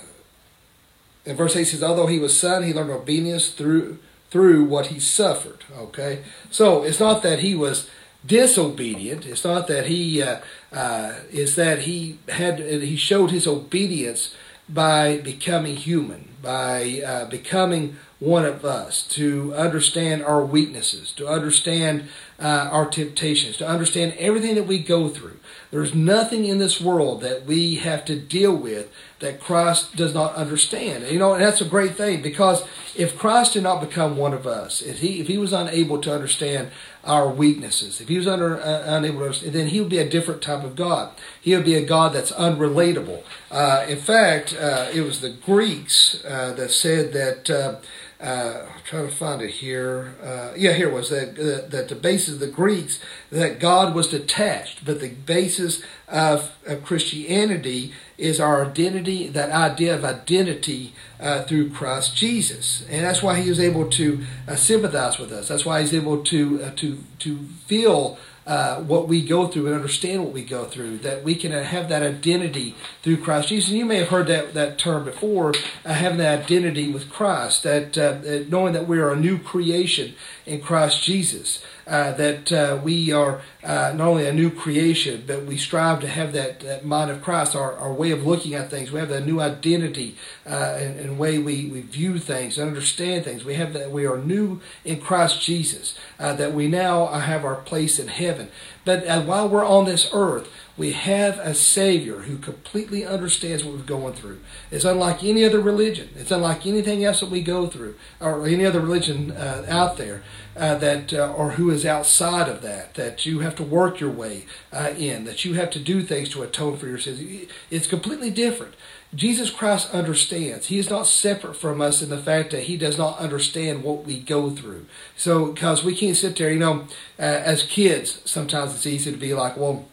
in 1.25 1.35
verse 1.35 1.55
8 1.55 1.65
says, 1.65 1.83
although 1.83 2.07
he 2.07 2.19
was 2.19 2.37
son, 2.37 2.63
he 2.63 2.73
learned 2.73 2.91
obedience 2.91 3.49
through 3.49 3.99
through 4.31 4.63
what 4.63 4.87
he 4.87 4.99
suffered. 4.99 5.63
Okay? 5.75 6.19
So, 6.51 6.83
it's 6.83 6.99
not 6.99 7.23
that 7.23 7.39
he 7.39 7.55
was 7.55 7.89
disobedient. 8.23 9.25
It's 9.25 9.43
not 9.43 9.67
that 9.69 9.87
he, 9.87 10.21
uh, 10.21 10.41
uh, 10.71 11.15
it's 11.31 11.55
that 11.55 11.79
he 11.79 12.19
had, 12.27 12.59
he 12.59 12.95
showed 12.95 13.31
his 13.31 13.47
obedience 13.47 14.35
by 14.69 15.17
becoming 15.17 15.75
human, 15.75 16.29
by 16.41 17.01
uh, 17.05 17.25
becoming 17.25 17.97
one 18.19 18.45
of 18.45 18.65
us, 18.65 19.01
to 19.07 19.53
understand 19.55 20.21
our 20.23 20.43
weaknesses, 20.43 21.11
to 21.13 21.27
understand 21.27 22.03
uh, 22.37 22.69
our 22.71 22.85
temptations, 22.85 23.55
to 23.57 23.67
understand 23.67 24.13
everything 24.17 24.55
that 24.55 24.67
we 24.67 24.77
go 24.77 25.07
through. 25.07 25.37
There's 25.71 25.93
nothing 25.93 26.45
in 26.45 26.57
this 26.57 26.81
world 26.81 27.21
that 27.21 27.45
we 27.45 27.75
have 27.75 28.03
to 28.05 28.19
deal 28.19 28.55
with 28.55 28.91
that 29.19 29.39
Christ 29.39 29.95
does 29.95 30.13
not 30.13 30.35
understand. 30.35 31.07
You 31.07 31.19
know, 31.19 31.33
and 31.33 31.43
that's 31.43 31.61
a 31.61 31.65
great 31.65 31.95
thing 31.95 32.21
because 32.21 32.63
if 32.95 33.17
Christ 33.17 33.53
did 33.53 33.63
not 33.63 33.79
become 33.79 34.17
one 34.17 34.33
of 34.33 34.47
us, 34.47 34.81
if 34.81 34.99
he 34.99 35.19
if 35.19 35.27
he 35.27 35.37
was 35.37 35.53
unable 35.53 36.01
to 36.01 36.13
understand 36.13 36.71
our 37.09 37.27
weaknesses, 37.27 37.99
if 37.99 38.07
he 38.07 38.17
was 38.17 38.27
under, 38.27 38.61
uh, 38.61 38.83
unable 38.85 39.19
to 39.19 39.25
understand, 39.25 39.53
then 39.53 39.67
he 39.67 39.81
would 39.81 39.89
be 39.89 39.97
a 39.97 40.07
different 40.07 40.43
type 40.43 40.63
of 40.63 40.75
God. 40.75 41.11
He 41.41 41.55
would 41.55 41.65
be 41.65 41.73
a 41.73 41.83
God 41.83 42.13
that's 42.13 42.31
unrelatable. 42.31 43.23
Uh, 43.49 43.85
in 43.89 43.97
fact, 43.97 44.55
uh, 44.55 44.89
it 44.93 45.01
was 45.01 45.19
the 45.19 45.31
Greeks 45.31 46.23
uh, 46.23 46.53
that 46.53 46.69
said 46.69 47.11
that 47.13 47.81
uh, 48.21 48.65
I'm 48.75 48.81
trying 48.83 49.07
to 49.07 49.15
find 49.15 49.41
it 49.41 49.51
here. 49.51 50.13
Uh, 50.21 50.51
yeah, 50.57 50.73
here 50.73 50.89
was 50.89 51.09
that, 51.09 51.39
uh, 51.39 51.69
that 51.69 51.87
the 51.87 51.95
basis 51.95 52.33
of 52.33 52.39
the 52.41 52.47
Greeks 52.47 52.99
that 53.31 53.59
God 53.59 53.95
was 53.95 54.09
detached, 54.09 54.83
but 54.83 54.99
the 54.99 55.09
basis 55.09 55.81
of, 56.07 56.51
of 56.67 56.83
Christianity 56.83 57.93
is 58.17 58.41
our 58.41 58.65
identity, 58.65 59.27
that 59.29 59.51
idea 59.51 59.95
of 59.95 60.03
identity 60.03 60.93
uh, 61.21 61.43
through 61.43 61.69
Christ 61.69 62.17
Jesus, 62.17 62.85
and 62.89 63.05
that's 63.05 63.23
why 63.23 63.39
He 63.39 63.47
was 63.47 63.59
able 63.59 63.89
to 63.91 64.25
uh, 64.47 64.57
sympathize 64.57 65.17
with 65.17 65.31
us. 65.31 65.47
That's 65.47 65.65
why 65.65 65.79
He's 65.79 65.93
able 65.93 66.21
to 66.25 66.63
uh, 66.63 66.71
to 66.75 66.97
to 67.19 67.37
feel 67.67 68.17
uh, 68.49 68.81
what 68.81 69.07
we 69.07 69.21
go 69.21 69.47
through 69.47 69.67
and 69.67 69.75
understand 69.75 70.23
what 70.23 70.33
we 70.33 70.43
go 70.43 70.65
through, 70.65 70.97
that 70.97 71.23
we 71.23 71.35
can 71.35 71.51
have 71.51 71.87
that 71.87 72.01
identity 72.01 72.73
through 73.03 73.17
Christ 73.17 73.49
Jesus. 73.49 73.69
And 73.69 73.77
you 73.77 73.85
may 73.85 73.97
have 73.97 74.07
heard 74.07 74.25
that, 74.25 74.55
that 74.55 74.79
term 74.79 75.05
before, 75.05 75.53
uh, 75.85 75.93
having 75.93 76.17
that 76.17 76.45
identity 76.45 76.91
with 76.91 77.11
Christ, 77.11 77.61
that 77.61 77.95
uh, 77.95 78.49
knowing 78.49 78.73
that 78.73 78.87
we 78.87 78.99
are 78.99 79.11
a 79.11 79.15
new 79.15 79.37
creation 79.37 80.15
in 80.47 80.61
Christ 80.61 81.03
Jesus 81.03 81.63
uh, 81.89 82.11
that 82.11 82.51
uh, 82.51 82.79
we 82.83 83.11
are 83.11 83.41
uh, 83.63 83.91
not 83.95 84.07
only 84.07 84.27
a 84.27 84.31
new 84.31 84.51
creation, 84.51 85.23
but 85.25 85.43
we 85.43 85.57
strive 85.57 85.99
to 85.99 86.07
have 86.07 86.33
that, 86.33 86.59
that 86.59 86.85
mind 86.85 87.09
of 87.09 87.21
Christ, 87.21 87.55
our, 87.55 87.73
our 87.73 87.91
way 87.91 88.11
of 88.11 88.25
looking 88.25 88.53
at 88.53 88.69
things. 88.69 88.91
We 88.91 88.99
have 88.99 89.09
that 89.09 89.25
new 89.25 89.41
identity 89.41 90.15
uh, 90.45 90.77
and, 90.79 90.99
and 90.99 91.17
way 91.17 91.39
we, 91.39 91.65
we 91.65 91.81
view 91.81 92.19
things 92.19 92.59
and 92.59 92.67
understand 92.67 93.25
things. 93.25 93.43
We 93.43 93.55
have 93.55 93.73
that 93.73 93.91
we 93.91 94.05
are 94.05 94.17
new 94.17 94.61
in 94.85 95.01
Christ 95.01 95.41
Jesus, 95.41 95.97
uh, 96.19 96.33
that 96.33 96.53
we 96.53 96.67
now 96.67 97.07
have 97.07 97.43
our 97.43 97.55
place 97.55 97.97
in 97.97 98.07
heaven. 98.07 98.49
But 98.85 99.05
while 99.25 99.49
we're 99.49 99.65
on 99.65 99.85
this 99.85 100.09
earth, 100.13 100.47
we 100.77 100.93
have 100.93 101.37
a 101.39 101.53
Savior 101.53 102.19
who 102.19 102.37
completely 102.37 103.05
understands 103.05 103.63
what 103.63 103.75
we're 103.75 103.81
going 103.81 104.13
through. 104.13 104.39
It's 104.71 104.85
unlike 104.85 105.23
any 105.23 105.43
other 105.43 105.59
religion. 105.59 106.09
It's 106.15 106.31
unlike 106.31 106.65
anything 106.65 107.03
else 107.03 107.19
that 107.19 107.29
we 107.29 107.41
go 107.41 107.67
through, 107.67 107.95
or 108.21 108.47
any 108.47 108.65
other 108.65 108.79
religion 108.79 109.35
out 109.35 109.97
there, 109.97 110.23
uh, 110.59 110.75
that 110.75 111.13
uh, 111.13 111.33
or 111.33 111.51
who 111.51 111.69
is 111.69 111.85
outside 111.85 112.49
of 112.49 112.61
that. 112.61 112.93
That 112.95 113.25
you 113.25 113.39
have 113.39 113.55
to 113.55 113.63
work 113.63 113.99
your 113.99 114.11
way 114.11 114.45
uh, 114.71 114.93
in. 114.97 115.25
That 115.25 115.45
you 115.45 115.53
have 115.55 115.69
to 115.71 115.79
do 115.79 116.03
things 116.03 116.29
to 116.29 116.43
atone 116.43 116.77
for 116.77 116.87
your 116.87 116.99
sins. 116.99 117.47
It's 117.71 117.87
completely 117.87 118.29
different. 118.29 118.75
Jesus 119.15 119.49
Christ 119.49 119.91
understands. 119.91 120.67
He 120.67 120.77
is 120.77 120.89
not 120.89 121.07
separate 121.07 121.55
from 121.55 121.81
us 121.81 122.03
in 122.03 122.09
the 122.09 122.21
fact 122.21 122.51
that 122.51 122.63
he 122.63 122.77
does 122.77 122.97
not 122.97 123.17
understand 123.17 123.83
what 123.83 124.05
we 124.05 124.19
go 124.19 124.51
through. 124.51 124.85
So, 125.17 125.51
because 125.51 125.83
we 125.83 125.95
can't 125.95 126.15
sit 126.15 126.35
there, 126.35 126.51
you 126.51 126.59
know, 126.59 126.81
uh, 127.17 127.23
as 127.23 127.63
kids, 127.63 128.21
sometimes 128.25 128.75
it's 128.75 128.85
easy 128.85 129.11
to 129.11 129.17
be 129.17 129.33
like, 129.33 129.57
well, 129.57 129.85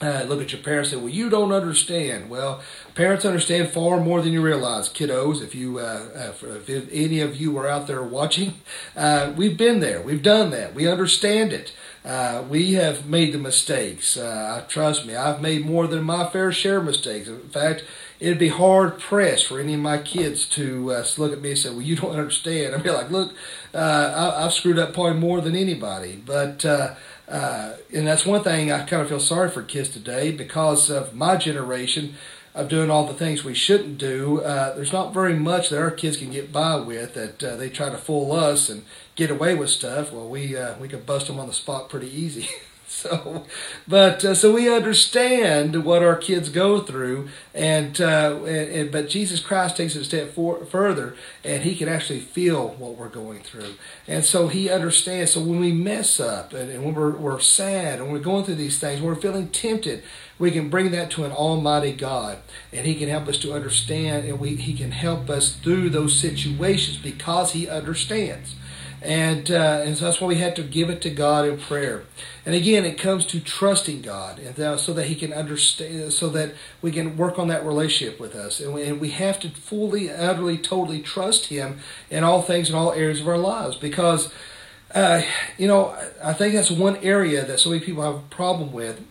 uh, 0.00 0.24
look 0.26 0.40
at 0.40 0.52
your 0.52 0.62
parents 0.62 0.92
and 0.92 1.00
say, 1.00 1.04
well, 1.04 1.14
you 1.14 1.28
don't 1.28 1.52
understand. 1.52 2.30
Well, 2.30 2.62
parents 2.94 3.24
understand 3.24 3.70
far 3.70 4.00
more 4.00 4.22
than 4.22 4.32
you 4.32 4.40
realize, 4.40 4.88
kiddos. 4.88 5.42
If 5.42 5.54
you, 5.54 5.78
uh, 5.78 6.32
uh 6.42 6.46
if 6.66 6.88
any 6.90 7.20
of 7.20 7.36
you 7.36 7.56
are 7.58 7.66
out 7.66 7.86
there 7.86 8.02
watching, 8.02 8.54
uh, 8.96 9.32
we've 9.36 9.58
been 9.58 9.80
there. 9.80 10.00
We've 10.00 10.22
done 10.22 10.50
that. 10.50 10.74
We 10.74 10.88
understand 10.88 11.52
it. 11.52 11.72
Uh, 12.02 12.42
we 12.48 12.72
have 12.74 13.06
made 13.06 13.34
the 13.34 13.38
mistakes. 13.38 14.16
Uh, 14.16 14.64
trust 14.68 15.04
me, 15.04 15.14
I've 15.14 15.42
made 15.42 15.66
more 15.66 15.86
than 15.86 16.02
my 16.02 16.26
fair 16.30 16.50
share 16.50 16.78
of 16.78 16.86
mistakes. 16.86 17.28
In 17.28 17.50
fact, 17.50 17.84
it'd 18.20 18.38
be 18.38 18.48
hard 18.48 18.98
pressed 18.98 19.46
for 19.46 19.60
any 19.60 19.74
of 19.74 19.80
my 19.80 19.98
kids 19.98 20.46
to 20.50 20.92
uh, 20.92 21.04
look 21.18 21.32
at 21.32 21.42
me 21.42 21.50
and 21.50 21.58
say, 21.58 21.68
"Well, 21.68 21.82
you 21.82 21.96
don't 21.96 22.10
understand." 22.18 22.74
I'd 22.74 22.82
be 22.82 22.90
like, 22.90 23.10
"Look, 23.10 23.34
uh, 23.74 24.32
I, 24.38 24.42
have 24.42 24.52
screwed 24.54 24.78
up 24.78 24.94
probably 24.94 25.20
more 25.20 25.42
than 25.42 25.54
anybody." 25.54 26.22
But 26.24 26.64
uh, 26.64 26.94
uh, 27.30 27.76
and 27.94 28.06
that's 28.06 28.26
one 28.26 28.42
thing 28.42 28.72
I 28.72 28.84
kind 28.84 29.02
of 29.02 29.08
feel 29.08 29.20
sorry 29.20 29.50
for 29.50 29.62
kids 29.62 29.88
today 29.88 30.32
because 30.32 30.90
of 30.90 31.14
my 31.14 31.36
generation 31.36 32.14
of 32.54 32.68
doing 32.68 32.90
all 32.90 33.06
the 33.06 33.14
things 33.14 33.44
we 33.44 33.54
shouldn't 33.54 33.98
do. 33.98 34.40
Uh, 34.40 34.74
there's 34.74 34.92
not 34.92 35.14
very 35.14 35.34
much 35.34 35.68
that 35.68 35.80
our 35.80 35.90
kids 35.90 36.16
can 36.16 36.30
get 36.30 36.52
by 36.52 36.76
with 36.76 37.14
that 37.14 37.42
uh, 37.42 37.56
they 37.56 37.70
try 37.70 37.88
to 37.88 37.98
fool 37.98 38.32
us 38.32 38.68
and 38.68 38.84
get 39.14 39.30
away 39.30 39.54
with 39.54 39.70
stuff. 39.70 40.12
Well, 40.12 40.28
we 40.28 40.56
we 40.80 40.88
can 40.88 41.02
bust 41.02 41.28
them 41.28 41.38
on 41.38 41.46
the 41.46 41.52
spot 41.52 41.88
pretty 41.88 42.08
easy. 42.08 42.48
so, 43.08 43.46
but 43.88 44.22
uh, 44.24 44.34
so 44.34 44.52
we 44.52 44.72
understand 44.72 45.84
what 45.84 46.02
our 46.02 46.16
kids 46.16 46.50
go 46.50 46.80
through, 46.80 47.30
and, 47.54 47.98
uh, 47.98 48.36
and, 48.44 48.70
and, 48.70 48.92
but 48.92 49.08
Jesus 49.08 49.40
Christ 49.40 49.78
takes 49.78 49.96
it 49.96 50.02
a 50.02 50.04
step 50.04 50.32
for, 50.32 50.66
further, 50.66 51.14
and 51.42 51.62
He 51.62 51.74
can 51.74 51.88
actually 51.88 52.20
feel 52.20 52.68
what 52.68 52.96
we're 52.96 53.08
going 53.08 53.40
through, 53.40 53.74
and 54.06 54.22
so 54.22 54.48
He 54.48 54.68
understands. 54.68 55.32
So 55.32 55.40
when 55.40 55.60
we 55.60 55.72
mess 55.72 56.20
up, 56.20 56.52
and, 56.52 56.70
and 56.70 56.84
when 56.84 56.94
we're, 56.94 57.16
we're 57.16 57.40
sad, 57.40 58.00
and 58.00 58.12
we're 58.12 58.18
going 58.18 58.44
through 58.44 58.56
these 58.56 58.78
things, 58.78 59.00
we're 59.00 59.14
feeling 59.14 59.48
tempted, 59.48 60.02
we 60.38 60.50
can 60.50 60.68
bring 60.68 60.90
that 60.90 61.10
to 61.12 61.24
an 61.24 61.32
Almighty 61.32 61.92
God, 61.92 62.38
and 62.70 62.86
He 62.86 62.94
can 62.94 63.08
help 63.08 63.28
us 63.28 63.38
to 63.38 63.54
understand, 63.54 64.26
and 64.26 64.38
we 64.38 64.56
He 64.56 64.74
can 64.74 64.90
help 64.90 65.30
us 65.30 65.54
through 65.54 65.88
those 65.88 66.18
situations 66.18 66.98
because 66.98 67.52
He 67.52 67.66
understands. 67.66 68.56
And, 69.02 69.50
uh, 69.50 69.82
and 69.84 69.96
so 69.96 70.04
that's 70.04 70.20
why 70.20 70.28
we 70.28 70.36
have 70.36 70.54
to 70.54 70.62
give 70.62 70.90
it 70.90 71.00
to 71.02 71.10
God 71.10 71.46
in 71.46 71.58
prayer. 71.58 72.04
And 72.44 72.54
again, 72.54 72.84
it 72.84 72.98
comes 72.98 73.24
to 73.26 73.40
trusting 73.40 74.02
God, 74.02 74.40
so 74.78 74.92
that 74.92 75.06
He 75.06 75.14
can 75.14 75.32
understand, 75.32 76.12
so 76.12 76.28
that 76.30 76.52
we 76.82 76.92
can 76.92 77.16
work 77.16 77.38
on 77.38 77.48
that 77.48 77.64
relationship 77.64 78.20
with 78.20 78.34
us. 78.34 78.60
And 78.60 78.74
we, 78.74 78.82
and 78.82 79.00
we 79.00 79.10
have 79.10 79.40
to 79.40 79.48
fully, 79.48 80.10
utterly, 80.10 80.58
totally 80.58 81.00
trust 81.00 81.46
Him 81.46 81.78
in 82.10 82.24
all 82.24 82.42
things, 82.42 82.68
in 82.68 82.74
all 82.74 82.92
areas 82.92 83.20
of 83.20 83.28
our 83.28 83.38
lives. 83.38 83.76
Because, 83.76 84.32
uh, 84.94 85.22
you 85.56 85.66
know, 85.66 85.96
I 86.22 86.34
think 86.34 86.54
that's 86.54 86.70
one 86.70 86.98
area 86.98 87.44
that 87.46 87.58
so 87.58 87.70
many 87.70 87.82
people 87.82 88.02
have 88.02 88.16
a 88.16 88.34
problem 88.34 88.70
with. 88.70 89.02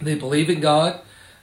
They 0.00 0.14
believe 0.14 0.48
in 0.48 0.60
God, 0.60 1.00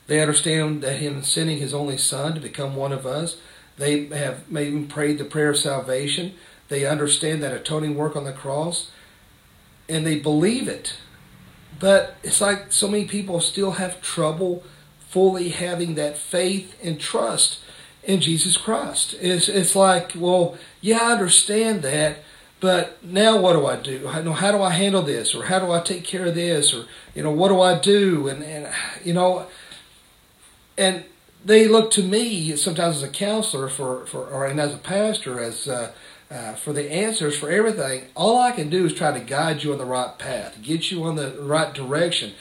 they 0.07 0.19
understand 0.19 0.81
that 0.81 0.97
Him 0.97 1.21
sending 1.21 1.59
His 1.59 1.75
only 1.75 1.97
Son 1.97 2.33
to 2.33 2.39
become 2.39 2.75
one 2.75 2.91
of 2.91 3.05
us. 3.05 3.37
They 3.77 4.05
have 4.07 4.51
maybe 4.51 4.81
prayed 4.83 5.19
the 5.19 5.25
prayer 5.25 5.51
of 5.51 5.57
salvation 5.57 6.33
they 6.71 6.85
understand 6.85 7.43
that 7.43 7.53
atoning 7.53 7.95
work 7.95 8.15
on 8.15 8.23
the 8.23 8.31
cross 8.31 8.89
and 9.89 10.07
they 10.07 10.17
believe 10.17 10.69
it. 10.69 10.95
But 11.77 12.15
it's 12.23 12.39
like 12.39 12.71
so 12.71 12.87
many 12.87 13.03
people 13.05 13.41
still 13.41 13.71
have 13.71 14.01
trouble 14.01 14.63
fully 15.09 15.49
having 15.49 15.95
that 15.95 16.17
faith 16.17 16.77
and 16.81 16.97
trust 16.97 17.59
in 18.03 18.21
Jesus 18.21 18.55
Christ. 18.55 19.15
It's, 19.19 19.49
it's 19.49 19.75
like, 19.75 20.13
well, 20.15 20.57
yeah, 20.79 20.99
I 20.99 21.11
understand 21.11 21.81
that, 21.81 22.19
but 22.61 23.03
now 23.03 23.37
what 23.37 23.53
do 23.53 23.65
I 23.65 23.75
do? 23.75 24.07
How, 24.07 24.31
how 24.31 24.51
do 24.53 24.61
I 24.61 24.69
handle 24.69 25.01
this? 25.01 25.35
Or 25.35 25.43
how 25.45 25.59
do 25.59 25.73
I 25.73 25.81
take 25.81 26.05
care 26.05 26.25
of 26.25 26.35
this? 26.35 26.73
Or, 26.73 26.85
you 27.13 27.21
know, 27.21 27.31
what 27.31 27.49
do 27.49 27.59
I 27.59 27.77
do? 27.77 28.29
And, 28.29 28.41
and 28.43 28.73
you 29.03 29.13
know, 29.13 29.47
and 30.77 31.03
they 31.43 31.67
look 31.67 31.91
to 31.91 32.03
me 32.03 32.55
sometimes 32.55 32.97
as 32.97 33.03
a 33.03 33.09
counselor 33.09 33.67
for, 33.67 34.05
for 34.05 34.27
or 34.27 34.45
and 34.45 34.59
as 34.59 34.73
a 34.73 34.77
pastor 34.77 35.39
as 35.39 35.67
uh, 35.67 35.91
uh, 36.31 36.53
for 36.53 36.71
the 36.71 36.91
answers 36.91 37.37
for 37.37 37.49
everything. 37.49 38.05
All 38.15 38.39
I 38.39 38.51
can 38.51 38.69
do 38.69 38.85
is 38.85 38.93
try 38.93 39.11
to 39.11 39.23
guide 39.23 39.63
you 39.63 39.73
on 39.73 39.77
the 39.77 39.85
right 39.85 40.17
path, 40.17 40.57
get 40.61 40.89
you 40.89 41.03
on 41.03 41.15
the 41.15 41.31
right 41.41 41.73
direction. 41.73 42.33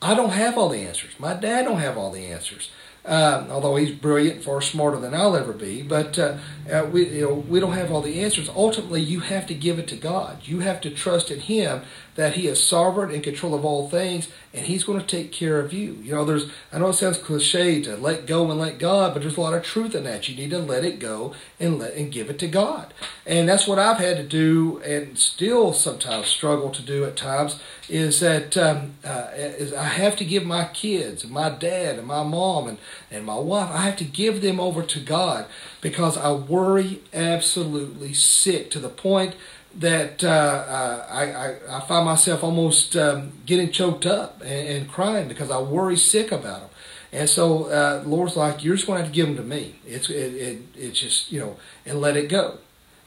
I 0.00 0.14
don't 0.14 0.30
have 0.30 0.56
all 0.56 0.68
the 0.68 0.80
answers. 0.80 1.18
My 1.18 1.34
dad 1.34 1.64
don't 1.64 1.78
have 1.78 1.98
all 1.98 2.10
the 2.10 2.26
answers. 2.26 2.70
Um, 3.04 3.50
although 3.50 3.74
he's 3.74 3.90
brilliant, 3.90 4.44
far 4.44 4.60
smarter 4.60 4.98
than 4.98 5.12
I'll 5.12 5.34
ever 5.36 5.52
be. 5.52 5.82
But 5.82 6.16
uh, 6.18 6.38
uh, 6.72 6.86
we, 6.92 7.08
you 7.08 7.22
know, 7.22 7.34
we 7.34 7.58
don't 7.58 7.72
have 7.72 7.90
all 7.90 8.00
the 8.00 8.22
answers. 8.22 8.48
Ultimately, 8.48 9.00
you 9.00 9.20
have 9.20 9.46
to 9.48 9.54
give 9.54 9.80
it 9.80 9.88
to 9.88 9.96
God. 9.96 10.38
You 10.44 10.60
have 10.60 10.80
to 10.82 10.90
trust 10.90 11.30
in 11.30 11.40
Him 11.40 11.82
that 12.14 12.34
He 12.34 12.46
is 12.46 12.62
sovereign 12.62 13.10
in 13.10 13.22
control 13.22 13.54
of 13.54 13.64
all 13.64 13.88
things, 13.88 14.28
and 14.52 14.66
He's 14.66 14.84
going 14.84 15.00
to 15.00 15.06
take 15.06 15.32
care 15.32 15.58
of 15.60 15.72
you. 15.72 15.94
You 16.02 16.14
know, 16.14 16.24
there's 16.24 16.50
I 16.72 16.78
know 16.78 16.88
it 16.88 16.94
sounds 16.94 17.18
cliche 17.18 17.82
to 17.82 17.96
let 17.96 18.26
go 18.26 18.50
and 18.50 18.60
let 18.60 18.78
God, 18.78 19.12
but 19.12 19.22
there's 19.22 19.36
a 19.36 19.40
lot 19.40 19.54
of 19.54 19.62
truth 19.62 19.94
in 19.94 20.04
that. 20.04 20.28
You 20.28 20.36
need 20.36 20.50
to 20.50 20.58
let 20.58 20.84
it 20.84 20.98
go 20.98 21.34
and 21.58 21.78
let 21.78 21.94
and 21.94 22.12
give 22.12 22.30
it 22.30 22.38
to 22.40 22.48
God, 22.48 22.92
and 23.26 23.48
that's 23.48 23.66
what 23.66 23.78
I've 23.78 23.98
had 23.98 24.16
to 24.16 24.24
do, 24.24 24.80
and 24.84 25.18
still 25.18 25.72
sometimes 25.72 26.26
struggle 26.26 26.70
to 26.70 26.82
do 26.82 27.04
at 27.04 27.16
times. 27.16 27.60
Is 27.88 28.20
that 28.20 28.56
um, 28.56 28.92
uh, 29.04 29.28
is 29.34 29.74
I 29.74 29.84
have 29.84 30.16
to 30.16 30.24
give 30.24 30.44
my 30.44 30.64
kids, 30.66 31.26
my 31.26 31.50
dad, 31.50 31.98
and 31.98 32.06
my 32.06 32.22
mom, 32.22 32.68
and 32.68 32.78
and 33.10 33.24
my 33.24 33.38
wife. 33.38 33.70
I 33.70 33.82
have 33.82 33.96
to 33.96 34.04
give 34.04 34.40
them 34.40 34.60
over 34.60 34.82
to 34.82 35.00
God 35.00 35.46
because 35.80 36.16
I 36.16 36.32
worry 36.32 37.02
absolutely 37.12 38.14
sick 38.14 38.70
to 38.70 38.78
the 38.78 38.88
point 38.88 39.34
that 39.76 40.22
uh, 40.22 40.28
uh, 40.28 41.06
I, 41.10 41.32
I, 41.32 41.78
I, 41.78 41.80
find 41.80 42.04
myself 42.04 42.44
almost 42.44 42.96
um, 42.96 43.32
getting 43.46 43.70
choked 43.70 44.06
up 44.06 44.40
and, 44.42 44.68
and, 44.68 44.88
crying 44.88 45.28
because 45.28 45.50
I 45.50 45.58
worry 45.60 45.96
sick 45.96 46.30
about 46.30 46.60
them. 46.60 46.70
And 47.12 47.28
so 47.28 47.64
uh, 47.64 48.02
Lord's 48.06 48.36
like, 48.36 48.64
you're 48.64 48.76
just 48.76 48.86
going 48.86 48.98
to 48.98 49.04
have 49.04 49.12
to 49.12 49.14
give 49.14 49.26
them 49.26 49.36
to 49.36 49.42
me. 49.42 49.76
It's 49.86 50.08
it, 50.08 50.34
it, 50.34 50.58
it's 50.74 51.00
just 51.00 51.32
you 51.32 51.40
know, 51.40 51.56
and 51.86 52.00
let 52.00 52.16
it 52.16 52.28
go. 52.28 52.58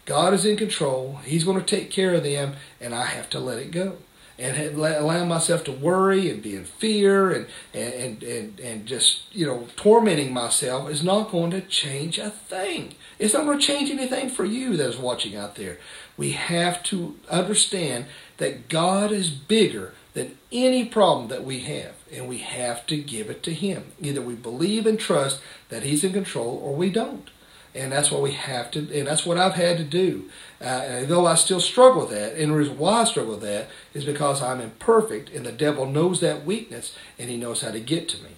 God 0.06 0.34
is 0.34 0.46
in 0.46 0.58
control. 0.58 1.20
He's 1.24 1.44
going 1.44 1.60
to 1.60 1.66
take 1.66 1.90
care 1.90 2.14
of 2.14 2.24
them, 2.24 2.56
and 2.80 2.94
I 2.94 3.06
have 3.06 3.30
to 3.32 3.40
let 3.40 3.58
it 3.58 3.72
go. 3.72 3.98
And 4.38 4.78
allowing 4.78 5.28
myself 5.28 5.64
to 5.64 5.72
worry 5.72 6.30
and 6.30 6.42
be 6.42 6.56
in 6.56 6.66
fear 6.66 7.32
and, 7.32 7.48
and, 7.74 8.22
and, 8.22 8.60
and 8.60 8.86
just, 8.86 9.34
you 9.34 9.46
know, 9.46 9.68
tormenting 9.76 10.34
myself 10.34 10.90
is 10.90 11.04
not 11.04 11.32
going 11.32 11.52
to 11.52 11.62
change 11.62 12.18
a 12.18 12.30
thing. 12.30 12.96
It's 13.18 13.34
not 13.34 13.46
going 13.46 13.60
to 13.60 13.66
change 13.66 13.90
anything 13.90 14.30
for 14.30 14.44
you 14.44 14.76
that 14.76 14.90
is 14.90 14.98
watching 14.98 15.36
out 15.36 15.56
there. 15.56 15.78
We 16.18 16.32
have 16.32 16.84
to 16.84 17.18
understand 17.30 18.06
that 18.38 18.68
God 18.68 19.12
is 19.12 19.30
bigger 19.30 19.94
than 20.14 20.38
any 20.52 20.86
problem 20.86 21.28
that 21.30 21.44
we 21.44 21.60
have, 21.60 21.94
and 22.12 22.28
we 22.28 22.40
have 22.40 22.88
to 22.88 22.98
give 22.98 23.30
it 23.30 23.44
to 23.44 23.54
Him. 23.54 23.92
Either 24.02 24.22
we 24.22 24.36
believe 24.36 24.86
and 24.86 25.00
trust 25.00 25.42
that 25.70 25.84
He's 25.84 26.04
in 26.04 26.14
control 26.14 26.58
or 26.64 26.76
we 26.76 26.90
don't. 26.90 27.30
And 27.76 27.92
that's 27.92 28.10
what 28.10 28.22
we 28.22 28.32
have 28.32 28.72
to, 28.72 28.80
and 28.98 29.06
that's 29.06 29.26
what 29.26 29.38
I've 29.38 29.56
had 29.56 29.78
to 29.78 29.84
do. 29.84 30.30
Uh, 30.62 31.04
though 31.04 31.26
I 31.26 31.36
still 31.36 31.60
struggle 31.60 32.04
with 32.04 32.12
that, 32.12 32.36
and 32.36 32.52
the 32.52 32.56
reason 32.56 32.78
why 32.78 33.02
I 33.02 33.04
struggle 33.04 33.34
with 33.34 33.42
that 33.42 33.68
is 33.94 34.06
because 34.06 34.42
I'm 34.42 34.62
imperfect, 34.62 35.30
and 35.30 35.46
the 35.46 35.52
devil 35.52 35.86
knows 35.86 36.22
that 36.22 36.46
weakness, 36.46 36.96
and 37.20 37.30
he 37.30 37.36
knows 37.36 37.62
how 37.62 37.72
to 37.72 37.82
get 37.82 38.08
to 38.10 38.24
me. 38.24 38.30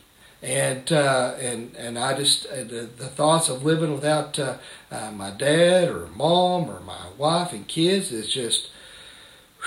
And 0.42 0.92
uh, 0.92 1.36
and 1.40 1.76
and 1.76 2.00
I 2.00 2.16
just 2.18 2.48
uh, 2.48 2.64
the, 2.64 2.90
the 2.98 3.08
thoughts 3.08 3.48
of 3.48 3.64
living 3.64 3.94
without 3.94 4.40
uh, 4.40 4.58
uh, 4.92 5.12
my 5.12 5.30
dad 5.30 5.90
or 5.90 6.08
mom 6.08 6.70
or 6.70 6.80
my 6.80 7.10
wife 7.18 7.54
and 7.54 7.68
kids 7.68 8.12
is 8.12 8.28
just, 8.30 8.70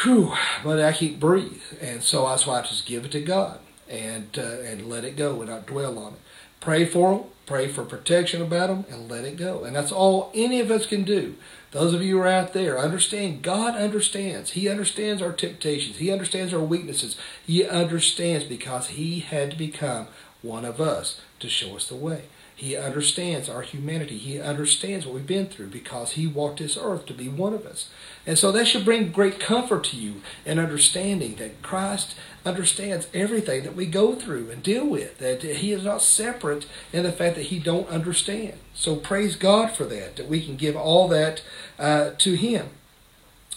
whew. 0.03 0.33
But 0.65 0.81
I 0.81 0.93
keep 0.93 1.21
breathe, 1.21 1.63
and 1.81 2.03
so 2.03 2.27
that's 2.27 2.47
why 2.47 2.59
I 2.59 2.63
just 2.63 2.87
give 2.87 3.05
it 3.05 3.13
to 3.13 3.21
God 3.21 3.61
and 3.89 4.37
uh, 4.37 4.63
and 4.65 4.89
let 4.89 5.05
it 5.05 5.17
go 5.17 5.41
and 5.41 5.51
not 5.51 5.67
dwell 5.67 5.99
on 5.99 6.15
it. 6.15 6.19
Pray 6.61 6.85
for 6.85 7.19
them, 7.19 7.25
pray 7.51 7.67
for 7.67 7.85
protection 7.85 8.41
about 8.41 8.69
them, 8.69 8.85
and 8.89 9.11
let 9.11 9.25
it 9.25 9.37
go. 9.37 9.65
And 9.65 9.75
that's 9.75 9.91
all 9.91 10.31
any 10.33 10.61
of 10.61 10.71
us 10.71 10.87
can 10.87 11.03
do. 11.03 11.35
Those 11.73 11.93
of 11.93 12.01
you 12.01 12.19
who 12.19 12.23
are 12.23 12.29
out 12.29 12.53
there, 12.53 12.79
understand 12.79 13.43
God 13.43 13.75
understands. 13.75 14.53
He 14.53 14.69
understands 14.69 15.21
our 15.21 15.33
temptations. 15.33 15.97
He 15.97 16.13
understands 16.13 16.55
our 16.55 16.61
weaknesses. 16.61 17.17
He 17.45 17.65
understands 17.65 18.45
because 18.45 18.91
He 18.91 19.19
had 19.19 19.51
to 19.51 19.57
become 19.57 20.07
one 20.43 20.65
of 20.65 20.81
us 20.81 21.21
to 21.41 21.49
show 21.49 21.75
us 21.75 21.89
the 21.89 21.97
way. 21.97 22.27
He 22.55 22.77
understands 22.77 23.49
our 23.49 23.63
humanity. 23.63 24.17
He 24.17 24.41
understands 24.41 25.05
what 25.05 25.17
we've 25.17 25.27
been 25.27 25.47
through 25.47 25.71
because 25.71 26.13
He 26.13 26.29
walked 26.29 26.61
this 26.61 26.79
earth 26.81 27.05
to 27.07 27.15
be 27.15 27.29
one 27.29 27.53
of 27.53 27.67
us. 27.67 27.89
And 28.29 28.39
so 28.39 28.53
that 28.53 28.69
should 28.69 28.85
bring 28.85 29.11
great 29.11 29.41
comfort 29.41 29.83
to 29.85 29.97
you 29.97 30.23
and 30.47 30.61
understanding 30.61 31.35
that 31.37 31.63
Christ 31.63 32.15
understands 32.45 33.09
everything 33.13 33.63
that 33.65 33.77
we 33.77 33.87
go 33.87 34.15
through 34.15 34.51
and 34.51 34.63
deal 34.63 34.87
with. 34.87 35.19
That 35.19 35.43
He 35.43 35.73
is 35.73 35.85
not 35.85 36.03
separate 36.03 36.67
in 36.93 37.03
the 37.03 37.13
fact 37.13 37.37
that 37.37 37.47
He 37.47 37.59
don't 37.59 37.89
understand. 37.89 38.55
So 38.75 38.97
praise 38.97 39.37
God 39.37 39.73
for 39.73 39.85
that, 39.85 40.17
that 40.17 40.29
we 40.29 40.45
can 40.45 40.57
give 40.57 40.77
all 40.77 41.09
that 41.09 41.43
uh, 41.79 42.11
to 42.19 42.35
Him. 42.35 42.69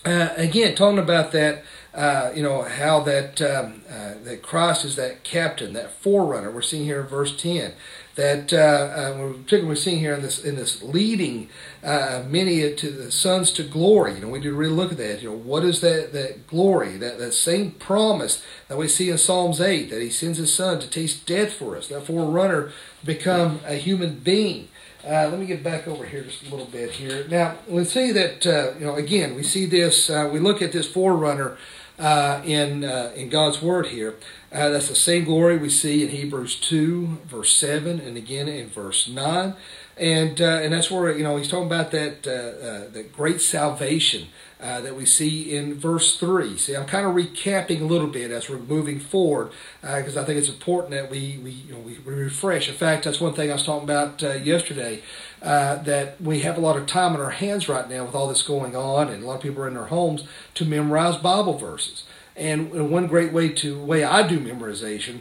Uh, 0.06 0.30
again, 0.36 0.76
talking 0.76 1.00
about 1.00 1.32
that 1.32 1.64
uh, 1.94 2.32
you 2.36 2.42
know 2.42 2.64
how 2.64 3.02
that 3.02 3.42
um, 3.42 3.84
uh, 3.90 4.14
that 4.24 4.42
Christ 4.42 4.84
is 4.84 4.96
that 4.96 5.24
captain, 5.24 5.74
that 5.74 5.92
forerunner. 5.92 6.50
We're 6.50 6.62
seeing 6.62 6.86
here 6.86 7.02
in 7.02 7.08
verse 7.08 7.36
ten 7.36 7.74
that 8.16 8.54
uh, 8.54 8.58
uh, 8.58 9.16
we're 9.18 9.34
particularly 9.34 9.76
seeing 9.76 10.00
here 10.00 10.14
in 10.14 10.22
this 10.22 10.44
in 10.44 10.56
this 10.56 10.84
leading 10.84 11.50
uh, 11.84 12.24
many 12.28 12.74
to 12.76 12.90
the 12.92 13.12
sons 13.12 13.52
to 13.54 13.64
glory. 13.64 14.14
You 14.16 14.20
know, 14.22 14.30
we 14.30 14.40
need 14.40 14.46
to 14.46 14.54
really 14.54 14.74
look 14.74 14.92
at 14.92 14.98
that. 15.00 15.22
You 15.22 15.32
know, 15.32 15.38
what 15.38 15.66
is 15.66 15.82
that 15.82 16.14
that 16.14 16.48
glory? 16.48 16.98
That 16.98 17.18
that 17.18 17.34
same 17.34 17.72
promise 17.72 18.44
that 18.68 18.78
we 18.78 18.88
see 18.88 19.10
in 19.10 19.18
Psalms 19.18 19.60
eight 19.60 19.90
that 19.90 20.02
He 20.02 20.10
sends 20.10 20.38
His 20.38 20.54
Son 20.54 20.80
to 20.80 20.90
taste 20.90 21.26
death 21.26 21.54
for 21.54 21.76
us. 21.76 21.88
That 21.88 22.06
forerunner 22.06 22.72
become 23.04 23.60
a 23.66 23.76
human 23.76 24.20
being. 24.20 24.70
Uh, 25.06 25.28
let 25.28 25.38
me 25.38 25.46
get 25.46 25.62
back 25.62 25.86
over 25.86 26.06
here 26.06 26.24
just 26.24 26.44
a 26.44 26.50
little 26.50 26.66
bit 26.66 26.92
here. 26.92 27.28
Now, 27.28 27.58
let's 27.68 27.92
see 27.92 28.14
that, 28.14 28.48
uh, 28.48 28.72
you 28.80 28.86
know, 28.86 28.96
again, 28.96 29.36
we 29.36 29.44
see 29.44 29.66
this, 29.66 30.10
uh, 30.10 30.30
we 30.32 30.40
look 30.40 30.62
at 30.62 30.72
this 30.72 30.90
forerunner 30.90 31.58
uh, 32.00 32.42
in, 32.44 32.84
uh, 32.84 33.12
in 33.16 33.30
God's 33.30 33.62
Word 33.62 33.88
here. 33.88 34.16
Uh, 34.52 34.70
that's 34.70 34.90
the 34.90 34.96
same 34.96 35.26
glory 35.26 35.58
we 35.58 35.70
see 35.70 36.04
in 36.04 36.10
Hebrews 36.10 36.60
2, 36.60 37.20
verse 37.26 37.56
7, 37.56 38.00
and 38.00 38.18
again 38.18 38.48
in 38.48 38.70
verse 38.70 39.08
9. 39.08 39.56
And, 39.96 40.40
and 40.40 40.74
that's 40.74 40.90
where, 40.90 41.16
you 41.16 41.24
know, 41.24 41.38
he's 41.38 41.48
talking 41.48 41.68
about 41.68 41.92
that, 41.92 42.24
that 42.24 43.14
great 43.14 43.42
salvation 43.42 44.28
uh, 44.64 44.80
that 44.80 44.96
we 44.96 45.06
see 45.06 45.54
in 45.54 45.76
verse 45.76 46.18
3. 46.18 46.58
See, 46.58 46.74
I'm 46.74 46.86
kind 46.86 47.06
of 47.06 47.14
recapping 47.14 47.82
a 47.82 47.84
little 47.84 48.08
bit 48.08 48.32
as 48.32 48.50
we're 48.50 48.60
moving 48.60 48.98
forward 48.98 49.52
because 49.82 50.16
uh, 50.16 50.22
I 50.22 50.24
think 50.24 50.40
it's 50.40 50.48
important 50.48 50.92
that 50.92 51.12
we, 51.12 51.38
we, 51.44 51.52
you 51.52 51.74
know, 51.74 51.80
we, 51.80 51.98
we, 52.06 52.14
refresh. 52.14 52.70
In 52.70 52.76
fact, 52.76 53.04
that's 53.04 53.20
one 53.20 53.34
thing 53.34 53.50
I 53.50 53.56
was 53.56 53.66
talking 53.66 53.84
about 53.84 54.24
uh, 54.24 54.36
yesterday 54.36 55.02
uh, 55.42 55.76
that 55.84 56.22
we 56.22 56.40
have 56.42 56.58
a 56.58 56.62
lot 56.62 56.78
of 56.78 56.88
time 56.88 57.14
on 57.14 57.20
our 57.20 57.32
hands 57.32 57.68
right 57.68 57.90
now 57.90 58.06
with 58.06 58.16
all 58.16 58.30
this 58.30 58.42
going 58.42 58.74
on, 58.74 59.10
and 59.10 59.22
a 59.22 59.28
lot 59.28 59.36
of 59.36 59.42
people 59.42 59.62
are 59.64 59.68
in 59.68 59.74
their 59.74 59.86
homes 59.86 60.24
to 60.54 60.64
memorize 60.64 61.18
Bible 61.18 61.58
verses. 61.58 62.06
And 62.38 62.90
one 62.90 63.08
great 63.08 63.34
way 63.34 63.50
to 63.50 63.84
way 63.84 64.06
I 64.06 64.26
do 64.26 64.40
memorization 64.40 65.20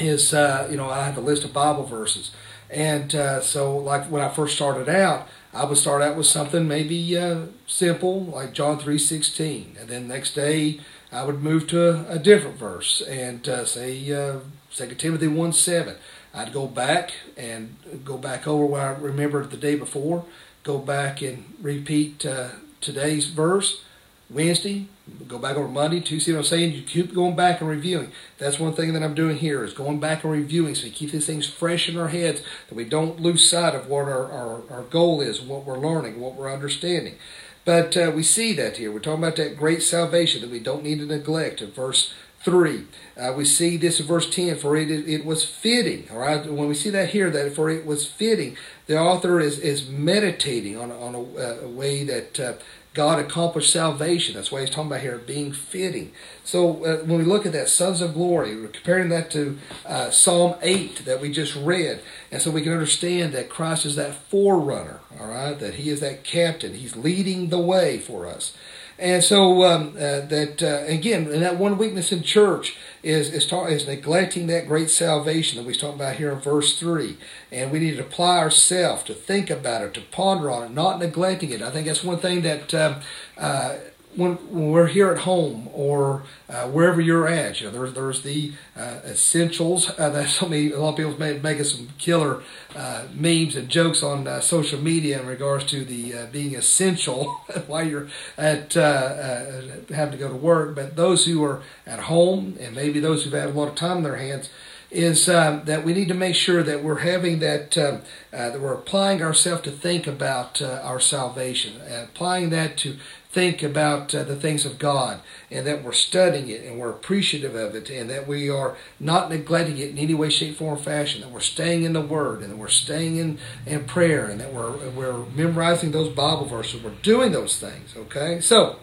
is, 0.00 0.34
uh, 0.34 0.66
you 0.68 0.76
know, 0.76 0.90
I 0.90 1.04
have 1.04 1.16
a 1.16 1.20
list 1.20 1.44
of 1.44 1.52
Bible 1.52 1.84
verses. 1.84 2.32
And 2.68 3.12
so, 3.42 3.76
like 3.78 4.10
when 4.10 4.22
I 4.22 4.28
first 4.28 4.56
started 4.56 4.88
out, 4.88 5.28
I 5.52 5.64
would 5.64 5.78
start 5.78 6.00
out 6.00 6.16
with 6.16 6.26
something 6.26 6.68
maybe 6.68 7.18
uh, 7.18 7.46
simple 7.66 8.24
like 8.24 8.52
John 8.52 8.78
three 8.78 8.98
sixteen, 8.98 9.76
and 9.80 9.88
then 9.88 10.06
next 10.06 10.34
day 10.34 10.80
I 11.10 11.24
would 11.24 11.42
move 11.42 11.66
to 11.68 11.90
a, 11.90 12.14
a 12.14 12.18
different 12.18 12.56
verse 12.56 13.02
and 13.02 13.48
uh, 13.48 13.64
say 13.64 14.12
uh, 14.12 14.40
Second 14.70 14.98
Timothy 14.98 15.26
one 15.26 15.52
seven. 15.52 15.96
I'd 16.32 16.52
go 16.52 16.68
back 16.68 17.12
and 17.36 17.76
go 18.04 18.16
back 18.16 18.46
over 18.46 18.64
what 18.64 18.80
I 18.80 18.92
remembered 18.92 19.50
the 19.50 19.56
day 19.56 19.74
before, 19.74 20.24
go 20.62 20.78
back 20.78 21.20
and 21.20 21.54
repeat 21.60 22.24
uh, 22.24 22.50
today's 22.80 23.26
verse. 23.26 23.82
Wednesday, 24.30 24.86
go 25.26 25.38
back 25.38 25.56
over 25.56 25.68
Monday, 25.68 26.00
Tuesday. 26.00 26.32
Know 26.32 26.38
what 26.38 26.46
I'm 26.46 26.48
saying? 26.48 26.72
You 26.72 26.82
keep 26.82 27.14
going 27.14 27.36
back 27.36 27.60
and 27.60 27.70
reviewing. 27.70 28.12
That's 28.38 28.58
one 28.58 28.74
thing 28.74 28.92
that 28.92 29.02
I'm 29.02 29.14
doing 29.14 29.36
here 29.36 29.64
is 29.64 29.72
going 29.72 30.00
back 30.00 30.24
and 30.24 30.32
reviewing 30.32 30.74
so 30.74 30.84
we 30.84 30.90
keep 30.90 31.12
these 31.12 31.26
things 31.26 31.48
fresh 31.48 31.88
in 31.88 31.96
our 31.96 32.08
heads, 32.08 32.42
that 32.68 32.74
we 32.74 32.84
don't 32.84 33.20
lose 33.20 33.48
sight 33.48 33.74
of 33.74 33.86
what 33.88 34.04
our, 34.04 34.30
our, 34.30 34.62
our 34.70 34.82
goal 34.82 35.20
is, 35.20 35.40
what 35.40 35.64
we're 35.64 35.78
learning, 35.78 36.20
what 36.20 36.34
we're 36.34 36.52
understanding. 36.52 37.16
But 37.64 37.96
uh, 37.96 38.12
we 38.14 38.22
see 38.22 38.52
that 38.54 38.78
here. 38.78 38.90
We're 38.90 39.00
talking 39.00 39.22
about 39.22 39.36
that 39.36 39.56
great 39.56 39.82
salvation 39.82 40.40
that 40.40 40.50
we 40.50 40.60
don't 40.60 40.82
need 40.82 40.98
to 40.98 41.06
neglect 41.06 41.60
in 41.60 41.70
verse 41.70 42.12
3. 42.42 42.86
Uh, 43.18 43.34
we 43.36 43.44
see 43.44 43.76
this 43.76 44.00
in 44.00 44.06
verse 44.06 44.28
10, 44.30 44.56
for 44.56 44.76
it, 44.76 44.90
it 44.90 45.24
was 45.26 45.44
fitting. 45.44 46.08
All 46.10 46.18
right, 46.18 46.44
when 46.50 46.68
we 46.68 46.74
see 46.74 46.90
that 46.90 47.10
here, 47.10 47.30
that 47.30 47.54
for 47.54 47.68
it 47.68 47.84
was 47.84 48.06
fitting, 48.06 48.56
the 48.86 48.98
author 48.98 49.40
is, 49.40 49.58
is 49.58 49.88
meditating 49.88 50.78
on, 50.78 50.90
on 50.90 51.14
a, 51.14 51.18
a 51.18 51.68
way 51.68 52.02
that 52.04 52.40
uh, 52.40 52.54
God 52.92 53.20
accomplished 53.20 53.72
salvation. 53.72 54.34
That's 54.34 54.50
why 54.50 54.60
he's 54.60 54.70
talking 54.70 54.90
about 54.90 55.00
here 55.00 55.18
being 55.18 55.52
fitting. 55.52 56.12
So 56.44 56.84
uh, 56.84 56.96
when 57.04 57.18
we 57.18 57.24
look 57.24 57.46
at 57.46 57.52
that, 57.52 57.68
sons 57.68 58.00
of 58.00 58.14
glory, 58.14 58.56
we're 58.56 58.68
comparing 58.68 59.10
that 59.10 59.30
to 59.30 59.58
uh, 59.86 60.10
Psalm 60.10 60.56
8 60.60 61.04
that 61.04 61.20
we 61.20 61.30
just 61.30 61.54
read. 61.54 62.02
And 62.32 62.42
so 62.42 62.50
we 62.50 62.62
can 62.62 62.72
understand 62.72 63.32
that 63.32 63.48
Christ 63.48 63.86
is 63.86 63.94
that 63.94 64.14
forerunner, 64.14 65.00
all 65.20 65.28
right, 65.28 65.56
that 65.58 65.74
he 65.74 65.88
is 65.88 66.00
that 66.00 66.24
captain. 66.24 66.74
He's 66.74 66.96
leading 66.96 67.50
the 67.50 67.60
way 67.60 67.98
for 67.98 68.26
us. 68.26 68.56
And 69.00 69.24
so 69.24 69.64
um, 69.64 69.94
uh, 69.96 70.20
that 70.28 70.62
uh, 70.62 70.84
again, 70.86 71.28
that 71.40 71.56
one 71.56 71.78
weakness 71.78 72.12
in 72.12 72.22
church 72.22 72.76
is 73.02 73.32
is, 73.32 73.46
ta- 73.46 73.66
is 73.66 73.86
neglecting 73.86 74.46
that 74.48 74.68
great 74.68 74.90
salvation 74.90 75.56
that 75.56 75.66
we 75.66 75.74
talking 75.74 75.94
about 75.94 76.16
here 76.16 76.30
in 76.30 76.38
verse 76.40 76.78
three. 76.78 77.16
And 77.50 77.72
we 77.72 77.78
need 77.78 77.96
to 77.96 78.02
apply 78.02 78.38
ourselves 78.38 79.02
to 79.04 79.14
think 79.14 79.48
about 79.48 79.82
it, 79.82 79.94
to 79.94 80.02
ponder 80.02 80.50
on 80.50 80.64
it, 80.64 80.74
not 80.74 80.98
neglecting 80.98 81.50
it. 81.50 81.62
I 81.62 81.70
think 81.70 81.86
that's 81.86 82.04
one 82.04 82.18
thing 82.18 82.42
that 82.42 82.74
um, 82.74 82.96
uh, 83.38 83.76
when, 84.16 84.34
when 84.50 84.70
we're 84.72 84.88
here 84.88 85.10
at 85.12 85.18
home 85.18 85.68
or 85.72 86.24
uh, 86.48 86.66
wherever 86.66 87.00
you're 87.00 87.28
at, 87.28 87.60
you 87.60 87.66
know, 87.66 87.72
there's 87.72 87.94
there's 87.94 88.22
the 88.22 88.52
uh, 88.76 88.98
essentials. 89.04 89.90
Uh, 89.98 90.10
that 90.10 90.28
so 90.28 90.48
many, 90.48 90.72
a 90.72 90.80
lot 90.80 90.90
of 90.90 90.96
people 90.96 91.18
made 91.18 91.42
making 91.42 91.64
some 91.64 91.88
killer 91.98 92.42
uh, 92.74 93.04
memes 93.14 93.56
and 93.56 93.68
jokes 93.68 94.02
on 94.02 94.26
uh, 94.26 94.40
social 94.40 94.80
media 94.80 95.20
in 95.20 95.26
regards 95.26 95.64
to 95.66 95.84
the 95.84 96.14
uh, 96.14 96.26
being 96.26 96.54
essential 96.54 97.34
while 97.66 97.86
you're 97.86 98.08
at 98.36 98.72
having 98.74 100.12
to 100.12 100.16
go 100.18 100.28
to 100.28 100.36
work. 100.36 100.74
But 100.74 100.96
those 100.96 101.26
who 101.26 101.42
are 101.44 101.62
at 101.86 102.00
home 102.00 102.56
and 102.60 102.74
maybe 102.74 103.00
those 103.00 103.24
who've 103.24 103.32
had 103.32 103.50
a 103.50 103.52
lot 103.52 103.68
of 103.68 103.74
time 103.74 103.98
in 103.98 104.02
their 104.02 104.16
hands 104.16 104.50
is 104.90 105.26
that 105.26 105.84
we 105.84 105.92
need 105.92 106.08
to 106.08 106.14
make 106.14 106.34
sure 106.34 106.64
that 106.64 106.82
we're 106.82 106.98
having 106.98 107.38
that 107.38 107.78
uh, 107.78 107.98
that 108.32 108.60
we're 108.60 108.74
applying 108.74 109.22
ourselves 109.22 109.62
to 109.62 109.70
think 109.70 110.06
about 110.08 110.60
uh, 110.60 110.80
our 110.82 110.98
salvation, 110.98 111.80
applying 111.88 112.50
that 112.50 112.76
to 112.76 112.96
think 113.32 113.62
about 113.62 114.12
uh, 114.14 114.24
the 114.24 114.34
things 114.34 114.66
of 114.66 114.78
God 114.78 115.20
and 115.50 115.66
that 115.66 115.84
we're 115.84 115.92
studying 115.92 116.48
it 116.48 116.64
and 116.64 116.80
we're 116.80 116.90
appreciative 116.90 117.54
of 117.54 117.74
it 117.76 117.88
and 117.88 118.10
that 118.10 118.26
we 118.26 118.50
are 118.50 118.76
not 118.98 119.30
neglecting 119.30 119.78
it 119.78 119.90
in 119.90 119.98
any 119.98 120.14
way, 120.14 120.28
shape, 120.28 120.56
form, 120.56 120.74
or 120.74 120.76
fashion, 120.76 121.20
that 121.20 121.30
we're 121.30 121.40
staying 121.40 121.84
in 121.84 121.92
the 121.92 122.00
Word 122.00 122.42
and 122.42 122.50
that 122.50 122.56
we're 122.56 122.68
staying 122.68 123.16
in, 123.16 123.38
in 123.66 123.84
prayer 123.84 124.26
and 124.26 124.40
that 124.40 124.52
we're, 124.52 124.76
we're 124.90 125.24
memorizing 125.26 125.92
those 125.92 126.08
Bible 126.08 126.46
verses. 126.46 126.82
We're 126.82 126.90
doing 127.02 127.30
those 127.30 127.58
things, 127.58 127.94
okay? 127.96 128.40
So, 128.40 128.80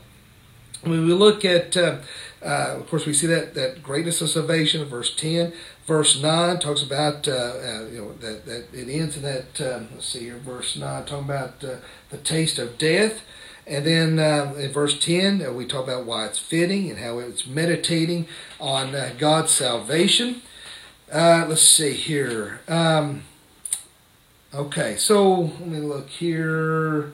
when 0.83 1.05
we 1.05 1.13
look 1.13 1.43
at, 1.43 1.75
uh, 1.75 1.99
uh, 2.41 2.75
of 2.77 2.89
course, 2.89 3.05
we 3.05 3.13
see 3.13 3.27
that, 3.27 3.53
that 3.55 3.83
greatness 3.83 4.21
of 4.21 4.29
salvation, 4.29 4.85
verse 4.85 5.13
10. 5.15 5.53
Verse 5.85 6.21
9 6.21 6.59
talks 6.59 6.83
about, 6.83 7.27
uh, 7.27 7.31
uh, 7.31 7.87
you 7.91 7.99
know, 7.99 8.13
that, 8.19 8.45
that 8.45 8.73
it 8.73 8.89
ends 8.89 9.17
in 9.17 9.23
that, 9.23 9.61
um, 9.61 9.87
let's 9.93 10.07
see 10.07 10.25
here, 10.25 10.37
verse 10.37 10.77
9, 10.77 11.05
talking 11.05 11.25
about 11.25 11.63
uh, 11.63 11.77
the 12.09 12.17
taste 12.17 12.59
of 12.59 12.77
death. 12.77 13.21
And 13.67 13.85
then 13.85 14.19
uh, 14.19 14.53
in 14.57 14.71
verse 14.71 14.97
10, 14.97 15.45
uh, 15.45 15.51
we 15.51 15.65
talk 15.65 15.83
about 15.83 16.05
why 16.05 16.25
it's 16.25 16.39
fitting 16.39 16.89
and 16.89 16.99
how 16.99 17.19
it's 17.19 17.45
meditating 17.45 18.27
on 18.61 18.95
uh, 18.95 19.13
God's 19.17 19.51
salvation. 19.51 20.41
Uh, 21.11 21.45
let's 21.49 21.61
see 21.61 21.91
here. 21.91 22.61
Um, 22.69 23.23
okay, 24.53 24.95
so 24.95 25.33
let 25.33 25.67
me 25.67 25.79
look 25.79 26.07
here. 26.09 27.11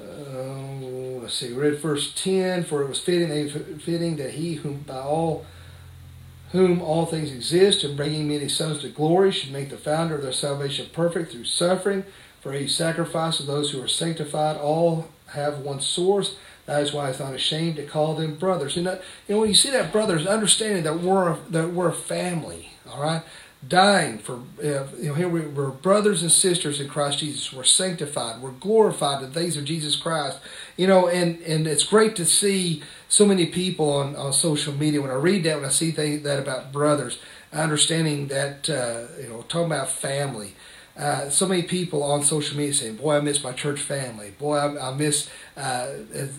Uh, 0.00 1.20
let's 1.20 1.34
see. 1.34 1.52
Read 1.52 1.78
verse 1.80 2.14
10 2.14 2.64
For 2.64 2.82
it 2.82 2.88
was 2.88 3.00
fitting, 3.00 3.78
fitting 3.78 4.16
that 4.16 4.32
he 4.32 4.54
whom 4.54 4.78
by 4.80 5.00
all 5.00 5.44
whom 6.52 6.80
all 6.80 7.04
things 7.04 7.30
exist, 7.30 7.84
and 7.84 7.94
bringing 7.94 8.26
many 8.26 8.48
sons 8.48 8.80
to 8.80 8.88
glory, 8.88 9.30
should 9.30 9.52
make 9.52 9.68
the 9.68 9.76
founder 9.76 10.14
of 10.14 10.22
their 10.22 10.32
salvation 10.32 10.86
perfect 10.94 11.32
through 11.32 11.44
suffering. 11.44 12.04
For 12.40 12.52
he 12.52 12.66
sacrificed 12.66 13.46
those 13.46 13.72
who 13.72 13.82
are 13.82 13.88
sanctified. 13.88 14.56
All 14.56 15.08
have 15.32 15.58
one 15.58 15.80
source. 15.80 16.36
That 16.66 16.82
is 16.82 16.92
why 16.92 17.08
it's 17.08 17.18
not 17.18 17.34
ashamed 17.34 17.76
to 17.76 17.86
call 17.86 18.14
them 18.14 18.36
brothers. 18.36 18.76
You 18.76 18.82
know, 18.82 19.00
you 19.26 19.34
know 19.34 19.40
when 19.40 19.48
you 19.48 19.54
see 19.54 19.70
that 19.70 19.92
brothers, 19.92 20.26
understanding 20.26 20.84
that 20.84 21.00
we're 21.00 21.36
that 21.50 21.72
we're 21.72 21.88
a 21.88 21.94
family. 21.94 22.72
All 22.90 23.02
right, 23.02 23.22
dying 23.66 24.18
for 24.18 24.40
you 24.62 24.86
know 25.08 25.14
here 25.14 25.28
we, 25.28 25.40
we're 25.40 25.70
brothers 25.70 26.22
and 26.22 26.30
sisters 26.30 26.80
in 26.80 26.88
Christ 26.88 27.20
Jesus. 27.20 27.52
We're 27.52 27.64
sanctified. 27.64 28.42
We're 28.42 28.50
glorified 28.50 29.22
in 29.22 29.30
things 29.30 29.56
of 29.56 29.64
Jesus 29.64 29.96
Christ. 29.96 30.40
You 30.76 30.86
know, 30.86 31.08
and 31.08 31.40
and 31.40 31.66
it's 31.66 31.84
great 31.84 32.14
to 32.16 32.26
see 32.26 32.82
so 33.08 33.24
many 33.24 33.46
people 33.46 33.90
on 33.90 34.14
on 34.14 34.34
social 34.34 34.74
media. 34.74 35.00
When 35.00 35.10
I 35.10 35.14
read 35.14 35.44
that, 35.44 35.56
when 35.56 35.64
I 35.64 35.70
see 35.70 35.90
that 35.90 36.38
about 36.38 36.70
brothers, 36.70 37.18
understanding 37.52 38.28
that 38.28 38.68
uh, 38.68 39.06
you 39.20 39.28
know 39.28 39.42
talking 39.48 39.72
about 39.72 39.88
family 39.88 40.54
uh, 40.98 41.30
so 41.30 41.46
many 41.46 41.62
people 41.62 42.02
on 42.02 42.22
social 42.22 42.56
media 42.56 42.74
saying, 42.74 42.96
"Boy, 42.96 43.16
I 43.16 43.20
miss 43.20 43.42
my 43.44 43.52
church 43.52 43.80
family. 43.80 44.32
Boy, 44.38 44.56
I, 44.56 44.90
I 44.90 44.94
miss 44.94 45.30
uh, 45.56 45.88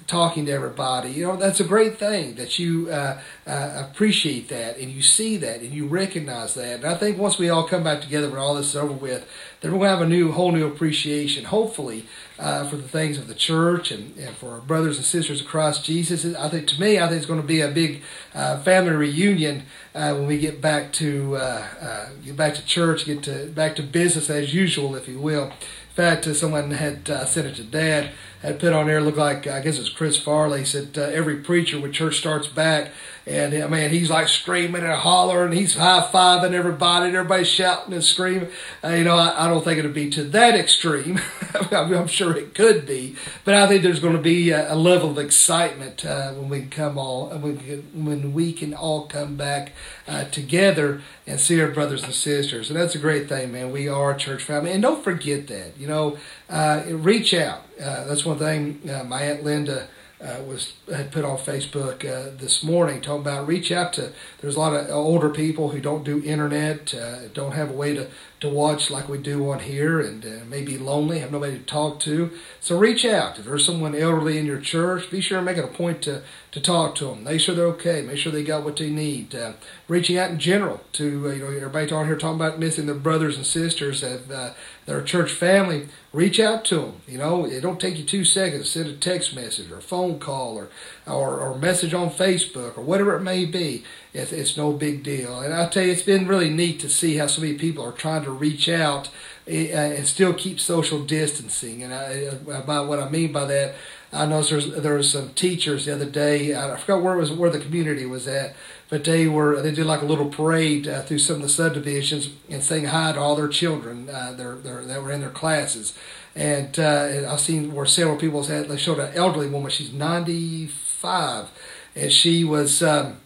talking 0.05 0.45
to 0.47 0.51
everybody." 0.51 1.12
You 1.12 1.28
know, 1.28 1.36
that's 1.38 1.62
a 1.62 1.64
great 1.64 1.97
thing 1.97 2.36
that 2.36 2.60
you 2.60 2.89
uh, 2.89 3.22
uh, 3.47 3.86
appreciate 3.89 4.49
that 4.49 4.78
and 4.78 4.91
you 4.91 5.01
see 5.01 5.38
that 5.38 5.62
and 5.62 5.72
you 5.74 5.88
recognize 5.88 6.53
that. 6.55 6.80
And 6.80 6.86
I 6.86 6.95
think 6.95 7.18
once 7.18 7.38
we 7.38 7.49
all 7.49 7.68
come 7.68 7.84
back 7.84 8.01
together 8.01 8.30
when 8.30 8.39
all 8.39 8.55
this 8.55 8.68
is 8.68 8.76
over 8.76 8.93
with, 8.93 9.28
then 9.62 9.72
we're 9.72 9.80
going 9.80 9.89
to 9.89 9.97
have 9.97 10.01
a 10.01 10.10
new, 10.10 10.32
whole 10.32 10.51
new 10.51 10.68
appreciation, 10.68 11.45
hopefully, 11.45 12.05
uh, 12.38 12.68
for 12.70 12.78
the 12.78 12.88
things 12.88 13.18
of 13.18 13.28
the 13.28 13.36
church 13.36 13.91
and, 13.91 14.18
and 14.18 14.36
for 14.38 14.51
our 14.51 14.62
brothers 14.62 14.97
and 14.97 15.05
sisters 15.05 15.41
across 15.41 15.82
Jesus. 15.82 16.26
I 16.26 16.47
think, 16.49 16.68
to 16.68 16.80
me, 16.80 16.99
I 16.99 17.07
think 17.07 17.18
it's 17.18 17.26
going 17.26 17.41
to 17.41 17.47
be 17.47 17.62
a 17.62 17.70
big 17.70 18.01
uh, 18.34 18.60
family 18.62 18.91
reunion 18.91 19.64
uh, 19.95 20.13
when 20.13 20.27
we 20.27 20.37
get 20.37 20.61
back 20.61 20.91
to 20.93 21.35
uh, 21.35 21.67
uh, 21.81 22.09
get 22.23 22.37
back 22.37 22.55
to 22.55 22.65
church, 22.65 23.05
get 23.05 23.23
to 23.23 23.47
back 23.47 23.75
to 23.75 23.83
business 23.83 24.29
as 24.29 24.53
usual, 24.53 24.95
if 24.95 25.07
you 25.07 25.19
will. 25.19 25.45
In 25.45 25.95
fact, 25.95 26.27
uh, 26.27 26.33
someone 26.33 26.71
had 26.71 27.07
sent 27.27 27.47
it 27.47 27.55
to 27.55 27.63
Dad 27.63 28.11
had 28.41 28.57
put 28.59 28.71
on 28.71 28.87
there 28.87 29.01
looked 29.01 29.17
like 29.17 29.47
I 29.47 29.59
guess 29.59 29.77
it's 29.77 29.89
Chris 29.89 30.17
Farley 30.17 30.63
said 30.63 30.97
every 30.97 31.37
preacher 31.37 31.79
when 31.79 31.91
church 31.91 32.17
starts 32.17 32.47
back 32.47 32.91
and 33.30 33.63
I 33.63 33.67
mean, 33.67 33.91
he's 33.91 34.09
like 34.09 34.27
screaming 34.27 34.82
and 34.82 34.93
hollering. 34.93 35.51
He's 35.51 35.75
high 35.75 36.09
fiving 36.11 36.53
everybody, 36.53 37.07
and 37.07 37.15
everybody's 37.15 37.47
shouting 37.47 37.93
and 37.93 38.03
screaming. 38.03 38.49
Uh, 38.84 38.89
you 38.89 39.03
know, 39.03 39.17
I, 39.17 39.45
I, 39.45 39.47
don't 39.47 39.63
think 39.63 39.77
it'll 39.77 39.91
be 39.91 40.09
to 40.09 40.23
that 40.23 40.55
extreme. 40.55 41.19
I 41.71 41.75
I'm 41.80 42.07
sure 42.07 42.36
it 42.36 42.55
could 42.55 42.88
be, 42.88 43.15
but 43.45 43.53
I 43.53 43.67
think 43.67 43.84
there's 43.84 43.99
going 43.99 44.15
to 44.15 44.21
be 44.21 44.49
a, 44.49 44.73
a 44.73 44.75
level 44.75 45.11
of 45.11 45.19
excitement 45.19 46.03
uh, 46.03 46.32
when 46.32 46.49
we 46.49 46.61
come 46.63 46.97
all 46.97 47.30
when 47.30 47.57
when 47.93 48.34
we 48.34 48.51
can 48.51 48.73
all 48.73 49.05
come 49.05 49.36
back 49.36 49.73
uh, 50.07 50.23
together 50.25 51.01
and 51.27 51.39
see 51.39 51.61
our 51.61 51.69
brothers 51.69 52.03
and 52.03 52.15
sisters. 52.15 52.71
And 52.71 52.80
that's 52.80 52.95
a 52.95 52.99
great 52.99 53.30
thing, 53.30 53.51
man. 53.51 53.71
We 53.71 53.88
are 53.88 54.11
a 54.11 54.17
church 54.17 54.41
family, 54.43 54.71
and 54.71 54.82
don't 54.82 55.03
forget 55.03 55.45
that. 55.47 55.77
You 55.77 55.88
know, 55.88 56.17
uh, 56.49 56.82
reach 56.88 57.36
out. 57.36 57.61
Uh, 57.80 58.05
that's 58.05 58.25
one 58.25 58.39
thing. 58.39 58.89
Uh, 58.89 59.03
my 59.03 59.21
aunt 59.21 59.43
Linda 59.43 59.88
uh, 60.22 60.41
was 60.43 60.74
had 60.91 61.11
put 61.11 61.24
on 61.24 61.38
Facebook 61.38 62.03
uh, 62.03 62.36
this 62.38 62.63
morning 62.63 63.01
talking 63.01 63.22
about 63.22 63.47
reach 63.47 63.72
out 63.72 63.93
to. 63.93 64.11
There's 64.41 64.55
a 64.55 64.59
lot 64.59 64.74
of 64.74 64.89
older 64.89 65.30
people 65.30 65.70
who 65.70 65.80
don't 65.80 66.03
do 66.03 66.22
internet, 66.24 66.93
uh, 66.93 67.30
don't 67.30 67.53
have 67.53 67.70
a 67.70 67.74
way 67.74 67.95
to 67.95 68.09
to 68.41 68.49
watch 68.49 68.89
like 68.89 69.09
we 69.09 69.17
do 69.17 69.49
on 69.49 69.59
here, 69.59 69.99
and 69.99 70.26
uh, 70.26 70.45
may 70.45 70.61
be 70.61 70.78
lonely, 70.78 71.20
have 71.20 71.32
nobody 71.32 71.57
to 71.57 71.63
talk 71.65 71.99
to. 72.01 72.32
So 72.59 72.78
reach 72.78 73.05
out. 73.05 73.39
If 73.39 73.45
there's 73.45 73.65
someone 73.65 73.95
elderly 73.95 74.38
in 74.38 74.45
your 74.45 74.59
church, 74.59 75.09
be 75.09 75.22
sure 75.22 75.38
and 75.38 75.45
make 75.45 75.57
it 75.57 75.63
a 75.63 75.67
point 75.67 76.01
to 76.03 76.24
to 76.51 76.59
talk 76.59 76.95
to 76.95 77.05
them. 77.05 77.23
Make 77.23 77.39
sure 77.41 77.53
they're 77.53 77.65
okay. 77.67 78.01
Make 78.01 78.17
sure 78.17 78.31
they 78.31 78.43
got 78.43 78.63
what 78.63 78.77
they 78.77 78.89
need. 78.89 79.35
Uh, 79.35 79.53
reaching 79.87 80.17
out 80.17 80.31
in 80.31 80.39
general 80.39 80.81
to 80.93 81.27
uh, 81.27 81.33
you 81.33 81.43
know 81.43 81.47
everybody 81.47 81.91
on 81.91 82.07
here 82.07 82.17
talking 82.17 82.39
about 82.39 82.59
missing 82.59 82.87
their 82.87 82.95
brothers 82.95 83.37
and 83.37 83.45
sisters 83.45 84.01
that 84.01 84.31
uh, 84.31 84.53
their 84.85 85.01
church 85.03 85.31
family. 85.31 85.87
Reach 86.11 86.39
out 86.39 86.65
to 86.65 86.77
them. 86.77 87.01
You 87.07 87.19
know 87.19 87.45
it 87.45 87.61
don't 87.61 87.79
take 87.79 87.97
you 87.97 88.03
two 88.03 88.25
seconds. 88.25 88.71
Send 88.71 88.87
a 88.87 88.93
text 88.93 89.35
message 89.35 89.69
or 89.69 89.77
a 89.77 89.81
phone 89.81 90.17
call 90.17 90.57
or 90.57 90.69
or, 91.05 91.39
or 91.39 91.57
message 91.57 91.93
on 91.93 92.09
Facebook 92.09 92.77
or 92.77 92.81
whatever 92.81 93.15
it 93.15 93.21
may 93.21 93.45
be. 93.45 93.83
It's, 94.11 94.31
it's 94.31 94.57
no 94.57 94.73
big 94.73 95.03
deal. 95.03 95.39
And 95.39 95.53
I 95.53 95.67
tell 95.67 95.83
you, 95.83 95.91
it's 95.91 96.01
been 96.01 96.27
really 96.27 96.49
neat 96.49 96.79
to 96.79 96.89
see 96.89 97.17
how 97.17 97.27
so 97.27 97.41
many 97.41 97.55
people 97.55 97.83
are 97.85 97.91
trying 97.91 98.23
to 98.23 98.31
reach 98.31 98.67
out 98.67 99.09
eh, 99.47 99.67
and 99.67 100.07
still 100.07 100.33
keep 100.33 100.59
social 100.59 101.03
distancing. 101.03 101.83
And 101.83 101.93
I, 101.93 102.61
by 102.61 102.79
what 102.81 102.99
I 102.99 103.09
mean 103.09 103.31
by 103.31 103.45
that, 103.45 103.75
I 104.12 104.26
know 104.26 104.41
there's 104.41 104.72
there 104.72 104.93
were 104.93 105.03
some 105.03 105.30
teachers 105.36 105.86
the 105.86 105.93
other 105.93 106.10
day. 106.10 106.55
I 106.55 106.76
forgot 106.78 107.03
where 107.03 107.16
was 107.16 107.32
where 107.32 107.51
the 107.51 107.60
community 107.60 108.05
was 108.05 108.28
at, 108.28 108.55
but 108.89 109.03
they 109.03 109.28
were 109.28 109.62
they 109.62 109.72
did 109.72 109.86
like 109.86 110.01
a 110.01 110.05
little 110.05 110.30
parade 110.30 110.88
uh, 110.88 111.03
through 111.03 111.20
some 111.20 111.38
of 111.38 111.41
the 111.43 111.49
subdivisions 111.49 112.30
and 112.49 112.64
saying 112.64 112.86
hi 112.86 113.12
to 113.12 113.20
all 113.20 113.36
their 113.36 113.47
children 113.47 114.10
uh, 114.10 114.34
their, 114.34 114.55
their, 114.55 114.84
that 114.84 115.03
were 115.03 115.12
in 115.12 115.22
their 115.22 115.30
classes. 115.30 115.93
And, 116.36 116.80
uh, 116.80 117.28
I've 117.30 117.39
seen 117.39 117.74
where 117.74 117.86
several 117.86 118.18
people 118.18 118.43
had 118.43 118.68
they 118.68 118.78
showed 118.78 118.99
an 118.99 119.14
elderly 119.14 119.47
woman. 119.47 119.70
She's 119.70 119.93
ninety 119.93 120.68
five, 120.68 121.49
and 121.95 122.12
she 122.12 122.43
was. 122.43 122.82
Um, 122.82 123.18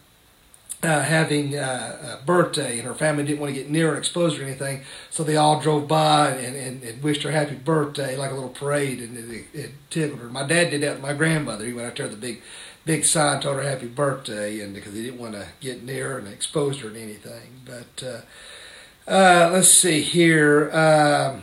uh, 0.84 1.02
having 1.02 1.56
uh, 1.56 2.18
a 2.20 2.26
birthday, 2.26 2.78
and 2.78 2.86
her 2.86 2.94
family 2.94 3.24
didn't 3.24 3.40
want 3.40 3.54
to 3.54 3.60
get 3.60 3.70
near 3.70 3.94
her 3.94 4.02
or 4.14 4.42
anything, 4.42 4.82
so 5.10 5.24
they 5.24 5.36
all 5.36 5.60
drove 5.60 5.88
by 5.88 6.30
and, 6.30 6.54
and, 6.54 6.82
and 6.82 7.02
wished 7.02 7.22
her 7.22 7.30
happy 7.30 7.54
birthday, 7.54 8.16
like 8.16 8.30
a 8.30 8.34
little 8.34 8.50
parade, 8.50 9.00
and 9.00 9.16
it, 9.16 9.46
it, 9.52 9.70
tickled 9.90 10.20
her. 10.20 10.28
My 10.28 10.46
dad 10.46 10.70
did 10.70 10.82
that 10.82 10.94
with 10.94 11.02
my 11.02 11.14
grandmother. 11.14 11.64
He 11.64 11.72
went 11.72 11.88
out 11.88 11.96
there 11.96 12.06
with 12.06 12.14
a 12.14 12.20
big, 12.20 12.42
big 12.84 13.04
sign, 13.04 13.40
told 13.40 13.56
her 13.56 13.62
happy 13.62 13.86
birthday, 13.86 14.60
and 14.60 14.74
because 14.74 14.94
he 14.94 15.04
didn't 15.04 15.20
want 15.20 15.32
to 15.34 15.46
get 15.60 15.82
near 15.82 16.18
and 16.18 16.28
expose 16.28 16.80
her 16.80 16.90
to 16.90 17.00
anything. 17.00 17.62
But 17.64 18.02
uh, 18.06 19.10
uh 19.10 19.50
let's 19.52 19.68
see 19.68 20.02
here. 20.02 20.70
Um, 20.72 21.42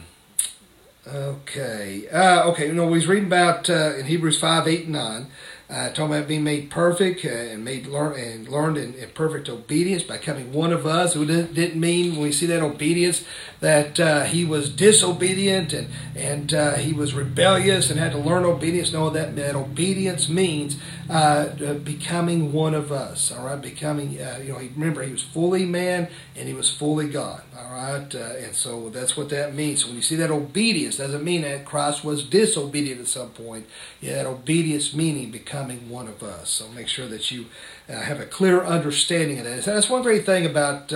okay, 1.08 2.08
uh, 2.10 2.44
okay. 2.50 2.68
You 2.68 2.74
know, 2.74 2.86
we 2.86 2.94
was 2.94 3.08
reading 3.08 3.28
about 3.28 3.70
uh, 3.70 3.96
in 3.96 4.06
Hebrews 4.06 4.40
five, 4.40 4.68
eight, 4.68 4.84
and 4.84 4.94
nine 4.94 5.28
uh, 5.72 5.88
talking 5.90 6.16
about 6.16 6.28
being 6.28 6.44
made 6.44 6.70
perfect 6.70 7.24
uh, 7.24 7.30
and 7.30 7.64
made 7.64 7.88
learn 7.88 8.20
and 8.20 8.48
learned 8.50 8.78
in, 8.78 8.94
in, 8.96 9.10
perfect 9.12 9.48
obedience 9.48 10.04
by 10.04 10.18
becoming 10.18 10.52
one 10.52 10.74
of 10.74 10.86
us. 10.86 11.14
Who 11.14 11.26
didn't, 11.26 11.80
mean 11.80 12.12
when 12.14 12.24
we 12.24 12.32
see 12.34 12.46
that 12.48 12.62
obedience 12.62 13.24
that 13.62 14.00
uh, 14.00 14.24
he 14.24 14.44
was 14.44 14.70
disobedient 14.70 15.72
and 15.72 15.88
and 16.14 16.54
uh, 16.54 16.74
he 16.74 16.92
was 16.92 17.14
rebellious 17.14 17.90
and 17.90 18.00
had 18.00 18.12
to 18.12 18.18
learn 18.18 18.44
obedience. 18.44 18.92
No, 18.92 19.10
that 19.12 19.38
that 19.38 19.56
obedience 19.56 20.28
means 20.28 20.78
uh, 21.12 21.74
becoming 21.74 22.54
one 22.54 22.74
of 22.74 22.92
us. 22.92 23.32
All 23.32 23.46
right, 23.46 23.62
becoming 23.62 24.22
uh, 24.22 24.40
you 24.42 24.54
know. 24.54 24.58
Remember, 24.58 25.04
he 25.04 25.12
was 25.12 25.24
fully 25.24 25.66
man 25.66 26.10
and 26.36 26.48
he 26.48 26.54
was 26.54 26.70
fully 26.70 27.10
God. 27.10 27.42
All 27.58 27.74
right, 27.74 28.14
and 28.14 28.56
so 28.56 28.90
that's 28.90 29.18
what 29.18 29.30
that 29.30 29.54
means. 29.54 29.82
So 29.82 29.88
when 29.88 29.98
you 29.98 30.02
see 30.02 30.16
that 30.16 30.32
obedience, 30.32 30.98
doesn't 30.98 31.24
mean 31.24 31.42
that 31.42 31.66
Christ 31.66 32.04
was 32.04 32.24
disobedient 32.24 33.02
at 33.02 33.08
some 33.08 33.30
point. 33.30 33.68
Yeah, 34.00 34.16
that 34.16 34.26
obedience 34.26 34.94
meaning 34.94 35.32
becoming 35.32 35.90
one 35.90 36.08
of 36.08 36.24
us. 36.24 36.50
So 36.50 36.70
make 36.70 36.88
sure 36.88 37.08
that 37.08 37.30
you 37.32 37.48
uh, 37.90 38.00
have 38.00 38.20
a 38.20 38.26
clear 38.26 38.64
understanding 38.64 39.40
of 39.40 39.46
that. 39.46 39.64
So 39.64 39.74
that's 39.74 39.90
one 39.90 40.04
great 40.04 40.26
thing 40.26 40.46
about 40.46 40.94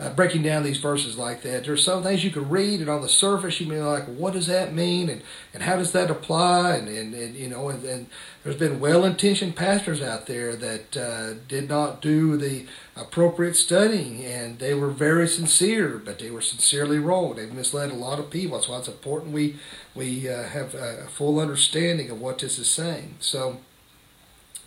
uh, 0.00 0.08
breaking 0.14 0.42
down 0.42 0.62
these 0.62 0.78
verses 0.78 1.18
like 1.18 1.42
that. 1.42 1.64
There's 1.64 1.84
some 1.84 2.02
things 2.02 2.24
you 2.24 2.30
can 2.30 2.48
read, 2.48 2.80
and 2.80 2.88
on 2.88 3.02
the 3.02 3.08
surface 3.08 3.60
you 3.60 3.66
may 3.66 3.74
be 3.74 3.80
like, 3.82 4.06
what 4.06 4.32
does 4.32 4.46
that 4.46 4.72
mean, 4.72 5.10
and, 5.10 5.22
and 5.52 5.62
how 5.62 5.76
does 5.76 5.92
that 5.92 6.10
apply? 6.10 6.76
And, 6.76 6.88
and, 6.88 7.14
and 7.14 7.34
you 7.34 7.48
know, 7.48 7.68
and, 7.68 7.84
and 7.84 8.06
there's 8.42 8.56
been 8.56 8.80
well-intentioned 8.80 9.56
pastors 9.56 10.00
out 10.00 10.26
there 10.26 10.56
that 10.56 10.96
uh, 10.96 11.34
did 11.46 11.68
not 11.68 12.00
do 12.00 12.38
the 12.38 12.64
appropriate 12.96 13.56
studying, 13.56 14.24
and 14.24 14.58
they 14.58 14.72
were 14.72 14.88
very 14.88 15.28
sincere, 15.28 16.00
but 16.02 16.18
they 16.18 16.30
were 16.30 16.40
sincerely 16.40 16.98
wrong. 16.98 17.36
They've 17.36 17.52
misled 17.52 17.90
a 17.90 17.94
lot 17.94 18.18
of 18.18 18.30
people. 18.30 18.56
That's 18.56 18.68
why 18.70 18.78
it's 18.78 18.88
important 18.88 19.34
we 19.34 19.56
we 19.94 20.28
uh, 20.28 20.44
have 20.44 20.74
a 20.74 21.08
full 21.08 21.38
understanding 21.38 22.08
of 22.10 22.20
what 22.20 22.38
this 22.38 22.58
is 22.58 22.70
saying. 22.70 23.16
So. 23.20 23.58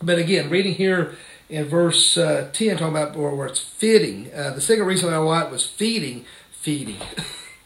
But 0.02 0.18
again, 0.18 0.50
reading 0.50 0.74
here 0.74 1.14
in 1.48 1.64
verse 1.66 2.16
uh, 2.16 2.50
10, 2.52 2.78
talking 2.78 2.96
about 2.96 3.16
where, 3.16 3.46
it's 3.46 3.60
fitting. 3.60 4.30
Uh, 4.34 4.50
the 4.50 4.60
second 4.60 4.86
reason 4.86 5.10
why 5.24 5.42
it 5.42 5.50
was 5.50 5.66
feeding, 5.66 6.24
feeding. 6.50 6.96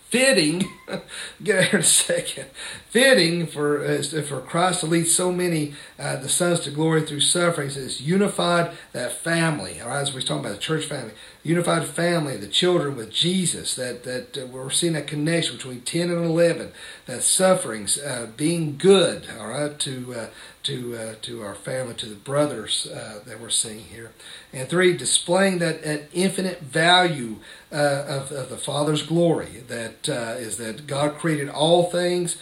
fitting, 0.09 0.65
get 1.43 1.65
here 1.65 1.75
in 1.75 1.81
a 1.81 1.83
second, 1.83 2.47
fitting 2.89 3.47
for 3.47 3.85
uh, 3.85 4.03
for 4.23 4.41
Christ 4.41 4.81
to 4.81 4.87
lead 4.87 5.07
so 5.07 5.31
many 5.31 5.75
uh, 5.99 6.17
the 6.17 6.31
sons 6.31 6.61
to 6.61 6.71
glory 6.71 7.03
through 7.03 7.21
sufferings 7.21 7.77
is 7.77 8.01
unified 8.01 8.75
that 8.93 9.13
family. 9.13 9.81
All 9.81 9.89
right, 9.89 10.01
as 10.01 10.15
we're 10.15 10.23
talking 10.23 10.47
about 10.47 10.55
the 10.55 10.63
church 10.63 10.87
family, 10.87 11.13
unified 11.43 11.87
family, 11.87 12.37
the 12.37 12.47
children 12.47 12.97
with 12.97 13.11
Jesus, 13.11 13.75
that, 13.77 14.05
that 14.05 14.37
uh, 14.37 14.47
we're 14.47 14.71
seeing 14.71 14.97
a 14.97 15.03
connection 15.03 15.57
between 15.57 15.81
10 15.81 16.11
and 16.11 16.25
11, 16.25 16.73
that 17.07 17.23
sufferings, 17.23 17.99
uh, 17.99 18.29
being 18.37 18.77
good, 18.77 19.27
all 19.39 19.49
right, 19.49 19.79
to, 19.81 20.15
uh, 20.15 20.27
to, 20.65 20.97
uh, 20.97 21.15
to 21.23 21.43
our 21.43 21.55
family, 21.55 21.95
to 21.95 22.07
the 22.07 22.15
brothers 22.15 22.87
uh, 22.87 23.21
that 23.27 23.41
we're 23.41 23.49
seeing 23.49 23.81
here. 23.85 24.13
And 24.53 24.69
three, 24.69 24.97
displaying 24.97 25.59
that, 25.59 25.83
that 25.85 26.09
infinite 26.13 26.61
value 26.61 27.37
uh, 27.73 28.05
of, 28.09 28.33
of 28.33 28.51
the 28.51 28.57
Father's 28.57 29.03
glory, 29.03 29.63
that 29.69 30.09
is 30.39 30.57
that 30.59 30.87
God 30.87 31.17
created 31.17 31.49
all 31.49 31.91
things 31.91 32.37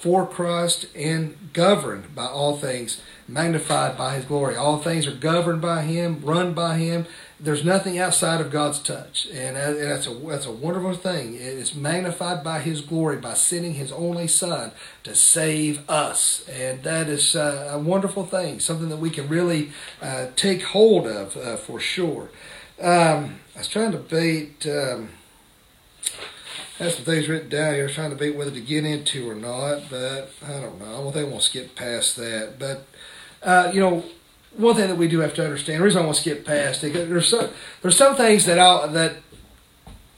for 0.00 0.26
Christ 0.26 0.86
and 0.94 1.52
governed 1.52 2.14
by 2.14 2.26
all 2.26 2.56
things 2.56 3.00
magnified 3.28 3.96
by 3.96 4.14
his 4.14 4.24
glory. 4.24 4.56
All 4.56 4.78
things 4.78 5.06
are 5.06 5.14
governed 5.14 5.60
by 5.60 5.82
him, 5.82 6.20
run 6.22 6.54
by 6.54 6.78
him. 6.78 7.06
There's 7.40 7.64
nothing 7.64 7.98
outside 7.98 8.40
of 8.40 8.50
God's 8.50 8.80
touch. 8.80 9.28
And 9.32 9.56
that's 9.56 10.06
a, 10.06 10.14
that's 10.14 10.46
a 10.46 10.52
wonderful 10.52 10.94
thing. 10.94 11.36
It's 11.38 11.74
magnified 11.74 12.42
by 12.42 12.60
his 12.60 12.80
glory 12.80 13.16
by 13.18 13.34
sending 13.34 13.74
his 13.74 13.92
only 13.92 14.26
son 14.26 14.72
to 15.04 15.14
save 15.14 15.88
us. 15.88 16.48
And 16.48 16.82
that 16.82 17.08
is 17.08 17.36
uh, 17.36 17.70
a 17.72 17.78
wonderful 17.78 18.26
thing, 18.26 18.58
something 18.58 18.88
that 18.88 18.96
we 18.96 19.10
can 19.10 19.28
really 19.28 19.70
uh, 20.02 20.26
take 20.34 20.62
hold 20.62 21.06
of 21.06 21.36
uh, 21.36 21.56
for 21.56 21.78
sure. 21.78 22.30
Um, 22.80 23.40
I 23.54 23.58
was 23.58 23.68
trying 23.68 23.92
to 23.92 23.98
beat. 23.98 24.66
Um, 24.66 25.10
have 26.78 26.92
some 26.92 27.04
things 27.04 27.28
written 27.28 27.48
down 27.48 27.74
here. 27.74 27.82
I 27.82 27.86
was 27.86 27.94
trying 27.94 28.10
to 28.10 28.16
beat 28.16 28.36
whether 28.36 28.52
to 28.52 28.60
get 28.60 28.84
into 28.84 29.28
or 29.28 29.34
not, 29.34 29.90
but 29.90 30.30
I 30.44 30.60
don't 30.60 30.78
know. 30.78 30.86
I 30.86 31.02
don't 31.02 31.12
think 31.12 31.32
to 31.32 31.40
skip 31.40 31.74
past 31.74 32.16
that. 32.16 32.54
But 32.58 32.86
uh, 33.42 33.70
you 33.74 33.80
know, 33.80 34.04
one 34.58 34.74
thing 34.74 34.88
that 34.88 34.96
we 34.96 35.08
do 35.08 35.20
have 35.20 35.34
to 35.34 35.44
understand. 35.44 35.80
The 35.80 35.84
reason 35.84 36.02
I 36.02 36.04
want 36.04 36.16
to 36.16 36.20
skip 36.20 36.44
past 36.44 36.84
it, 36.84 36.92
there's 36.92 37.28
some 37.28 37.48
there's 37.80 37.96
some 37.96 38.16
things 38.16 38.44
that 38.46 38.58
I 38.58 38.86
that 38.88 39.16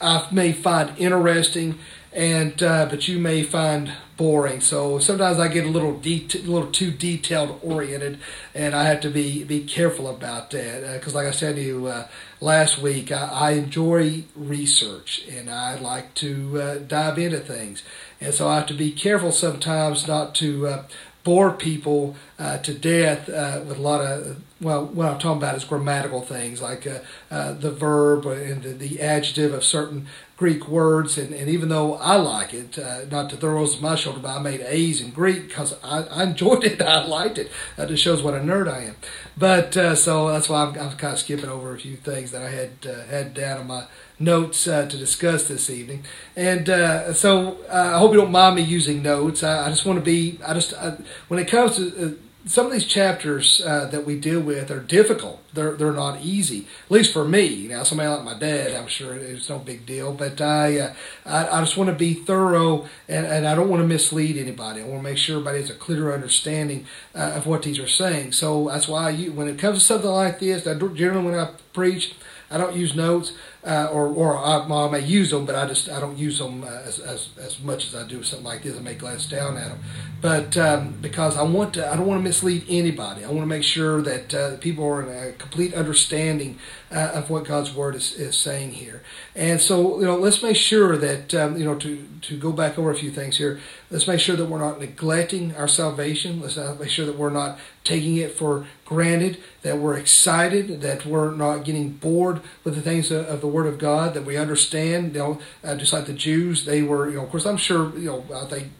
I 0.00 0.26
may 0.32 0.52
find 0.52 0.98
interesting, 0.98 1.78
and 2.12 2.60
uh, 2.62 2.86
but 2.86 3.06
you 3.06 3.18
may 3.18 3.42
find 3.42 3.92
boring. 4.16 4.60
So 4.60 4.98
sometimes 4.98 5.38
I 5.38 5.48
get 5.48 5.66
a 5.66 5.68
little 5.68 5.98
det- 5.98 6.34
a 6.34 6.50
little 6.50 6.70
too 6.70 6.90
detailed 6.90 7.60
oriented, 7.62 8.18
and 8.54 8.74
I 8.74 8.84
have 8.84 9.00
to 9.02 9.10
be 9.10 9.44
be 9.44 9.60
careful 9.60 10.08
about 10.08 10.50
that. 10.52 10.94
Because, 10.94 11.14
uh, 11.14 11.18
like 11.18 11.26
I 11.26 11.32
said 11.32 11.56
to 11.56 11.62
you 11.62 11.86
uh, 11.86 12.08
last 12.40 12.78
week, 12.78 13.12
I, 13.12 13.28
I, 13.28 13.50
enjoy 13.52 14.24
research 14.34 15.24
and 15.30 15.50
I 15.50 15.78
like 15.78 16.14
to 16.14 16.60
uh, 16.60 16.78
dive 16.78 17.18
into 17.18 17.40
things, 17.40 17.82
and 18.20 18.32
so 18.32 18.48
I 18.48 18.56
have 18.56 18.66
to 18.68 18.74
be 18.74 18.90
careful 18.90 19.32
sometimes 19.32 20.08
not 20.08 20.34
to 20.36 20.66
uh, 20.66 20.84
bore 21.24 21.52
people 21.52 22.16
uh, 22.38 22.58
to 22.58 22.72
death 22.72 23.28
uh, 23.28 23.60
with 23.66 23.78
a 23.78 23.80
lot 23.80 24.00
of 24.00 24.42
well 24.60 24.84
what 24.86 25.06
i'm 25.06 25.18
talking 25.18 25.38
about 25.38 25.54
is 25.54 25.64
grammatical 25.64 26.22
things 26.22 26.62
like 26.62 26.86
uh, 26.86 26.98
uh 27.30 27.52
the 27.52 27.70
verb 27.70 28.26
and 28.26 28.62
the, 28.62 28.70
the, 28.70 29.00
adjective 29.00 29.52
of 29.52 29.64
certain 29.64 30.06
greek 30.36 30.66
words. 30.68 31.18
And, 31.18 31.34
and 31.34 31.48
even 31.48 31.68
though 31.68 31.94
i 31.94 32.16
like 32.16 32.54
it 32.54 32.78
uh, 32.78 33.04
not 33.10 33.28
to 33.30 33.36
throw 33.36 33.52
roses 33.52 33.80
my 33.80 33.94
shoulder 33.94 34.20
but 34.20 34.36
i 34.36 34.40
made 34.40 34.60
a's 34.62 35.00
in 35.00 35.10
greek 35.10 35.48
because 35.48 35.76
I, 35.84 36.02
I, 36.04 36.22
enjoyed 36.24 36.64
it. 36.64 36.80
I 36.82 37.04
liked 37.04 37.38
it. 37.38 37.50
That 37.76 37.88
just 37.88 38.02
shows 38.02 38.22
what 38.22 38.34
a 38.34 38.38
nerd 38.38 38.72
i 38.72 38.84
am. 38.84 38.96
But 39.36 39.76
uh, 39.76 39.94
so 39.94 40.28
that's 40.28 40.48
why 40.48 40.64
I'm, 40.64 40.78
I'm, 40.78 40.96
kind 40.96 41.12
of 41.12 41.18
skipping 41.18 41.50
over 41.50 41.74
a 41.74 41.78
few 41.78 41.96
things 41.96 42.30
that 42.30 42.42
i 42.42 42.50
had 42.50 42.70
had 43.08 43.34
down 43.34 43.60
on 43.60 43.66
my 43.66 43.84
notes 44.20 44.68
uh, 44.68 44.86
to 44.86 44.96
discuss 44.96 45.48
this 45.48 45.70
evening. 45.70 46.04
And 46.36 46.68
uh, 46.68 47.12
so 47.12 47.58
uh, 47.68 47.92
I 47.94 47.98
hope 47.98 48.12
you 48.12 48.20
don't 48.20 48.30
mind 48.30 48.56
me 48.56 48.62
using 48.62 49.02
notes. 49.02 49.42
I, 49.42 49.66
I 49.66 49.68
just 49.70 49.86
want 49.86 49.98
to 49.98 50.04
be, 50.04 50.38
I 50.46 50.54
just, 50.54 50.74
I, 50.74 50.96
when 51.28 51.40
it 51.40 51.48
comes 51.48 51.76
to 51.76 52.06
uh, 52.06 52.10
some 52.46 52.66
of 52.66 52.72
these 52.72 52.86
chapters 52.86 53.60
uh, 53.60 53.86
that 53.86 54.06
we 54.06 54.18
deal 54.18 54.40
with 54.40 54.70
are 54.70 54.80
difficult. 54.80 55.42
They're 55.52 55.72
they're 55.72 55.92
not 55.92 56.22
easy, 56.22 56.66
at 56.86 56.90
least 56.90 57.12
for 57.12 57.24
me. 57.24 57.66
Now, 57.68 57.82
somebody 57.82 58.08
like 58.08 58.24
my 58.24 58.38
dad, 58.38 58.74
I'm 58.74 58.86
sure 58.86 59.14
it's 59.14 59.48
no 59.48 59.58
big 59.58 59.84
deal. 59.84 60.12
But 60.12 60.40
I 60.40 60.78
uh, 60.78 60.94
I, 61.26 61.48
I, 61.48 61.60
just 61.60 61.76
want 61.76 61.90
to 61.90 61.96
be 61.96 62.14
thorough, 62.14 62.88
and, 63.08 63.26
and 63.26 63.46
I 63.46 63.54
don't 63.54 63.68
want 63.68 63.82
to 63.82 63.86
mislead 63.86 64.36
anybody. 64.36 64.80
I 64.80 64.84
want 64.84 65.00
to 65.00 65.02
make 65.02 65.18
sure 65.18 65.36
everybody 65.36 65.60
has 65.60 65.70
a 65.70 65.74
clear 65.74 66.14
understanding 66.14 66.86
uh, 67.14 67.32
of 67.36 67.46
what 67.46 67.62
these 67.62 67.78
are 67.78 67.88
saying. 67.88 68.32
So 68.32 68.68
that's 68.68 68.88
why 68.88 69.10
you, 69.10 69.32
when 69.32 69.48
it 69.48 69.58
comes 69.58 69.78
to 69.78 69.84
something 69.84 70.10
like 70.10 70.40
this, 70.40 70.66
I 70.66 70.74
generally 70.74 71.24
when 71.24 71.38
I 71.38 71.50
preach, 71.72 72.14
I 72.50 72.58
don't 72.58 72.74
use 72.74 72.94
notes, 72.94 73.32
uh, 73.62 73.88
or 73.92 74.06
or 74.08 74.38
I, 74.38 74.58
I, 74.58 74.90
may 74.90 75.00
use 75.00 75.30
them, 75.30 75.44
but 75.44 75.54
I 75.54 75.66
just 75.66 75.90
I 75.90 76.00
don't 76.00 76.16
use 76.16 76.38
them 76.38 76.64
uh, 76.64 76.68
as, 76.68 76.98
as, 76.98 77.28
as 77.38 77.60
much 77.60 77.86
as 77.86 77.94
I 77.94 78.06
do 78.08 78.22
something 78.22 78.46
like 78.46 78.62
this. 78.62 78.76
I 78.76 78.80
may 78.80 78.94
glance 78.94 79.26
down 79.26 79.58
at 79.58 79.68
them, 79.68 79.80
but 80.22 80.56
um, 80.56 80.94
because 81.02 81.36
I 81.36 81.42
want 81.42 81.74
to, 81.74 81.86
I 81.86 81.94
don't 81.94 82.06
want 82.06 82.20
to 82.20 82.22
mislead 82.22 82.64
anybody. 82.70 83.22
I 83.22 83.28
want 83.28 83.40
to 83.40 83.46
make 83.46 83.62
sure 83.62 84.00
that 84.00 84.34
uh, 84.34 84.56
people 84.58 84.84
are 84.86 85.02
in 85.02 85.28
a 85.28 85.32
complete 85.32 85.74
understanding 85.74 86.58
uh, 86.90 87.10
of 87.12 87.28
what 87.28 87.44
God's 87.44 87.74
word 87.74 87.94
is, 87.94 88.14
is 88.14 88.34
saying 88.34 88.72
here. 88.72 89.02
And 89.34 89.60
so 89.60 90.00
you 90.00 90.06
know, 90.06 90.16
let's 90.16 90.42
make 90.42 90.56
sure 90.56 90.96
that 90.96 91.34
um, 91.34 91.58
you 91.58 91.64
know 91.64 91.74
to 91.76 92.06
to 92.22 92.38
go 92.38 92.52
back 92.52 92.78
over 92.78 92.90
a 92.90 92.96
few 92.96 93.10
things 93.10 93.36
here. 93.36 93.60
Let's 93.90 94.06
make 94.06 94.20
sure 94.20 94.36
that 94.36 94.46
we're 94.46 94.58
not 94.58 94.80
neglecting 94.80 95.54
our 95.54 95.68
salvation. 95.68 96.40
Let's 96.40 96.56
make 96.56 96.88
sure 96.88 97.04
that 97.04 97.18
we're 97.18 97.28
not 97.28 97.58
taking 97.84 98.16
it 98.16 98.32
for 98.32 98.66
granted, 98.84 99.38
that 99.62 99.78
we're 99.78 99.96
excited, 99.96 100.80
that 100.80 101.06
we're 101.06 101.34
not 101.34 101.64
getting 101.64 101.92
bored 101.92 102.40
with 102.64 102.74
the 102.74 102.82
things 102.82 103.10
of, 103.10 103.26
of 103.26 103.40
the 103.40 103.46
Word 103.46 103.66
of 103.66 103.78
God, 103.78 104.14
that 104.14 104.24
we 104.24 104.36
understand, 104.36 105.14
you 105.14 105.18
know, 105.18 105.40
uh, 105.64 105.74
just 105.76 105.92
like 105.92 106.06
the 106.06 106.12
Jews, 106.12 106.64
they 106.64 106.82
were, 106.82 107.08
you 107.08 107.16
know, 107.16 107.24
of 107.24 107.30
course, 107.30 107.46
I'm 107.46 107.56
sure, 107.56 107.96
you 107.96 108.06
know, 108.06 108.24
I 108.34 108.46
think 108.46 108.72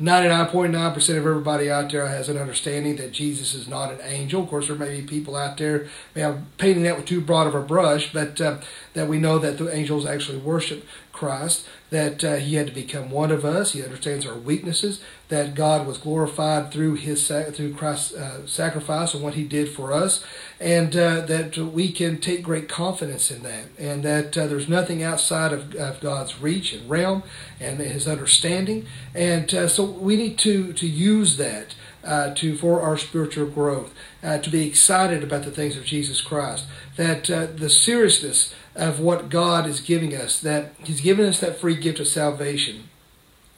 99.9% 0.00 0.96
of 1.10 1.16
everybody 1.16 1.70
out 1.70 1.92
there 1.92 2.06
has 2.06 2.30
an 2.30 2.38
understanding 2.38 2.96
that 2.96 3.12
Jesus 3.12 3.52
is 3.52 3.68
not 3.68 3.92
an 3.92 4.00
angel. 4.02 4.42
Of 4.42 4.48
course, 4.48 4.68
there 4.68 4.76
may 4.76 4.98
be 4.98 5.06
people 5.06 5.36
out 5.36 5.58
there 5.58 5.88
may 6.14 6.24
I'm 6.24 6.46
painting 6.56 6.84
that 6.84 6.96
with 6.96 7.04
too 7.04 7.20
broad 7.20 7.46
of 7.46 7.54
a 7.54 7.60
brush, 7.60 8.10
but 8.10 8.40
uh, 8.40 8.60
that 8.94 9.08
we 9.08 9.18
know 9.18 9.38
that 9.38 9.58
the 9.58 9.74
angels 9.74 10.06
actually 10.06 10.38
worship 10.38 10.86
Christ, 11.12 11.68
that 11.90 12.24
uh, 12.24 12.36
he 12.36 12.54
had 12.54 12.68
to 12.68 12.72
become 12.72 13.10
one 13.10 13.30
of 13.30 13.44
us. 13.44 13.72
He 13.72 13.84
understands 13.84 14.24
our 14.24 14.36
weaknesses, 14.36 15.02
that 15.30 15.54
God 15.54 15.86
was 15.86 15.96
glorified 15.96 16.70
through 16.70 16.94
his 16.96 17.28
through 17.28 17.74
Christ's 17.74 18.14
uh, 18.14 18.46
sacrifice 18.46 19.14
and 19.14 19.22
what 19.22 19.34
he 19.34 19.44
did 19.44 19.70
for 19.70 19.92
us, 19.92 20.24
and 20.60 20.94
uh, 20.94 21.22
that 21.22 21.56
we 21.56 21.90
can 21.90 22.20
take 22.20 22.42
great 22.42 22.68
confidence 22.68 23.30
in 23.30 23.42
that, 23.44 23.66
and 23.78 24.02
that 24.02 24.36
uh, 24.36 24.46
there's 24.46 24.68
nothing 24.68 25.02
outside 25.02 25.52
of, 25.52 25.74
of, 25.76 26.00
God's 26.00 26.40
reach 26.40 26.72
and 26.72 26.90
realm 26.90 27.22
and 27.60 27.78
his 27.78 28.06
understanding, 28.06 28.86
and 29.14 29.52
uh, 29.54 29.68
so 29.68 29.84
we 29.84 30.16
need 30.16 30.36
to 30.38 30.72
to 30.74 30.86
use 30.86 31.38
that. 31.38 31.74
Uh, 32.02 32.34
to 32.34 32.56
for 32.56 32.80
our 32.80 32.96
spiritual 32.96 33.44
growth, 33.44 33.92
uh, 34.22 34.38
to 34.38 34.48
be 34.48 34.66
excited 34.66 35.22
about 35.22 35.44
the 35.44 35.50
things 35.50 35.76
of 35.76 35.84
Jesus 35.84 36.22
Christ. 36.22 36.64
That 36.96 37.24
the 37.24 37.68
seriousness 37.68 38.54
of 38.74 39.00
what 39.00 39.28
God 39.28 39.66
is 39.66 39.82
giving 39.82 40.16
us, 40.16 40.40
that 40.40 40.72
He's 40.82 41.02
given 41.02 41.26
us 41.26 41.40
that 41.40 41.60
free 41.60 41.76
gift 41.76 42.00
of 42.00 42.08
salvation. 42.08 42.89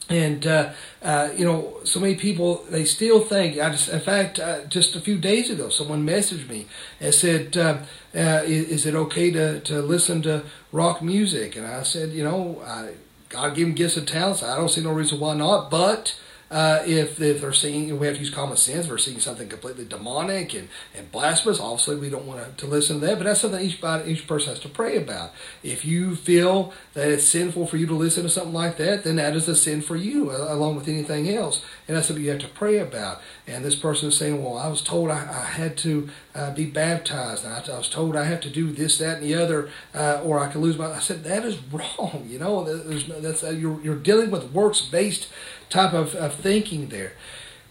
And 0.09 0.45
uh, 0.45 0.73
uh, 1.01 1.29
you 1.35 1.45
know, 1.45 1.77
so 1.85 1.99
many 1.99 2.15
people 2.15 2.65
they 2.69 2.83
still 2.83 3.21
think. 3.21 3.57
I 3.57 3.69
just, 3.69 3.87
in 3.87 4.01
fact, 4.01 4.37
uh, 4.37 4.65
just 4.65 4.95
a 4.95 5.01
few 5.01 5.17
days 5.17 5.49
ago, 5.49 5.69
someone 5.69 6.05
messaged 6.05 6.49
me 6.49 6.67
and 6.99 7.13
said, 7.13 7.55
uh, 7.55 7.77
uh, 8.13 8.43
is, 8.45 8.67
"Is 8.69 8.85
it 8.85 8.95
okay 8.95 9.31
to 9.31 9.61
to 9.61 9.81
listen 9.81 10.21
to 10.23 10.43
rock 10.71 11.01
music?" 11.01 11.55
And 11.55 11.65
I 11.65 11.83
said, 11.83 12.11
"You 12.11 12.23
know, 12.25 12.61
I, 12.65 12.95
God 13.29 13.55
gave 13.55 13.67
them 13.67 13.75
gifts 13.75 13.97
and 13.97 14.07
talents. 14.07 14.43
I 14.43 14.57
don't 14.57 14.69
see 14.69 14.83
no 14.83 14.91
reason 14.91 15.19
why 15.19 15.35
not. 15.35 15.71
But 15.71 16.15
uh, 16.53 16.83
if, 16.85 17.19
if 17.19 17.41
they're 17.41 17.51
seeing, 17.51 17.97
we 17.99 18.05
have 18.05 18.15
to 18.15 18.21
use 18.21 18.29
common 18.29 18.57
sense. 18.57 18.85
If 18.85 18.91
we're 18.91 18.99
seeing 18.99 19.19
something 19.19 19.49
completely 19.49 19.85
demonic 19.85 20.53
and, 20.53 20.69
and 20.95 21.11
blasphemous, 21.11 21.59
obviously 21.59 21.95
we 21.95 22.11
don't 22.11 22.27
want 22.27 22.45
to, 22.45 22.65
to 22.65 22.71
listen 22.71 22.99
to 22.99 23.05
that. 23.07 23.17
But 23.17 23.23
that's 23.23 23.41
something 23.41 23.59
each, 23.59 23.83
each 24.05 24.27
person 24.27 24.49
has 24.49 24.59
to 24.59 24.69
pray 24.69 24.97
about. 24.97 25.31
If 25.63 25.83
you 25.83 26.15
feel 26.15 26.71
that 26.93 27.09
it's 27.09 27.27
sinful 27.27 27.65
for 27.65 27.77
you 27.77 27.87
to 27.87 27.95
listen 27.95 28.21
to 28.21 28.29
something 28.29 28.53
like 28.53 28.77
that, 28.77 29.03
then 29.03 29.15
that 29.15 29.35
is 29.35 29.47
a 29.47 29.55
sin 29.55 29.81
for 29.81 29.95
you, 29.95 30.29
uh, 30.29 30.53
along 30.53 30.75
with 30.75 30.87
anything 30.87 31.27
else. 31.27 31.65
And 31.87 31.97
that's 31.97 32.07
something 32.07 32.23
you 32.23 32.31
have 32.31 32.39
to 32.39 32.47
pray 32.47 32.77
about. 32.77 33.21
And 33.45 33.65
this 33.65 33.75
person 33.75 34.09
is 34.09 34.17
saying, 34.17 34.41
well, 34.41 34.57
I 34.57 34.67
was 34.67 34.81
told 34.81 35.11
I, 35.11 35.19
I 35.19 35.45
had 35.45 35.77
to 35.79 36.09
uh, 36.33 36.53
be 36.53 36.65
baptized. 36.65 37.45
I, 37.45 37.61
I, 37.67 37.77
was 37.77 37.89
told 37.89 38.15
I 38.15 38.23
have 38.23 38.41
to 38.41 38.49
do 38.49 38.71
this, 38.71 38.97
that, 38.99 39.17
and 39.17 39.23
the 39.23 39.35
other, 39.35 39.69
uh, 39.93 40.21
or 40.23 40.39
I 40.39 40.47
could 40.47 40.61
lose 40.61 40.77
my. 40.77 40.91
I 40.91 40.99
said 40.99 41.23
that 41.25 41.43
is 41.45 41.57
wrong. 41.71 42.27
You 42.33 42.39
know, 42.39 42.63
there's 42.63 43.05
that's 43.05 43.43
uh, 43.43 43.51
you're 43.51 43.79
you're 43.81 43.95
dealing 43.95 44.31
with 44.31 44.51
works 44.51 44.81
based 44.81 45.27
type 45.69 45.93
of, 45.93 46.15
of 46.15 46.33
thinking 46.33 46.87
there. 46.87 47.13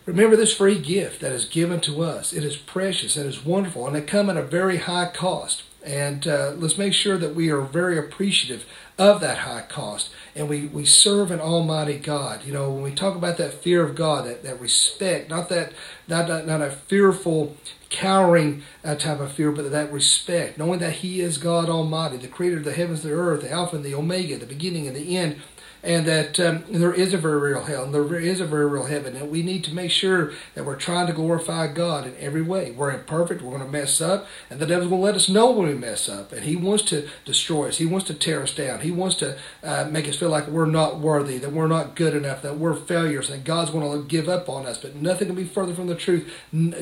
Remember 0.06 0.36
this 0.36 0.54
free 0.54 0.78
gift 0.78 1.20
that 1.20 1.32
is 1.32 1.44
given 1.44 1.80
to 1.80 2.02
us. 2.02 2.32
It 2.32 2.44
is 2.44 2.56
precious. 2.56 3.16
It 3.16 3.26
is 3.26 3.44
wonderful, 3.44 3.86
and 3.86 3.96
it 3.96 4.06
come 4.06 4.28
at 4.30 4.36
a 4.36 4.42
very 4.42 4.78
high 4.78 5.10
cost. 5.12 5.62
And 5.84 6.28
uh, 6.28 6.52
let's 6.56 6.78
make 6.78 6.92
sure 6.92 7.18
that 7.18 7.34
we 7.34 7.50
are 7.50 7.60
very 7.60 7.98
appreciative 7.98 8.66
of 8.98 9.20
that 9.20 9.38
high 9.38 9.64
cost 9.68 10.10
and 10.34 10.48
we, 10.48 10.66
we 10.66 10.84
serve 10.84 11.30
an 11.30 11.40
almighty 11.40 11.98
God. 11.98 12.44
You 12.44 12.52
know, 12.52 12.70
when 12.70 12.82
we 12.82 12.94
talk 12.94 13.16
about 13.16 13.36
that 13.36 13.52
fear 13.52 13.84
of 13.84 13.94
God, 13.94 14.26
that, 14.26 14.42
that 14.42 14.60
respect, 14.60 15.28
not 15.28 15.48
that 15.50 15.72
not, 16.08 16.28
not, 16.28 16.46
not 16.46 16.60
a 16.62 16.70
fearful, 16.70 17.56
cowering 17.92 18.62
uh, 18.82 18.94
type 18.94 19.20
of 19.20 19.30
fear, 19.32 19.52
but 19.52 19.70
that 19.70 19.92
respect, 19.92 20.58
knowing 20.58 20.80
that 20.80 20.94
He 20.94 21.20
is 21.20 21.38
God 21.38 21.68
Almighty, 21.68 22.16
the 22.16 22.26
creator 22.26 22.56
of 22.56 22.64
the 22.64 22.72
heavens 22.72 23.02
the 23.02 23.12
earth, 23.12 23.42
the 23.42 23.52
Alpha 23.52 23.76
and 23.76 23.84
the 23.84 23.94
Omega, 23.94 24.38
the 24.38 24.46
beginning 24.46 24.88
and 24.88 24.96
the 24.96 25.16
end, 25.16 25.40
and 25.82 26.06
that 26.06 26.38
um, 26.38 26.64
there 26.68 26.92
is 26.92 27.12
a 27.12 27.18
very 27.18 27.40
real 27.40 27.64
hell 27.64 27.84
and 27.84 27.94
there 27.94 28.20
is 28.20 28.40
a 28.40 28.46
very 28.46 28.66
real 28.66 28.84
heaven. 28.84 29.16
And 29.16 29.30
we 29.30 29.42
need 29.42 29.64
to 29.64 29.74
make 29.74 29.90
sure 29.90 30.32
that 30.54 30.64
we're 30.64 30.76
trying 30.76 31.08
to 31.08 31.12
glorify 31.12 31.66
God 31.72 32.06
in 32.06 32.14
every 32.18 32.42
way. 32.42 32.70
We're 32.70 32.92
imperfect, 32.92 33.42
we're 33.42 33.58
going 33.58 33.64
to 33.64 33.78
mess 33.78 34.00
up, 34.00 34.26
and 34.48 34.60
the 34.60 34.66
devil's 34.66 34.90
going 34.90 35.00
to 35.00 35.04
let 35.04 35.14
us 35.16 35.28
know 35.28 35.50
when 35.50 35.68
we 35.68 35.74
mess 35.74 36.08
up. 36.08 36.32
And 36.32 36.44
he 36.44 36.54
wants 36.54 36.84
to 36.84 37.08
destroy 37.24 37.68
us, 37.68 37.78
he 37.78 37.86
wants 37.86 38.06
to 38.06 38.14
tear 38.14 38.42
us 38.42 38.54
down, 38.54 38.80
he 38.80 38.90
wants 38.90 39.16
to 39.16 39.36
uh, 39.62 39.88
make 39.90 40.08
us 40.08 40.16
feel 40.16 40.28
like 40.28 40.46
we're 40.46 40.66
not 40.66 41.00
worthy, 41.00 41.38
that 41.38 41.52
we're 41.52 41.66
not 41.66 41.96
good 41.96 42.14
enough, 42.14 42.42
that 42.42 42.58
we're 42.58 42.74
failures, 42.74 43.28
and 43.30 43.44
God's 43.44 43.70
going 43.70 43.90
to 43.90 44.06
give 44.06 44.28
up 44.28 44.48
on 44.48 44.66
us. 44.66 44.78
But 44.78 44.94
nothing 44.94 45.28
can 45.28 45.36
be 45.36 45.44
further 45.44 45.74
from 45.74 45.88
the 45.88 45.96
truth. 45.96 46.30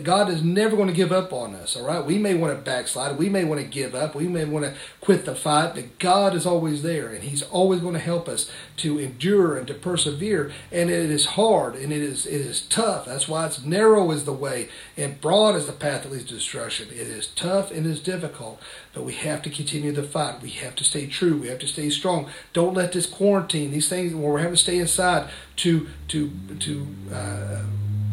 God 0.02 0.28
is 0.28 0.42
never 0.42 0.76
going 0.76 0.88
to 0.88 0.94
give 0.94 1.12
up 1.12 1.32
on 1.32 1.54
us, 1.54 1.76
all 1.76 1.86
right? 1.86 2.04
We 2.04 2.18
may 2.18 2.34
want 2.34 2.54
to 2.56 2.62
backslide, 2.62 3.18
we 3.18 3.28
may 3.28 3.44
want 3.44 3.60
to 3.60 3.66
give 3.66 3.94
up, 3.94 4.14
we 4.14 4.28
may 4.28 4.44
want 4.44 4.66
to 4.66 4.74
quit 5.00 5.24
the 5.24 5.34
fight, 5.34 5.74
but 5.74 5.98
God 5.98 6.34
is 6.34 6.44
always 6.44 6.82
there, 6.82 7.08
and 7.08 7.24
he's 7.24 7.42
always 7.42 7.80
going 7.80 7.94
to 7.94 8.00
help 8.00 8.28
us 8.28 8.50
to 8.78 8.89
endure 8.98 9.56
and 9.56 9.66
to 9.66 9.74
persevere. 9.74 10.52
And 10.70 10.90
it 10.90 11.10
is 11.10 11.26
hard 11.26 11.74
and 11.74 11.92
it 11.92 12.02
is 12.02 12.26
it 12.26 12.40
is 12.40 12.62
tough. 12.62 13.06
That's 13.06 13.28
why 13.28 13.46
it's 13.46 13.62
narrow 13.62 14.10
is 14.10 14.24
the 14.24 14.32
way 14.32 14.68
and 14.96 15.20
broad 15.20 15.56
is 15.56 15.66
the 15.66 15.72
path 15.72 16.02
that 16.02 16.12
leads 16.12 16.24
to 16.26 16.34
destruction. 16.34 16.88
It 16.90 17.06
is 17.06 17.28
tough 17.28 17.70
and 17.70 17.86
it 17.86 17.90
is 17.90 18.00
difficult, 18.00 18.60
but 18.92 19.04
we 19.04 19.14
have 19.14 19.42
to 19.42 19.50
continue 19.50 19.92
the 19.92 20.02
fight. 20.02 20.42
We 20.42 20.50
have 20.50 20.76
to 20.76 20.84
stay 20.84 21.06
true. 21.06 21.36
We 21.36 21.48
have 21.48 21.58
to 21.60 21.66
stay 21.66 21.90
strong. 21.90 22.28
Don't 22.52 22.74
let 22.74 22.92
this 22.92 23.06
quarantine, 23.06 23.70
these 23.70 23.88
things 23.88 24.14
where 24.14 24.32
we're 24.32 24.38
having 24.38 24.56
to 24.56 24.62
stay 24.62 24.78
inside, 24.78 25.30
to 25.56 25.88
to 26.08 26.30
to 26.58 26.86
uh, 27.12 27.62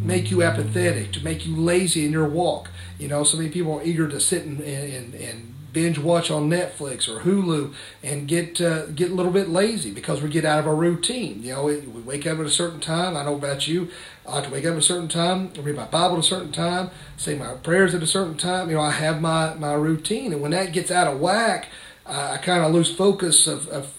make 0.01 0.31
you 0.31 0.43
apathetic, 0.43 1.11
to 1.13 1.23
make 1.23 1.45
you 1.45 1.55
lazy 1.55 2.05
in 2.05 2.11
your 2.11 2.27
walk. 2.27 2.69
You 2.97 3.07
know, 3.07 3.23
so 3.23 3.37
many 3.37 3.49
people 3.49 3.79
are 3.79 3.83
eager 3.83 4.07
to 4.07 4.19
sit 4.19 4.45
and 4.45 4.59
and, 4.61 5.13
and 5.13 5.53
binge 5.77 5.99
watch 5.99 6.31
on 6.31 6.49
Netflix 6.49 7.07
or 7.07 7.19
Hulu 7.19 7.71
and 8.01 8.27
get 8.27 8.59
uh, 8.59 8.87
get 8.87 9.11
a 9.11 9.13
little 9.13 9.31
bit 9.31 9.47
lazy 9.47 9.91
because 9.91 10.23
we 10.23 10.29
get 10.29 10.43
out 10.43 10.57
of 10.57 10.67
our 10.67 10.73
routine. 10.73 11.43
You 11.43 11.53
know, 11.53 11.65
we, 11.65 11.77
wake 11.77 12.25
up 12.25 12.39
at 12.39 12.45
a 12.47 12.49
certain 12.49 12.79
time. 12.79 13.15
I 13.15 13.23
know 13.23 13.35
about 13.35 13.67
you. 13.67 13.89
I 14.27 14.37
have 14.37 14.45
to 14.45 14.49
wake 14.49 14.65
up 14.65 14.71
at 14.71 14.79
a 14.79 14.81
certain 14.81 15.07
time, 15.07 15.51
read 15.61 15.75
my 15.75 15.85
Bible 15.85 16.15
at 16.15 16.21
a 16.21 16.23
certain 16.23 16.51
time, 16.51 16.89
say 17.15 17.35
my 17.35 17.53
prayers 17.53 17.93
at 17.93 18.01
a 18.01 18.07
certain 18.07 18.37
time. 18.37 18.71
You 18.71 18.77
know, 18.77 18.81
I 18.81 18.89
have 18.89 19.21
my, 19.21 19.53
my 19.53 19.73
routine. 19.73 20.33
And 20.33 20.41
when 20.41 20.49
that 20.49 20.73
gets 20.73 20.89
out 20.89 21.05
of 21.05 21.19
whack, 21.19 21.67
I, 22.07 22.33
I 22.33 22.37
kind 22.37 22.63
of 22.65 22.73
lose 22.73 22.93
focus 22.93 23.45
of, 23.45 23.67
of 23.67 23.93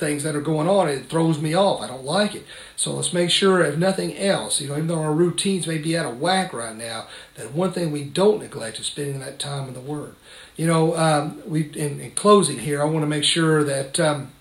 things 0.00 0.24
that 0.24 0.34
are 0.34 0.40
going 0.40 0.66
on. 0.66 0.88
It 0.88 1.06
throws 1.06 1.40
me 1.40 1.54
off. 1.54 1.80
I 1.80 1.86
don't 1.86 2.04
like 2.04 2.34
it. 2.34 2.44
So 2.74 2.94
let's 2.94 3.12
make 3.12 3.30
sure, 3.30 3.62
if 3.62 3.78
nothing 3.78 4.16
else, 4.16 4.60
you 4.60 4.68
know, 4.68 4.74
even 4.74 4.88
though 4.88 5.02
our 5.02 5.12
routines 5.12 5.66
may 5.66 5.78
be 5.78 5.96
out 5.96 6.06
of 6.06 6.20
whack 6.20 6.52
right 6.52 6.74
now, 6.74 7.06
that 7.36 7.52
one 7.52 7.72
thing 7.72 7.92
we 7.92 8.02
don't 8.02 8.40
neglect 8.40 8.80
is 8.80 8.86
spending 8.86 9.20
that 9.20 9.38
time 9.38 9.68
in 9.68 9.74
the 9.74 9.80
Word. 9.80 10.16
You 10.56 10.66
know, 10.66 10.96
um, 10.96 11.42
we 11.46 11.70
in, 11.74 12.00
in, 12.00 12.10
closing 12.12 12.58
here, 12.58 12.82
I 12.82 12.86
want 12.86 13.02
to 13.02 13.06
make 13.06 13.24
sure 13.24 13.62
that 13.62 14.00
um, 14.00 14.32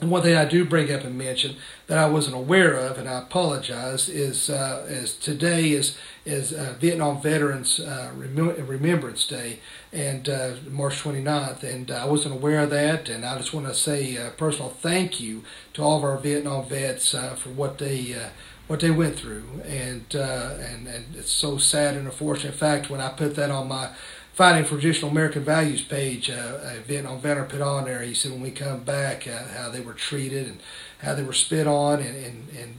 one 0.00 0.22
thing 0.22 0.36
I 0.36 0.44
do 0.44 0.64
bring 0.64 0.92
up 0.92 1.02
and 1.02 1.18
mention 1.18 1.56
that 1.86 1.98
I 1.98 2.08
wasn't 2.08 2.36
aware 2.36 2.74
of, 2.74 2.96
and 2.96 3.08
I 3.08 3.20
apologize, 3.20 4.08
is 4.08 4.48
uh, 4.48 4.86
is 4.88 5.14
today 5.14 5.70
is 5.72 5.96
is 6.24 6.52
uh, 6.52 6.74
Vietnam 6.78 7.20
Veterans 7.20 7.78
uh, 7.80 8.10
Rem- 8.16 8.66
Remembrance 8.66 9.26
Day, 9.26 9.58
and 9.92 10.28
uh, 10.28 10.52
March 10.70 11.02
29th, 11.02 11.62
and 11.62 11.90
I 11.90 12.06
wasn't 12.06 12.34
aware 12.34 12.60
of 12.60 12.70
that, 12.70 13.08
and 13.08 13.24
I 13.24 13.36
just 13.36 13.52
want 13.52 13.66
to 13.66 13.74
say 13.74 14.16
a 14.16 14.30
personal 14.30 14.70
thank 14.70 15.20
you 15.20 15.44
to 15.74 15.82
all 15.82 15.98
of 15.98 16.04
our 16.04 16.16
Vietnam 16.16 16.66
vets 16.66 17.14
uh, 17.14 17.34
for 17.34 17.50
what 17.50 17.78
they 17.78 18.14
uh, 18.14 18.28
what 18.66 18.80
they 18.80 18.90
went 18.90 19.16
through, 19.16 19.44
and 19.66 20.06
and 20.14 20.88
and 20.88 21.14
it's 21.14 21.32
so 21.32 21.58
sad 21.58 21.96
and 21.96 22.06
unfortunate. 22.06 22.52
In 22.52 22.58
fact, 22.58 22.88
when 22.88 23.00
I 23.00 23.10
put 23.10 23.36
that 23.36 23.50
on 23.50 23.68
my 23.68 23.90
Fighting 24.34 24.64
for 24.64 24.70
Traditional 24.70 25.12
American 25.12 25.44
Values 25.44 25.80
page, 25.80 26.28
uh, 26.28 26.58
a 26.64 26.80
Vietnam 26.80 27.20
veteran 27.20 27.46
put 27.46 27.60
on 27.60 27.84
there. 27.84 28.02
He 28.02 28.14
said 28.14 28.32
when 28.32 28.40
we 28.40 28.50
come 28.50 28.80
back, 28.80 29.28
uh, 29.28 29.46
how 29.56 29.70
they 29.70 29.80
were 29.80 29.92
treated 29.92 30.48
and 30.48 30.58
how 31.04 31.14
they 31.14 31.22
were 31.22 31.32
spit 31.32 31.66
on 31.66 32.00
and 32.00 32.16
and 32.16 32.48
and 32.58 32.74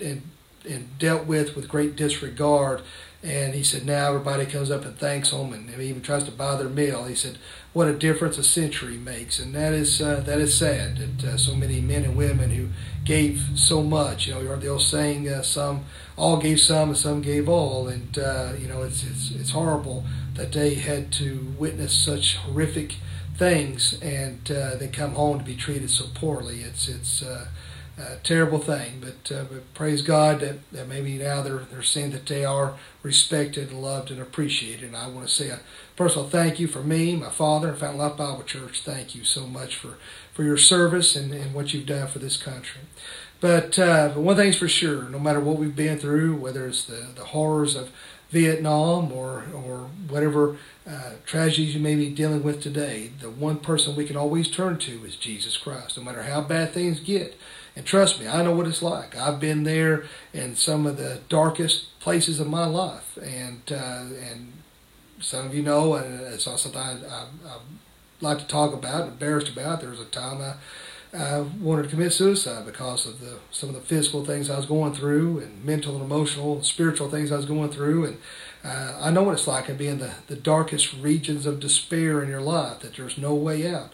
and, 0.00 0.22
and 0.68 0.98
dealt 0.98 1.26
with 1.26 1.56
with 1.56 1.68
great 1.68 1.96
disregard. 1.96 2.82
And 3.22 3.54
he 3.54 3.62
said 3.62 3.84
now 3.84 4.08
everybody 4.08 4.46
comes 4.46 4.70
up 4.70 4.84
and 4.84 4.96
thanks 4.96 5.30
them 5.30 5.52
and 5.52 5.68
even 5.78 6.00
tries 6.00 6.24
to 6.24 6.30
buy 6.30 6.56
their 6.56 6.70
meal. 6.70 7.04
He 7.04 7.14
said 7.14 7.36
what 7.72 7.86
a 7.86 7.92
difference 7.92 8.36
a 8.36 8.42
century 8.42 8.96
makes, 8.96 9.38
and 9.38 9.54
that 9.54 9.72
is 9.72 10.00
uh, 10.00 10.22
that 10.26 10.40
is 10.40 10.56
sad 10.56 10.96
that 10.96 11.28
uh, 11.28 11.36
so 11.36 11.54
many 11.54 11.80
men 11.80 12.04
and 12.04 12.16
women 12.16 12.50
who 12.50 12.68
gave 13.04 13.42
so 13.54 13.82
much. 13.82 14.26
You 14.26 14.34
know, 14.34 14.40
you 14.40 14.48
heard 14.48 14.60
the 14.60 14.68
old 14.68 14.82
saying, 14.82 15.28
uh, 15.28 15.42
"Some 15.42 15.84
all 16.16 16.38
gave 16.38 16.58
some, 16.60 16.88
and 16.88 16.98
some 16.98 17.20
gave 17.20 17.48
all," 17.48 17.86
and 17.86 18.18
uh, 18.18 18.54
you 18.58 18.66
know 18.66 18.82
it's 18.82 19.04
it's 19.04 19.30
it's 19.30 19.50
horrible 19.50 20.04
that 20.34 20.52
they 20.52 20.74
had 20.74 21.12
to 21.12 21.54
witness 21.58 21.92
such 21.92 22.36
horrific 22.38 22.96
things 23.36 23.98
and 24.02 24.50
uh, 24.50 24.74
then 24.76 24.90
come 24.90 25.12
home 25.12 25.38
to 25.38 25.44
be 25.44 25.54
treated 25.54 25.90
so 25.90 26.06
poorly. 26.14 26.62
It's 26.62 26.88
it's 26.88 27.22
a 28.00 28.16
terrible 28.22 28.58
thing, 28.58 29.00
but, 29.00 29.34
uh, 29.34 29.44
but 29.44 29.74
praise 29.74 30.02
God 30.02 30.40
that, 30.40 30.70
that 30.72 30.88
maybe 30.88 31.18
now 31.18 31.42
they're 31.42 31.66
they're 31.70 31.82
seeing 31.82 32.10
that 32.10 32.26
they 32.26 32.44
are 32.44 32.74
respected 33.02 33.72
loved 33.72 34.10
and 34.10 34.20
appreciated. 34.20 34.84
And 34.84 34.96
I 34.96 35.08
want 35.08 35.26
to 35.26 35.32
say 35.32 35.48
a 35.48 35.60
personal 35.96 36.28
thank 36.28 36.58
you 36.58 36.66
for 36.66 36.82
me, 36.82 37.16
my 37.16 37.30
father, 37.30 37.68
and 37.68 37.78
Fountain 37.78 37.98
Life 37.98 38.16
Bible 38.16 38.42
Church. 38.42 38.80
Thank 38.80 39.14
you 39.14 39.24
so 39.24 39.46
much 39.46 39.76
for, 39.76 39.96
for 40.32 40.44
your 40.44 40.56
service 40.56 41.16
and, 41.16 41.32
and 41.32 41.54
what 41.54 41.72
you've 41.74 41.86
done 41.86 42.08
for 42.08 42.18
this 42.18 42.36
country. 42.36 42.82
But, 43.40 43.78
uh, 43.78 44.12
but 44.14 44.20
one 44.20 44.36
thing's 44.36 44.58
for 44.58 44.68
sure, 44.68 45.04
no 45.04 45.18
matter 45.18 45.40
what 45.40 45.58
we've 45.58 45.76
been 45.76 45.98
through, 45.98 46.36
whether 46.36 46.66
it's 46.66 46.84
the, 46.84 47.08
the 47.14 47.24
horrors 47.26 47.74
of 47.74 47.90
Vietnam 48.30 49.12
or 49.12 49.44
or 49.52 49.90
whatever 50.08 50.56
uh, 50.88 51.12
tragedies 51.26 51.74
you 51.74 51.80
may 51.80 51.96
be 51.96 52.10
dealing 52.10 52.42
with 52.42 52.62
today, 52.62 53.10
the 53.20 53.30
one 53.30 53.58
person 53.58 53.96
we 53.96 54.06
can 54.06 54.16
always 54.16 54.50
turn 54.50 54.78
to 54.78 55.04
is 55.04 55.16
Jesus 55.16 55.56
Christ, 55.56 55.98
no 55.98 56.04
matter 56.04 56.22
how 56.22 56.40
bad 56.40 56.72
things 56.72 57.00
get. 57.00 57.36
And 57.80 57.86
trust 57.86 58.20
me, 58.20 58.28
I 58.28 58.42
know 58.42 58.52
what 58.52 58.66
it's 58.66 58.82
like. 58.82 59.16
I've 59.16 59.40
been 59.40 59.62
there 59.62 60.04
in 60.34 60.54
some 60.54 60.84
of 60.84 60.98
the 60.98 61.20
darkest 61.30 61.98
places 61.98 62.38
of 62.38 62.46
my 62.46 62.66
life, 62.66 63.16
and 63.16 63.62
uh, 63.72 64.04
and 64.30 64.52
some 65.18 65.46
of 65.46 65.54
you 65.54 65.62
know, 65.62 65.94
and 65.94 66.20
it's 66.20 66.46
not 66.46 66.60
something 66.60 66.78
I, 66.78 66.98
I, 67.08 67.24
I 67.46 67.56
like 68.20 68.38
to 68.40 68.46
talk 68.46 68.74
about, 68.74 69.08
embarrassed 69.08 69.48
about. 69.48 69.80
There 69.80 69.88
was 69.88 69.98
a 69.98 70.04
time 70.04 70.42
I 70.42 70.56
I 71.16 71.40
wanted 71.40 71.84
to 71.84 71.88
commit 71.88 72.12
suicide 72.12 72.66
because 72.66 73.06
of 73.06 73.18
the 73.18 73.38
some 73.50 73.70
of 73.70 73.74
the 73.74 73.80
physical 73.80 74.26
things 74.26 74.50
I 74.50 74.58
was 74.58 74.66
going 74.66 74.92
through, 74.92 75.38
and 75.38 75.64
mental 75.64 75.94
and 75.94 76.04
emotional 76.04 76.56
and 76.56 76.66
spiritual 76.66 77.08
things 77.08 77.32
I 77.32 77.36
was 77.38 77.46
going 77.46 77.70
through. 77.70 78.04
And 78.04 78.18
uh, 78.62 78.98
I 79.00 79.10
know 79.10 79.22
what 79.22 79.32
it's 79.32 79.46
like 79.46 79.68
to 79.68 79.72
be 79.72 79.88
in 79.88 80.00
the, 80.00 80.16
the 80.26 80.36
darkest 80.36 80.92
regions 81.00 81.46
of 81.46 81.60
despair 81.60 82.22
in 82.22 82.28
your 82.28 82.42
life, 82.42 82.80
that 82.80 82.96
there's 82.96 83.16
no 83.16 83.32
way 83.34 83.66
out. 83.74 83.90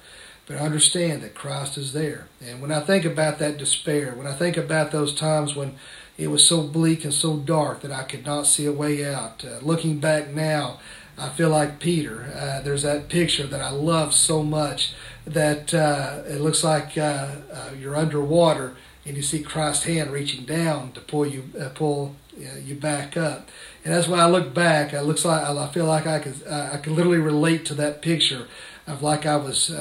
But 0.46 0.58
I 0.58 0.60
understand 0.60 1.22
that 1.22 1.34
Christ 1.34 1.76
is 1.76 1.92
there. 1.92 2.28
And 2.40 2.62
when 2.62 2.70
I 2.70 2.80
think 2.80 3.04
about 3.04 3.38
that 3.40 3.58
despair, 3.58 4.14
when 4.14 4.28
I 4.28 4.32
think 4.32 4.56
about 4.56 4.92
those 4.92 5.14
times 5.14 5.56
when 5.56 5.74
it 6.16 6.28
was 6.28 6.46
so 6.46 6.62
bleak 6.62 7.04
and 7.04 7.12
so 7.12 7.36
dark 7.36 7.80
that 7.80 7.90
I 7.90 8.04
could 8.04 8.24
not 8.24 8.46
see 8.46 8.64
a 8.64 8.72
way 8.72 9.04
out, 9.04 9.44
uh, 9.44 9.58
looking 9.60 9.98
back 9.98 10.28
now, 10.28 10.78
I 11.18 11.30
feel 11.30 11.48
like 11.48 11.80
Peter. 11.80 12.32
Uh, 12.34 12.60
there's 12.60 12.82
that 12.82 13.08
picture 13.08 13.46
that 13.46 13.60
I 13.60 13.70
love 13.70 14.12
so 14.14 14.42
much 14.42 14.94
that 15.26 15.74
uh, 15.74 16.22
it 16.26 16.40
looks 16.40 16.62
like 16.62 16.96
uh, 16.96 17.28
uh, 17.52 17.70
you're 17.78 17.96
underwater 17.96 18.76
and 19.04 19.16
you 19.16 19.22
see 19.22 19.42
Christ's 19.42 19.84
hand 19.84 20.10
reaching 20.10 20.44
down 20.44 20.92
to 20.92 21.00
pull 21.00 21.26
you 21.26 21.44
uh, 21.58 21.70
pull 21.70 22.16
you 22.62 22.74
back 22.74 23.16
up. 23.16 23.48
And 23.82 23.94
that's 23.94 24.08
why 24.08 24.18
I 24.18 24.26
look 24.28 24.52
back. 24.52 24.92
It 24.92 25.02
looks 25.02 25.24
like 25.24 25.42
I 25.42 25.68
feel 25.68 25.86
like 25.86 26.06
I 26.06 26.18
could 26.18 26.46
I 26.46 26.76
can 26.76 26.94
literally 26.94 27.18
relate 27.18 27.64
to 27.66 27.74
that 27.74 28.02
picture 28.02 28.46
of 28.86 29.02
like 29.02 29.24
I 29.24 29.36
was 29.36 29.74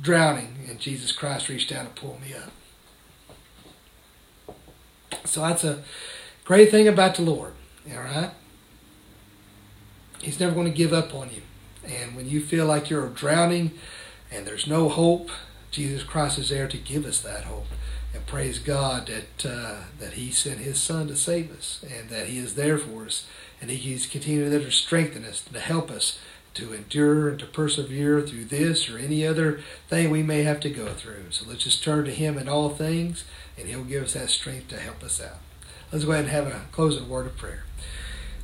drowning 0.00 0.56
and 0.68 0.78
Jesus 0.78 1.12
Christ 1.12 1.48
reached 1.48 1.70
down 1.70 1.86
to 1.86 1.90
pull 1.92 2.18
me 2.20 2.34
up. 2.34 2.50
So 5.24 5.40
that's 5.40 5.64
a 5.64 5.82
great 6.44 6.70
thing 6.70 6.88
about 6.88 7.14
the 7.14 7.22
Lord. 7.22 7.52
All 7.92 8.00
right. 8.00 8.30
He's 10.20 10.40
never 10.40 10.54
going 10.54 10.66
to 10.66 10.76
give 10.76 10.92
up 10.92 11.14
on 11.14 11.30
you. 11.30 11.42
And 11.84 12.14
when 12.14 12.28
you 12.28 12.40
feel 12.40 12.66
like 12.66 12.90
you're 12.90 13.08
drowning 13.08 13.72
and 14.30 14.46
there's 14.46 14.66
no 14.66 14.88
hope, 14.88 15.30
Jesus 15.70 16.02
Christ 16.02 16.38
is 16.38 16.50
there 16.50 16.68
to 16.68 16.76
give 16.76 17.06
us 17.06 17.20
that 17.22 17.44
hope. 17.44 17.66
And 18.12 18.26
praise 18.26 18.58
God 18.58 19.06
that 19.06 19.48
uh, 19.48 19.84
that 20.00 20.14
He 20.14 20.32
sent 20.32 20.58
His 20.58 20.80
Son 20.80 21.06
to 21.06 21.16
save 21.16 21.56
us, 21.56 21.84
and 21.88 22.10
that 22.10 22.26
He 22.26 22.38
is 22.38 22.56
there 22.56 22.76
for 22.76 23.06
us, 23.06 23.24
and 23.60 23.70
He's 23.70 24.06
continuing 24.06 24.50
to 24.50 24.70
strengthen 24.72 25.24
us, 25.24 25.42
to 25.42 25.60
help 25.60 25.92
us 25.92 26.18
to 26.54 26.72
endure 26.72 27.28
and 27.28 27.38
to 27.38 27.46
persevere 27.46 28.20
through 28.20 28.44
this 28.46 28.90
or 28.90 28.98
any 28.98 29.26
other 29.26 29.60
thing 29.88 30.10
we 30.10 30.22
may 30.22 30.42
have 30.42 30.60
to 30.60 30.70
go 30.70 30.88
through. 30.88 31.30
So 31.30 31.46
let's 31.48 31.64
just 31.64 31.82
turn 31.82 32.04
to 32.04 32.10
Him 32.10 32.38
in 32.38 32.48
all 32.48 32.70
things, 32.70 33.24
and 33.58 33.68
He'll 33.68 33.84
give 33.84 34.04
us 34.04 34.14
that 34.14 34.30
strength 34.30 34.68
to 34.68 34.78
help 34.78 35.02
us 35.02 35.20
out. 35.20 35.38
Let's 35.92 36.04
go 36.04 36.12
ahead 36.12 36.24
and 36.24 36.32
have 36.32 36.46
a 36.46 36.66
closing 36.72 37.08
word 37.08 37.26
of 37.26 37.36
prayer. 37.36 37.64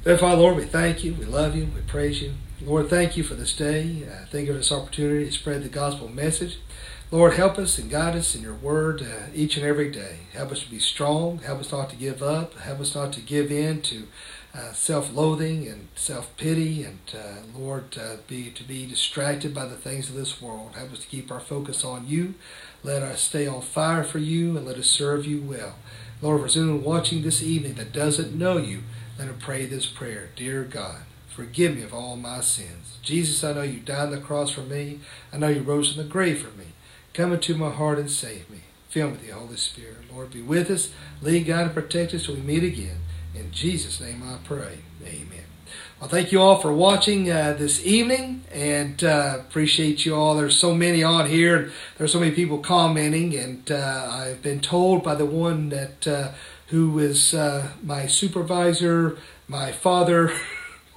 Dear 0.05 0.19
Father, 0.19 0.41
Lord, 0.41 0.57
we 0.57 0.65
thank 0.65 1.03
you, 1.03 1.15
we 1.15 1.25
love 1.25 1.57
you, 1.57 1.69
we 1.75 1.81
praise 1.81 2.23
you. 2.23 2.35
Lord, 2.63 2.89
thank 2.89 3.17
you 3.17 3.23
for 3.23 3.35
this 3.35 3.55
day. 3.55 4.05
Uh, 4.05 4.25
thank 4.31 4.47
you 4.47 4.53
for 4.53 4.59
this 4.59 4.73
opportunity 4.73 5.27
to 5.27 5.33
spread 5.33 5.63
the 5.63 5.69
gospel 5.69 6.09
message. 6.09 6.59
Lord, 7.11 7.35
help 7.35 7.59
us 7.59 7.79
and 7.79 7.91
guide 7.91 8.17
us 8.17 8.35
in 8.35 8.43
your 8.43 8.55
word 8.55 9.03
uh, 9.03 9.27
each 9.35 9.57
and 9.57 9.65
every 9.65 9.91
day. 9.91 10.21
Help 10.33 10.51
us 10.53 10.61
to 10.65 10.71
be 10.71 10.79
strong. 10.79 11.39
Help 11.39 11.61
us 11.61 11.71
not 11.71 11.91
to 11.91 11.97
give 11.97 12.23
up. 12.23 12.55
Help 12.55 12.81
us 12.81 12.95
not 12.95 13.13
to 13.13 13.21
give 13.21 13.53
in 13.53 13.83
to 13.83 14.09
uh, 14.57 14.73
self-loathing 14.73 15.69
and 15.69 15.89
self-pity, 15.95 16.83
and 16.83 16.99
uh, 17.15 17.59
Lord, 17.59 17.99
uh, 17.99 18.17
be 18.27 18.51
to 18.51 18.65
be 18.65 18.87
distracted 18.87 19.55
by 19.55 19.67
the 19.67 19.77
things 19.77 20.09
of 20.09 20.15
this 20.15 20.41
world. 20.41 20.75
Help 20.75 20.93
us 20.93 21.01
to 21.01 21.07
keep 21.07 21.31
our 21.31 21.41
focus 21.41 21.85
on 21.85 22.09
you. 22.09 22.35
Let 22.83 23.03
us 23.03 23.21
stay 23.21 23.47
on 23.47 23.61
fire 23.61 24.03
for 24.03 24.19
you, 24.19 24.57
and 24.57 24.67
let 24.67 24.77
us 24.77 24.87
serve 24.87 25.27
you 25.27 25.43
well. 25.43 25.75
Lord, 26.23 26.51
for 26.51 26.59
anyone 26.59 26.83
watching 26.83 27.23
this 27.23 27.43
evening 27.43 27.75
that 27.75 27.93
doesn't 27.93 28.35
know 28.35 28.57
you, 28.57 28.83
let 29.19 29.29
him 29.29 29.37
pray 29.39 29.67
this 29.67 29.87
prayer. 29.87 30.31
Dear 30.35 30.65
God, 30.65 31.01
forgive 31.29 31.77
me 31.77 31.83
of 31.83 31.93
all 31.93 32.17
my 32.17 32.41
sins. 32.41 32.97
Jesus, 33.03 33.45
I 33.45 33.53
know 33.53 33.63
you 33.63 33.81
died 33.81 34.07
on 34.07 34.11
the 34.13 34.21
cross 34.21 34.51
for 34.51 34.63
me. 34.63 35.01
I 35.33 35.37
know 35.37 35.49
you 35.49 35.61
rose 35.61 35.93
from 35.93 36.03
the 36.03 36.09
grave 36.09 36.41
for 36.41 36.57
me. 36.57 36.67
Come 37.13 37.33
into 37.33 37.55
my 37.57 37.71
heart 37.71 37.99
and 37.99 38.11
save 38.11 38.49
me. 38.49 38.61
Fill 38.89 39.09
me 39.09 39.13
with 39.13 39.27
the 39.27 39.35
Holy 39.35 39.57
Spirit. 39.57 40.11
Lord, 40.11 40.31
be 40.31 40.41
with 40.41 40.71
us. 40.71 40.93
Lead, 41.21 41.47
God, 41.47 41.67
and 41.67 41.75
protect 41.75 42.15
us 42.15 42.25
till 42.25 42.37
we 42.37 42.41
meet 42.41 42.65
again. 42.65 42.99
In 43.37 43.51
Jesus' 43.53 44.01
name 44.01 44.23
I 44.23 44.39
pray. 44.45 44.79
Amen. 45.05 45.45
Well, 46.01 46.09
thank 46.09 46.33
you 46.33 46.41
all 46.41 46.59
for 46.59 46.73
watching 46.73 47.31
uh, 47.31 47.55
this 47.59 47.85
evening 47.85 48.45
and 48.51 49.03
uh, 49.05 49.39
appreciate 49.41 50.07
you 50.07 50.15
all. 50.15 50.35
There's 50.35 50.57
so 50.57 50.75
many 50.75 51.03
on 51.03 51.29
here. 51.29 51.71
There's 51.99 52.13
so 52.13 52.21
many 52.21 52.33
people 52.33 52.59
commenting, 52.59 53.35
and 53.35 53.71
uh, 53.71 54.09
I've 54.11 54.43
been 54.43 54.61
told 54.61 55.03
by 55.03 55.15
the 55.15 55.27
one 55.27 55.69
that 55.69 56.07
uh, 56.07 56.33
who 56.69 56.99
is 56.99 57.35
uh, 57.35 57.73
my 57.83 58.07
supervisor, 58.07 59.19
my 59.49 59.73
father. 59.73 60.33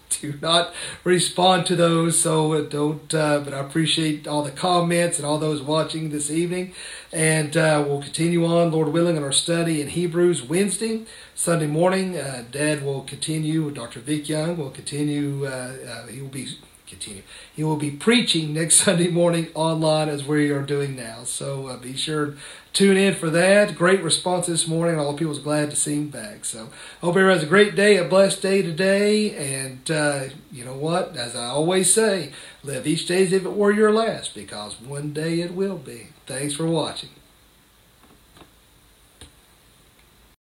do 0.10 0.34
not 0.42 0.74
respond 1.04 1.66
to 1.68 1.76
those, 1.76 2.20
so 2.20 2.64
don't. 2.64 3.14
Uh, 3.14 3.40
but 3.40 3.54
I 3.54 3.60
appreciate 3.60 4.28
all 4.28 4.44
the 4.44 4.52
comments 4.52 5.18
and 5.18 5.26
all 5.26 5.38
those 5.38 5.62
watching 5.62 6.10
this 6.10 6.30
evening, 6.32 6.74
and 7.12 7.56
uh, 7.56 7.84
we'll 7.88 8.02
continue 8.02 8.46
on, 8.46 8.72
Lord 8.72 8.90
willing, 8.90 9.18
in 9.18 9.24
our 9.24 9.32
study 9.32 9.82
in 9.82 9.90
Hebrews 9.90 10.44
Wednesday, 10.44 11.06
Sunday 11.36 11.68
morning. 11.68 12.18
Uh, 12.18 12.44
Dad 12.52 12.84
will 12.84 13.02
continue. 13.02 13.72
Dr. 13.72 14.00
Vic 14.00 14.28
Young 14.28 14.58
will 14.58 14.72
continue. 14.72 15.46
Uh, 15.46 15.76
uh, 15.88 16.08
he 16.08 16.22
will 16.22 16.30
be 16.30 16.48
continue. 16.88 17.22
He 17.56 17.64
will 17.64 17.78
be 17.78 17.92
preaching 17.92 18.54
next 18.54 18.76
Sunday 18.84 19.10
morning 19.10 19.48
online 19.54 20.10
as 20.10 20.26
we 20.26 20.50
are 20.50 20.64
doing 20.64 20.96
now. 20.96 21.24
So 21.24 21.68
uh, 21.68 21.78
be 21.78 21.96
sure 21.96 22.36
tune 22.74 22.98
in 22.98 23.16
for 23.16 23.30
that. 23.30 23.76
Great 23.76 24.02
response 24.02 24.48
this 24.48 24.68
morning. 24.68 25.00
All 25.00 25.12
the 25.12 25.18
people's 25.18 25.40
glad 25.40 25.70
to 25.70 25.76
see 25.76 25.96
him 25.96 26.10
back. 26.10 26.46
So 26.46 26.70
hope 27.02 27.16
everyone 27.16 27.34
has 27.34 27.44
a 27.44 27.48
great 27.48 27.76
day, 27.76 27.98
a 27.98 28.04
blessed 28.04 28.42
day 28.42 28.62
today. 28.62 29.36
And 29.66 29.90
uh, 29.90 30.24
you 30.52 30.66
know 30.66 30.76
what? 30.76 31.16
As 31.18 31.36
I 31.36 31.46
always 31.46 31.94
say, 31.94 32.32
live 32.64 32.88
each 32.88 33.08
day 33.08 33.24
as 33.24 33.34
if 33.34 33.46
it 33.46 33.54
were 33.54 33.72
your 33.72 33.92
last, 33.92 34.36
because 34.36 34.80
one 34.80 35.14
day 35.14 35.42
it 35.42 35.54
will 35.54 35.78
be. 35.78 36.08
Thanks 36.26 36.56
for 36.56 36.68
watching. 36.68 37.10